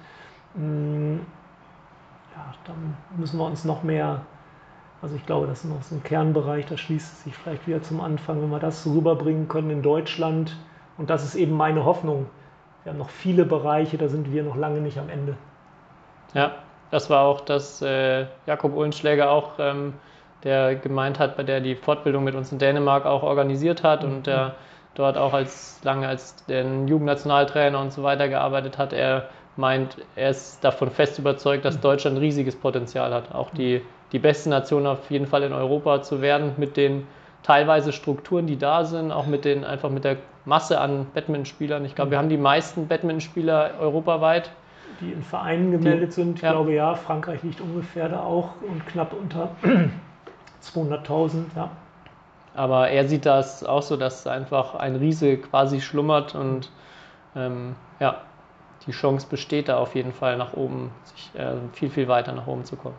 Mm, 0.55 1.19
Ja, 2.37 2.55
dann 2.65 2.97
müssen 3.17 3.39
wir 3.39 3.47
uns 3.47 3.65
noch 3.65 3.83
mehr, 3.83 4.27
also 5.03 5.17
ich 5.17 5.25
glaube, 5.25 5.47
das 5.47 5.65
ist 5.65 5.71
noch 5.71 5.83
so 5.83 5.95
ein 5.95 6.03
Kernbereich, 6.03 6.67
da 6.67 6.77
schließt 6.77 7.25
sich 7.25 7.35
vielleicht 7.35 7.67
wieder 7.67 7.83
zum 7.83 8.01
Anfang, 8.01 8.43
wenn 8.43 8.51
wir 8.51 8.59
das 8.59 8.87
rüberbringen 8.87 9.49
können 9.49 9.71
in 9.71 9.83
Deutschland. 9.83 10.57
Und 10.99 11.09
das 11.09 11.25
ist 11.25 11.35
eben 11.35 11.57
meine 11.57 11.85
Hoffnung. 11.85 12.27
Wir 12.85 12.93
haben 12.93 12.99
noch 12.99 13.11
viele 13.11 13.45
Bereiche, 13.45 13.97
da 13.97 14.09
sind 14.09 14.33
wir 14.33 14.43
noch 14.43 14.57
lange 14.57 14.81
nicht 14.81 14.99
am 14.99 15.09
Ende. 15.09 15.37
Ja, 16.35 16.53
das 16.91 17.09
war 17.09 17.23
auch 17.23 17.41
das 17.41 17.81
äh, 17.83 18.27
Jakob 18.47 18.75
Uhlenschläger 18.77 19.31
auch, 19.31 19.53
ähm, 19.59 19.95
der 20.45 20.75
gemeint 20.75 21.19
hat, 21.19 21.37
bei 21.37 21.42
der 21.42 21.61
die 21.61 21.77
Fortbildung 21.77 22.25
mit 22.25 22.35
uns 22.35 22.53
in 22.53 22.59
Dänemark 22.59 23.07
auch 23.07 23.23
organisiert 23.23 23.83
hat 23.83 24.05
und 24.05 24.27
der 24.27 24.55
dort 24.94 25.17
auch 25.17 25.33
als 25.33 25.81
lange 25.83 26.09
als 26.09 26.44
der 26.46 26.65
Jugendnationaltrainer 26.87 27.79
und 27.79 27.92
so 27.92 28.03
weiter 28.03 28.29
gearbeitet 28.29 28.79
hat. 28.79 28.92
Er 28.92 29.29
meint, 29.57 29.96
er 30.17 30.31
ist 30.31 30.63
davon 30.65 30.90
fest 30.90 31.19
überzeugt, 31.19 31.65
dass 31.65 31.81
Deutschland 31.81 32.19
riesiges 32.19 32.57
Potenzial 32.57 33.13
hat, 33.13 33.35
auch 33.35 33.51
die, 33.51 33.83
die 34.13 34.19
beste 34.19 34.50
Nation 34.50 34.87
auf 34.87 35.11
jeden 35.11 35.27
Fall 35.27 35.42
in 35.42 35.52
Europa 35.52 36.02
zu 36.02 36.21
werden, 36.21 36.52
mit 36.56 36.77
den 36.77 37.06
teilweise 37.42 37.92
Strukturen, 37.92 38.46
die 38.46 38.58
da 38.58 38.85
sind, 38.85 39.13
auch 39.13 39.27
mit 39.27 39.44
den 39.44 39.65
einfach 39.65 39.90
mit 39.90 40.04
der 40.04 40.17
Masse 40.44 40.81
an 40.81 41.06
Badmintonspielern. 41.15 41.85
Ich 41.85 41.94
glaube, 41.94 42.13
wir 42.13 42.19
haben 42.19 42.29
die 42.29 42.37
meisten 42.37 42.88
Badmintonspieler 42.88 43.73
europaweit. 43.81 44.50
die 45.00 45.13
in 45.13 45.23
Vereinen 45.23 45.71
gemeldet 45.71 46.13
sind. 46.13 46.37
Ich 46.37 46.42
ja. 46.42 46.52
glaube 46.52 46.73
ja, 46.75 46.94
Frankreich 46.94 47.42
liegt 47.42 47.61
ungefähr 47.61 48.08
da 48.08 48.21
auch 48.21 48.50
und 48.63 48.87
knapp 48.87 49.13
unter 49.13 49.50
200.000. 50.63 51.44
Ja. 51.56 51.71
Aber 52.54 52.88
er 52.88 53.06
sieht 53.06 53.27
das 53.27 53.65
auch 53.65 53.83
so, 53.83 53.96
dass 53.96 54.27
einfach 54.27 54.75
ein 54.75 54.96
Riese 54.96 55.37
quasi 55.37 55.81
schlummert 55.81 56.35
und 56.35 56.71
ähm, 57.37 57.77
ja, 58.00 58.17
die 58.87 58.92
Chance 58.92 59.27
besteht 59.31 59.69
da 59.69 59.79
auf 59.79 59.94
jeden 59.94 60.13
Fall 60.13 60.37
nach 60.37 60.54
oben, 60.54 60.90
sich 61.04 61.31
äh, 61.40 61.52
viel, 61.73 61.90
viel 61.90 62.08
weiter 62.08 62.33
nach 62.33 62.46
oben 62.46 62.65
zu 62.65 62.77
kommen. 62.77 62.96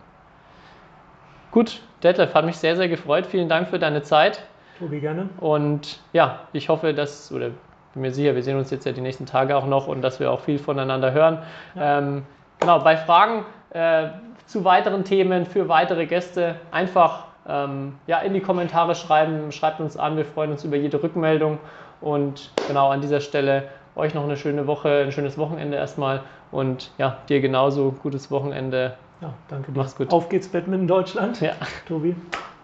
Gut, 1.51 1.81
Detlef, 2.01 2.33
hat 2.33 2.45
mich 2.45 2.57
sehr, 2.57 2.75
sehr 2.75 2.87
gefreut. 2.87 3.27
Vielen 3.27 3.49
Dank 3.49 3.67
für 3.67 3.77
deine 3.77 4.01
Zeit. 4.03 4.41
Tobi, 4.79 4.99
gerne. 4.99 5.29
Und 5.39 5.99
ja, 6.13 6.39
ich 6.53 6.69
hoffe, 6.69 6.93
dass, 6.93 7.31
oder 7.31 7.49
bin 7.93 8.03
mir 8.03 8.11
sicher, 8.11 8.35
wir 8.35 8.43
sehen 8.43 8.57
uns 8.57 8.71
jetzt 8.71 8.85
ja 8.85 8.93
die 8.93 9.01
nächsten 9.01 9.25
Tage 9.25 9.55
auch 9.57 9.67
noch 9.67 9.87
und 9.87 10.01
dass 10.01 10.19
wir 10.19 10.31
auch 10.31 10.39
viel 10.39 10.59
voneinander 10.59 11.11
hören. 11.11 11.39
Ähm, 11.77 12.23
genau, 12.59 12.79
bei 12.79 12.95
Fragen 12.95 13.45
äh, 13.71 14.07
zu 14.45 14.63
weiteren 14.63 15.03
Themen, 15.03 15.45
für 15.45 15.67
weitere 15.67 16.05
Gäste, 16.05 16.55
einfach 16.71 17.25
ähm, 17.47 17.95
ja, 18.07 18.19
in 18.19 18.33
die 18.33 18.39
Kommentare 18.39 18.95
schreiben, 18.95 19.51
schreibt 19.51 19.81
uns 19.81 19.97
an, 19.97 20.15
wir 20.15 20.25
freuen 20.25 20.51
uns 20.51 20.63
über 20.63 20.77
jede 20.77 21.03
Rückmeldung 21.03 21.59
und 21.99 22.51
genau 22.67 22.89
an 22.89 23.01
dieser 23.01 23.19
Stelle 23.19 23.63
euch 23.95 24.13
noch 24.13 24.23
eine 24.23 24.37
schöne 24.37 24.67
Woche, 24.67 25.03
ein 25.05 25.11
schönes 25.11 25.37
Wochenende 25.37 25.75
erstmal 25.75 26.21
und 26.51 26.91
ja, 26.97 27.17
dir 27.27 27.41
genauso 27.41 27.91
gutes 27.91 28.31
Wochenende. 28.31 28.93
Ja, 29.21 29.33
danke 29.49 29.71
dir. 29.71 29.79
Mach's 29.79 29.95
gut. 29.95 30.11
Auf 30.11 30.29
geht's 30.29 30.47
Badminton 30.47 30.87
Deutschland. 30.87 31.39
Ja, 31.41 31.53
Tobi. 31.87 32.15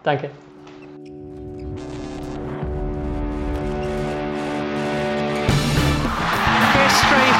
danke. 0.02 0.30
History 6.74 7.30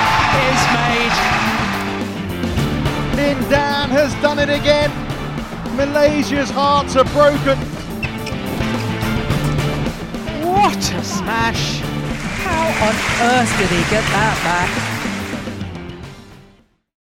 is 0.48 0.60
made. 0.74 1.16
Lin 3.16 3.50
Dan 3.50 3.90
has 3.90 4.14
done 4.22 4.38
it 4.38 4.48
again. 4.48 4.90
Malaysia's 5.76 6.50
hearts 6.50 6.96
are 6.96 7.04
broken. 7.06 7.58
What 10.44 10.76
a 10.92 11.04
smash! 11.04 11.80
How 12.44 12.66
on 12.86 12.94
earth 13.30 13.58
did 13.58 13.70
he 13.70 13.82
get 13.90 14.04
that 14.12 14.36
back? 14.44 14.87